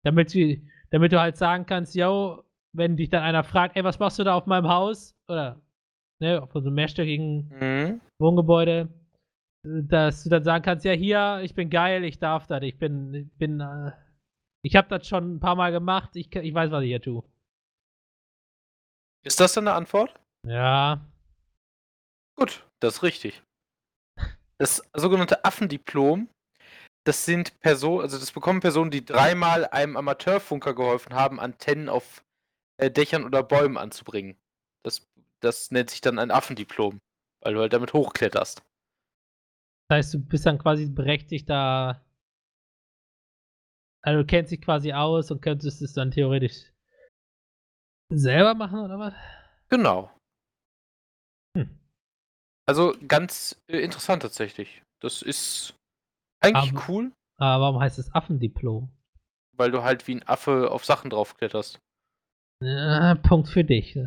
Damit 0.03 0.33
du, 0.33 0.57
damit 0.91 1.11
du 1.11 1.19
halt 1.19 1.37
sagen 1.37 1.65
kannst, 1.65 1.95
yo, 1.95 2.43
wenn 2.73 2.97
dich 2.97 3.09
dann 3.09 3.23
einer 3.23 3.43
fragt, 3.43 3.75
ey, 3.75 3.83
was 3.83 3.99
machst 3.99 4.19
du 4.19 4.23
da 4.23 4.35
auf 4.35 4.45
meinem 4.45 4.67
Haus? 4.67 5.15
Oder, 5.27 5.61
ne, 6.19 6.41
auf 6.41 6.51
so 6.51 6.59
einem 6.59 6.73
mehrstöckigen 6.73 7.49
Mhm. 7.49 8.01
Wohngebäude, 8.19 8.89
dass 9.63 10.23
du 10.23 10.29
dann 10.29 10.43
sagen 10.43 10.63
kannst, 10.63 10.85
ja, 10.85 10.93
hier, 10.93 11.41
ich 11.43 11.53
bin 11.53 11.69
geil, 11.69 12.03
ich 12.03 12.19
darf 12.19 12.47
das, 12.47 12.63
ich 12.63 12.77
bin, 12.77 13.13
ich 13.13 13.37
bin, 13.37 13.59
äh, 13.59 13.91
ich 14.63 14.75
habe 14.75 14.87
das 14.89 15.07
schon 15.07 15.35
ein 15.35 15.39
paar 15.39 15.55
Mal 15.55 15.71
gemacht, 15.71 16.15
ich, 16.15 16.33
ich 16.35 16.53
weiß, 16.53 16.71
was 16.71 16.83
ich 16.83 16.89
hier 16.89 17.01
tue. 17.01 17.23
Ist 19.23 19.39
das 19.39 19.53
dann 19.53 19.67
eine 19.67 19.75
Antwort? 19.75 20.13
Ja, 20.45 21.01
Gut, 22.37 22.67
das 22.79 22.97
ist 22.97 23.03
richtig. 23.03 23.41
Das 24.59 24.83
sogenannte 24.93 25.43
Affendiplom, 25.43 26.29
das 27.03 27.25
sind 27.25 27.59
Personen, 27.61 28.01
also 28.01 28.19
das 28.19 28.31
bekommen 28.31 28.59
Personen, 28.59 28.91
die 28.91 29.03
dreimal 29.03 29.65
einem 29.65 29.97
Amateurfunker 29.97 30.75
geholfen 30.75 31.15
haben, 31.15 31.39
Antennen 31.39 31.89
auf 31.89 32.23
äh, 32.77 32.91
Dächern 32.91 33.23
oder 33.25 33.43
Bäumen 33.43 33.77
anzubringen. 33.77 34.37
Das, 34.83 35.07
das 35.41 35.71
nennt 35.71 35.89
sich 35.89 36.01
dann 36.01 36.19
ein 36.19 36.31
Affendiplom, 36.31 36.99
weil 37.41 37.53
du 37.53 37.59
halt 37.59 37.73
damit 37.73 37.93
hochkletterst. 37.93 38.63
Das 39.89 39.97
heißt, 39.97 40.13
du 40.15 40.19
bist 40.19 40.45
dann 40.45 40.57
quasi 40.59 40.85
berechtigt, 40.87 41.49
da. 41.49 42.03
Also, 44.03 44.21
du 44.21 44.25
kennst 44.27 44.51
dich 44.51 44.61
quasi 44.61 44.93
aus 44.93 45.31
und 45.31 45.41
könntest 45.41 45.81
es 45.81 45.93
dann 45.93 46.11
theoretisch 46.11 46.71
selber 48.09 48.53
machen, 48.53 48.79
oder 48.79 48.99
was? 48.99 49.13
Genau. 49.69 50.11
Hm. 51.57 51.77
Also 52.65 52.95
ganz 53.07 53.61
äh, 53.67 53.79
interessant 53.79 54.21
tatsächlich. 54.21 54.81
Das 55.01 55.21
ist 55.21 55.73
eigentlich 56.41 56.71
Aber- 56.73 56.85
cool, 56.89 57.11
Aber 57.37 57.63
warum 57.63 57.79
heißt 57.81 57.99
es 57.99 58.13
Affendiplom? 58.13 58.89
weil 59.53 59.71
du 59.71 59.81
halt 59.83 60.07
wie 60.07 60.13
ein 60.15 60.27
Affe 60.27 60.69
auf 60.69 60.85
Sachen 60.85 61.09
draufkletterst. 61.09 61.79
Ja, 62.61 63.15
Punkt 63.15 63.49
für 63.49 63.63
dich. 63.63 63.97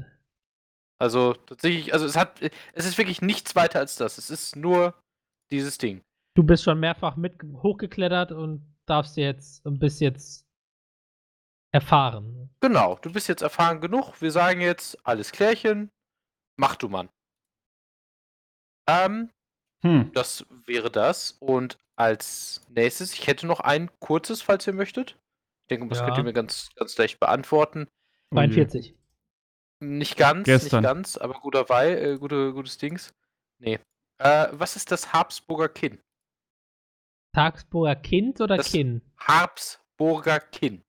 Also 1.01 1.35
tatsächlich, 1.35 1.93
also 1.95 2.05
es 2.07 2.17
hat, 2.17 2.41
es 2.73 2.85
ist 2.87 2.99
wirklich 2.99 3.23
nichts 3.23 3.55
weiter 3.57 3.79
als 3.79 3.97
das. 3.97 4.19
Es 4.19 4.29
ist 4.31 4.57
nur 4.57 4.95
dieses 5.51 5.79
Ding. 5.79 6.03
Du 6.37 6.43
bist 6.43 6.65
schon 6.65 6.79
mehrfach 6.81 7.17
mit 7.17 7.43
hochgeklettert 7.43 8.33
und 8.33 8.77
darfst 8.87 9.17
jetzt 9.17 9.65
und 9.65 9.79
bist 9.79 10.01
jetzt 10.01 10.45
erfahren. 11.73 12.51
Genau, 12.61 12.97
du 12.97 13.13
bist 13.13 13.29
jetzt 13.29 13.43
erfahren 13.43 13.81
genug. 13.81 14.21
Wir 14.21 14.31
sagen 14.33 14.61
jetzt, 14.61 14.99
alles 15.07 15.33
klärchen, 15.33 15.91
mach 16.59 16.77
du 16.77 16.89
Mann. 16.89 17.09
Ähm, 18.89 19.31
Hm. 19.83 20.11
das 20.13 20.45
wäre 20.67 20.91
das. 20.91 21.33
Und 21.41 21.79
als 21.97 22.67
nächstes, 22.69 23.15
ich 23.15 23.27
hätte 23.27 23.47
noch 23.47 23.61
ein 23.61 23.91
kurzes, 24.01 24.43
falls 24.43 24.67
ihr 24.67 24.73
möchtet. 24.73 25.13
Ich 25.63 25.69
denke, 25.77 25.89
das 25.89 26.01
könnt 26.01 26.13
Ja. 26.13 26.19
ihr 26.19 26.25
mir 26.25 26.33
ganz, 26.33 26.69
ganz 26.75 26.99
leicht 26.99 27.21
beantworten. 27.21 27.89
Oh 28.33 28.41
je. 28.41 28.49
42. 28.49 28.95
Nicht 29.83 30.17
ganz, 30.17 30.45
Gestern. 30.45 30.83
nicht 30.83 30.89
ganz, 30.91 31.17
aber 31.17 31.35
guter 31.41 31.69
Weih, 31.69 31.95
äh, 31.95 32.19
gute, 32.19 32.53
gutes 32.53 32.77
Dings. 32.79 33.15
Nee. 33.59 33.79
Äh, 34.19 34.49
was 34.53 34.77
ist 34.77 34.91
das 34.93 35.13
Habsburger 35.13 35.69
Kinn? 35.69 35.99
Tagsburger 37.35 37.97
Kind 37.97 38.41
oder 38.41 38.57
Das- 38.59 38.71
Kinn? 38.71 39.03
Habsburger 39.19 40.41
Kinn. 40.41 40.83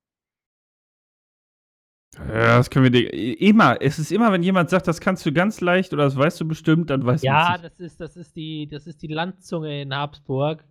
Ja, 2.17 2.57
das 2.57 2.69
können 2.69 2.83
wir 2.83 2.91
dir. 2.91 3.13
Immer. 3.39 3.81
Es 3.81 3.97
ist 3.97 4.11
immer, 4.11 4.33
wenn 4.33 4.43
jemand 4.43 4.69
sagt, 4.69 4.85
das 4.87 4.99
kannst 4.99 5.25
du 5.25 5.31
ganz 5.31 5.61
leicht 5.61 5.93
oder 5.93 6.03
das 6.03 6.17
weißt 6.17 6.41
du 6.41 6.47
bestimmt, 6.47 6.89
dann 6.89 7.05
weißt 7.05 7.23
Ja, 7.23 7.57
du 7.57 7.67
es. 7.67 7.71
das 7.71 7.79
ist, 7.79 8.01
das 8.01 8.17
ist 8.17 8.35
die, 8.35 8.67
das 8.67 8.85
ist 8.85 9.01
die 9.01 9.07
Landzunge 9.07 9.81
in 9.81 9.95
Habsburg, 9.95 10.65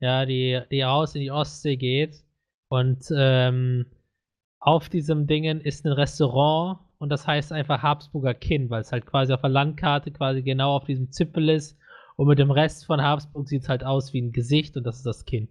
ja, 0.00 0.24
die, 0.24 0.62
die 0.70 0.80
raus 0.80 1.14
in 1.14 1.20
die 1.20 1.30
Ostsee 1.30 1.76
geht. 1.76 2.24
Und 2.68 3.04
ähm, 3.14 3.84
auf 4.66 4.88
diesem 4.88 5.28
Dingen 5.28 5.60
ist 5.60 5.86
ein 5.86 5.92
Restaurant 5.92 6.80
und 6.98 7.08
das 7.08 7.24
heißt 7.24 7.52
einfach 7.52 7.82
Habsburger 7.82 8.34
Kinn, 8.34 8.68
weil 8.68 8.80
es 8.80 8.90
halt 8.90 9.06
quasi 9.06 9.32
auf 9.32 9.40
der 9.40 9.50
Landkarte 9.50 10.10
quasi 10.10 10.42
genau 10.42 10.74
auf 10.74 10.84
diesem 10.84 11.12
Zipfel 11.12 11.48
ist. 11.50 11.78
Und 12.16 12.26
mit 12.26 12.40
dem 12.40 12.50
Rest 12.50 12.84
von 12.84 13.00
Habsburg 13.00 13.46
sieht 13.46 13.62
es 13.62 13.68
halt 13.68 13.84
aus 13.84 14.12
wie 14.12 14.20
ein 14.20 14.32
Gesicht 14.32 14.76
und 14.76 14.84
das 14.84 14.96
ist 14.96 15.06
das 15.06 15.24
Kinn. 15.24 15.48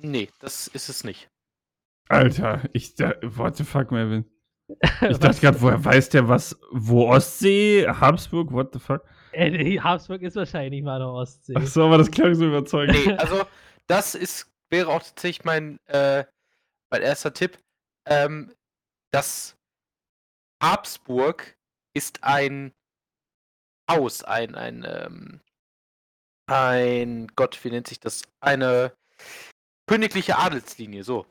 Nee, 0.00 0.30
das 0.40 0.66
ist 0.68 0.88
es 0.88 1.04
nicht. 1.04 1.28
Alter, 2.08 2.62
ich 2.72 2.94
da, 2.94 3.14
what 3.22 3.56
the 3.56 3.64
fuck, 3.64 3.90
Melvin? 3.90 4.24
Ich 5.10 5.18
dachte 5.18 5.40
gerade, 5.42 5.60
woher 5.60 5.84
weiß 5.84 6.08
der 6.08 6.26
was? 6.26 6.58
Wo 6.72 7.10
Ostsee? 7.10 7.86
Habsburg? 7.86 8.50
What 8.50 8.72
the 8.72 8.78
fuck? 8.78 9.04
Äh, 9.32 9.50
die 9.50 9.78
Habsburg 9.78 10.22
ist 10.22 10.36
wahrscheinlich 10.36 10.70
nicht 10.70 10.84
mal 10.84 10.96
eine 10.96 11.10
Ostsee. 11.10 11.52
Ach 11.54 11.66
so, 11.66 11.84
aber 11.84 11.98
das 11.98 12.10
klang 12.10 12.34
so 12.34 12.46
überzeugend. 12.46 12.96
Nee, 13.04 13.12
also 13.12 13.42
das 13.88 14.14
ist, 14.14 14.50
wäre 14.70 14.88
auch 14.88 15.02
tatsächlich 15.02 15.44
mein, 15.44 15.78
äh, 15.86 16.24
mein 16.90 17.02
erster 17.02 17.34
Tipp. 17.34 17.58
Ähm, 18.06 18.54
das 19.12 19.56
Habsburg 20.62 21.56
ist 21.94 22.22
ein 22.22 22.72
Haus, 23.90 24.24
ein, 24.24 24.54
ein, 24.54 24.84
ähm, 24.86 25.40
ein, 26.46 27.28
Gott, 27.36 27.62
wie 27.62 27.70
nennt 27.70 27.86
sich 27.86 28.00
das? 28.00 28.22
Eine 28.40 28.92
königliche 29.86 30.36
Adelslinie, 30.36 31.04
so. 31.04 31.26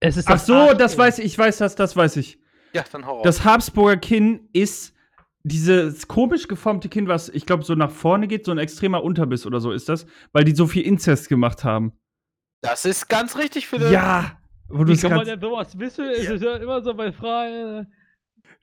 Es 0.00 0.16
ist 0.16 0.28
Ach 0.28 0.38
so, 0.38 0.52
das 0.74 0.92
Arschkinn. 0.92 0.98
weiß 0.98 1.18
ich, 1.18 1.24
ich 1.24 1.38
weiß 1.38 1.58
das, 1.58 1.74
das 1.74 1.96
weiß 1.96 2.16
ich. 2.18 2.38
Ja, 2.72 2.84
dann 2.92 3.06
hau 3.06 3.16
raus. 3.16 3.24
Das 3.24 3.44
Habsburger 3.44 3.96
Kinn 3.96 4.48
ist 4.52 4.94
dieses 5.42 6.06
komisch 6.08 6.46
geformte 6.46 6.88
Kinn, 6.88 7.08
was 7.08 7.28
ich 7.28 7.46
glaube 7.46 7.64
so 7.64 7.74
nach 7.74 7.90
vorne 7.90 8.28
geht, 8.28 8.44
so 8.44 8.52
ein 8.52 8.58
extremer 8.58 9.02
Unterbiss 9.02 9.46
oder 9.46 9.60
so 9.60 9.72
ist 9.72 9.88
das, 9.88 10.06
weil 10.32 10.44
die 10.44 10.54
so 10.54 10.66
viel 10.66 10.82
Inzest 10.82 11.28
gemacht 11.28 11.64
haben. 11.64 11.98
Das 12.60 12.84
ist 12.84 13.08
ganz 13.08 13.36
richtig, 13.36 13.68
Philipp. 13.68 13.90
Ja, 13.90 14.38
wo 14.68 14.84
du 14.84 14.88
Wie 14.88 14.92
es 14.94 15.02
kann 15.02 15.14
man 15.14 15.24
denn 15.24 15.40
sowas 15.40 15.78
wissen? 15.78 16.08
Es 16.08 16.28
ist 16.28 16.42
ja 16.42 16.56
immer 16.56 16.82
so 16.82 16.94
bei 16.94 17.12
Fragen. 17.12 17.92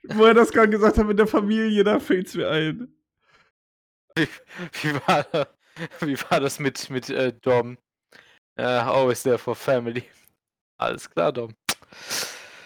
wo 0.10 0.26
er 0.26 0.34
das 0.34 0.52
gerade 0.52 0.70
gesagt 0.70 0.98
hat 0.98 1.08
mit 1.08 1.18
der 1.18 1.28
Familie, 1.28 1.84
da 1.84 2.00
fällt's 2.00 2.36
mir 2.36 2.50
ein. 2.50 2.94
Wie 4.16 4.94
war, 5.08 5.26
wie 6.02 6.18
war 6.30 6.40
das 6.40 6.60
mit, 6.60 6.90
mit 6.90 7.10
äh, 7.10 7.34
Dom? 7.34 7.78
Äh, 8.56 8.64
always 8.64 9.24
there 9.24 9.38
for 9.38 9.56
family. 9.56 10.04
Alles 10.78 11.10
klar, 11.10 11.34
Dom. 11.34 11.54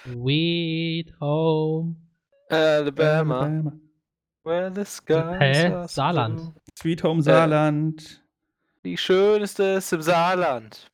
Sweet 0.06 1.14
Home. 1.20 1.96
Alabama, 2.50 3.74
where 4.44 4.72
the 4.74 4.86
skies 4.86 5.40
Hä? 5.40 5.88
Saarland. 5.88 6.38
blue. 6.38 6.54
Sweet 6.76 7.04
Home 7.04 7.22
Saarland. 7.22 8.24
Wie 8.82 8.98
schön 8.98 9.44
ist 9.44 9.60
im 9.60 10.02
Saarland. 10.02 10.90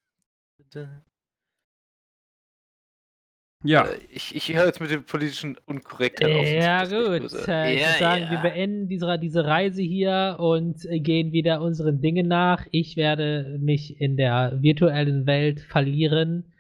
Ja, 3.64 3.86
Äh, 3.88 4.00
Ich, 4.12 4.36
ich 4.36 4.54
höre 4.54 4.66
jetzt 4.68 4.80
mit 4.82 4.92
dem 4.92 5.04
politischen 5.06 5.58
Unkorrektheit 5.66 6.32
auf. 6.32 6.48
Ja, 6.48 6.84
gut. 6.86 7.34
Äh, 7.48 7.74
ich 7.74 7.82
Ja, 7.82 7.88
würde 7.88 8.00
sagen, 8.00 8.22
ja. 8.24 8.32
wir 8.32 8.38
beenden 8.40 8.88
diese, 8.88 9.18
diese 9.20 9.46
Reise 9.46 9.82
hier 9.82 10.38
und 10.40 10.86
äh, 10.86 11.00
gehen 11.00 11.32
wieder 11.32 11.62
unseren 11.62 12.00
Dingen 12.02 12.28
nach. 12.28 12.66
Ich 12.72 12.96
werde 12.96 13.58
mich 13.60 14.00
in 14.00 14.18
der 14.18 14.62
virtuellen 14.62 15.26
Welt 15.26 15.62
verlieren. 15.62 16.54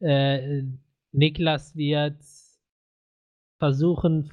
Äh, 0.00 0.62
Niklas 1.12 1.74
wird 1.76 2.16
versuchen, 3.58 4.30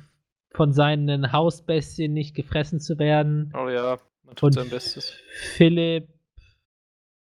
von 0.52 0.74
seinen 0.74 1.32
Hausbestien 1.32 2.14
nicht 2.14 2.36
gefressen 2.36 2.80
zu 2.80 2.98
werden. 2.98 3.54
Oh 3.56 3.70
ja, 3.70 4.00
man 4.24 4.36
tut 4.36 4.48
Und 4.48 4.54
sein 4.54 4.70
Bestes. 4.70 5.14
Philipp 5.56 6.08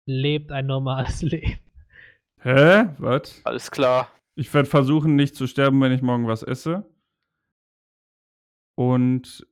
lebt 0.05 0.51
ein 0.51 0.67
normales 0.67 1.21
Leben. 1.23 1.59
Hä? 2.47 2.95
Was? 2.97 3.41
Alles 3.45 3.69
klar. 3.71 4.09
Ich 4.35 4.53
werde 4.53 4.69
versuchen, 4.69 5.15
nicht 5.15 5.35
zu 5.35 5.47
sterben, 5.47 5.81
wenn 5.81 5.91
ich 5.91 6.01
morgen 6.01 6.27
was 6.27 6.43
esse. 6.43 6.85
Und 8.77 9.45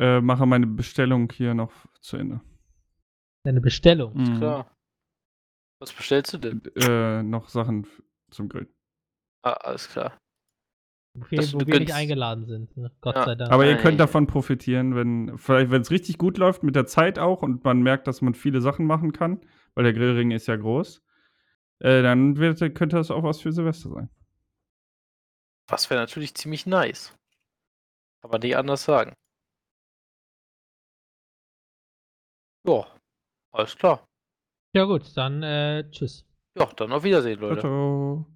äh, 0.00 0.20
mache 0.20 0.46
meine 0.46 0.66
Bestellung 0.66 1.30
hier 1.30 1.54
noch 1.54 1.72
zu 2.00 2.16
Ende. 2.16 2.40
Deine 3.44 3.60
Bestellung. 3.60 4.14
Mhm. 4.16 4.36
Klar. 4.38 4.76
Was 5.80 5.92
bestellst 5.92 6.32
du 6.32 6.38
denn? 6.38 6.62
Äh, 6.76 7.22
noch 7.22 7.48
Sachen 7.48 7.86
zum 8.30 8.48
Grillen. 8.48 8.72
Ah, 9.44 9.52
alles 9.52 9.88
klar. 9.88 10.16
Wofür, 11.18 11.38
wo 11.52 11.58
wir 11.58 11.66
nicht 11.66 11.72
gönnst. 11.88 11.92
eingeladen 11.94 12.46
sind. 12.46 12.74
Ne? 12.76 12.90
Gott 13.02 13.16
Ja. 13.16 13.24
sei 13.26 13.34
Dank. 13.34 13.52
Aber 13.52 13.66
ihr 13.66 13.76
könnt 13.76 14.00
davon 14.00 14.26
profitieren, 14.26 14.94
wenn 14.94 15.36
vielleicht, 15.36 15.70
wenn 15.70 15.82
es 15.82 15.90
richtig 15.90 16.16
gut 16.16 16.38
läuft 16.38 16.62
mit 16.62 16.74
der 16.74 16.86
Zeit 16.86 17.18
auch 17.18 17.42
und 17.42 17.64
man 17.64 17.82
merkt, 17.82 18.06
dass 18.06 18.22
man 18.22 18.34
viele 18.34 18.62
Sachen 18.62 18.86
machen 18.86 19.12
kann, 19.12 19.40
weil 19.74 19.84
der 19.84 19.92
Grillring 19.92 20.30
ist 20.30 20.46
ja 20.46 20.56
groß, 20.56 21.02
äh, 21.82 22.02
dann 22.02 22.36
wird, 22.36 22.58
könnte 22.74 22.96
das 22.96 23.10
auch 23.10 23.22
was 23.24 23.40
für 23.40 23.52
Silvester 23.52 23.90
sein. 23.90 24.08
Was 25.68 25.90
wäre 25.90 26.00
natürlich 26.00 26.34
ziemlich 26.34 26.64
nice. 26.66 27.12
Kann 28.20 28.30
man 28.30 28.40
nicht 28.40 28.56
anders 28.56 28.84
sagen. 28.84 29.14
Ja, 32.64 32.86
alles 33.52 33.76
klar. 33.76 34.06
ja 34.74 34.84
gut, 34.84 35.16
dann 35.16 35.42
äh, 35.42 35.90
tschüss. 35.90 36.24
Ja, 36.56 36.66
dann 36.66 36.92
auf 36.92 37.02
Wiedersehen, 37.02 37.38
Ciao, 37.38 37.48
Leute. 37.48 37.60
ciao. 37.60 38.26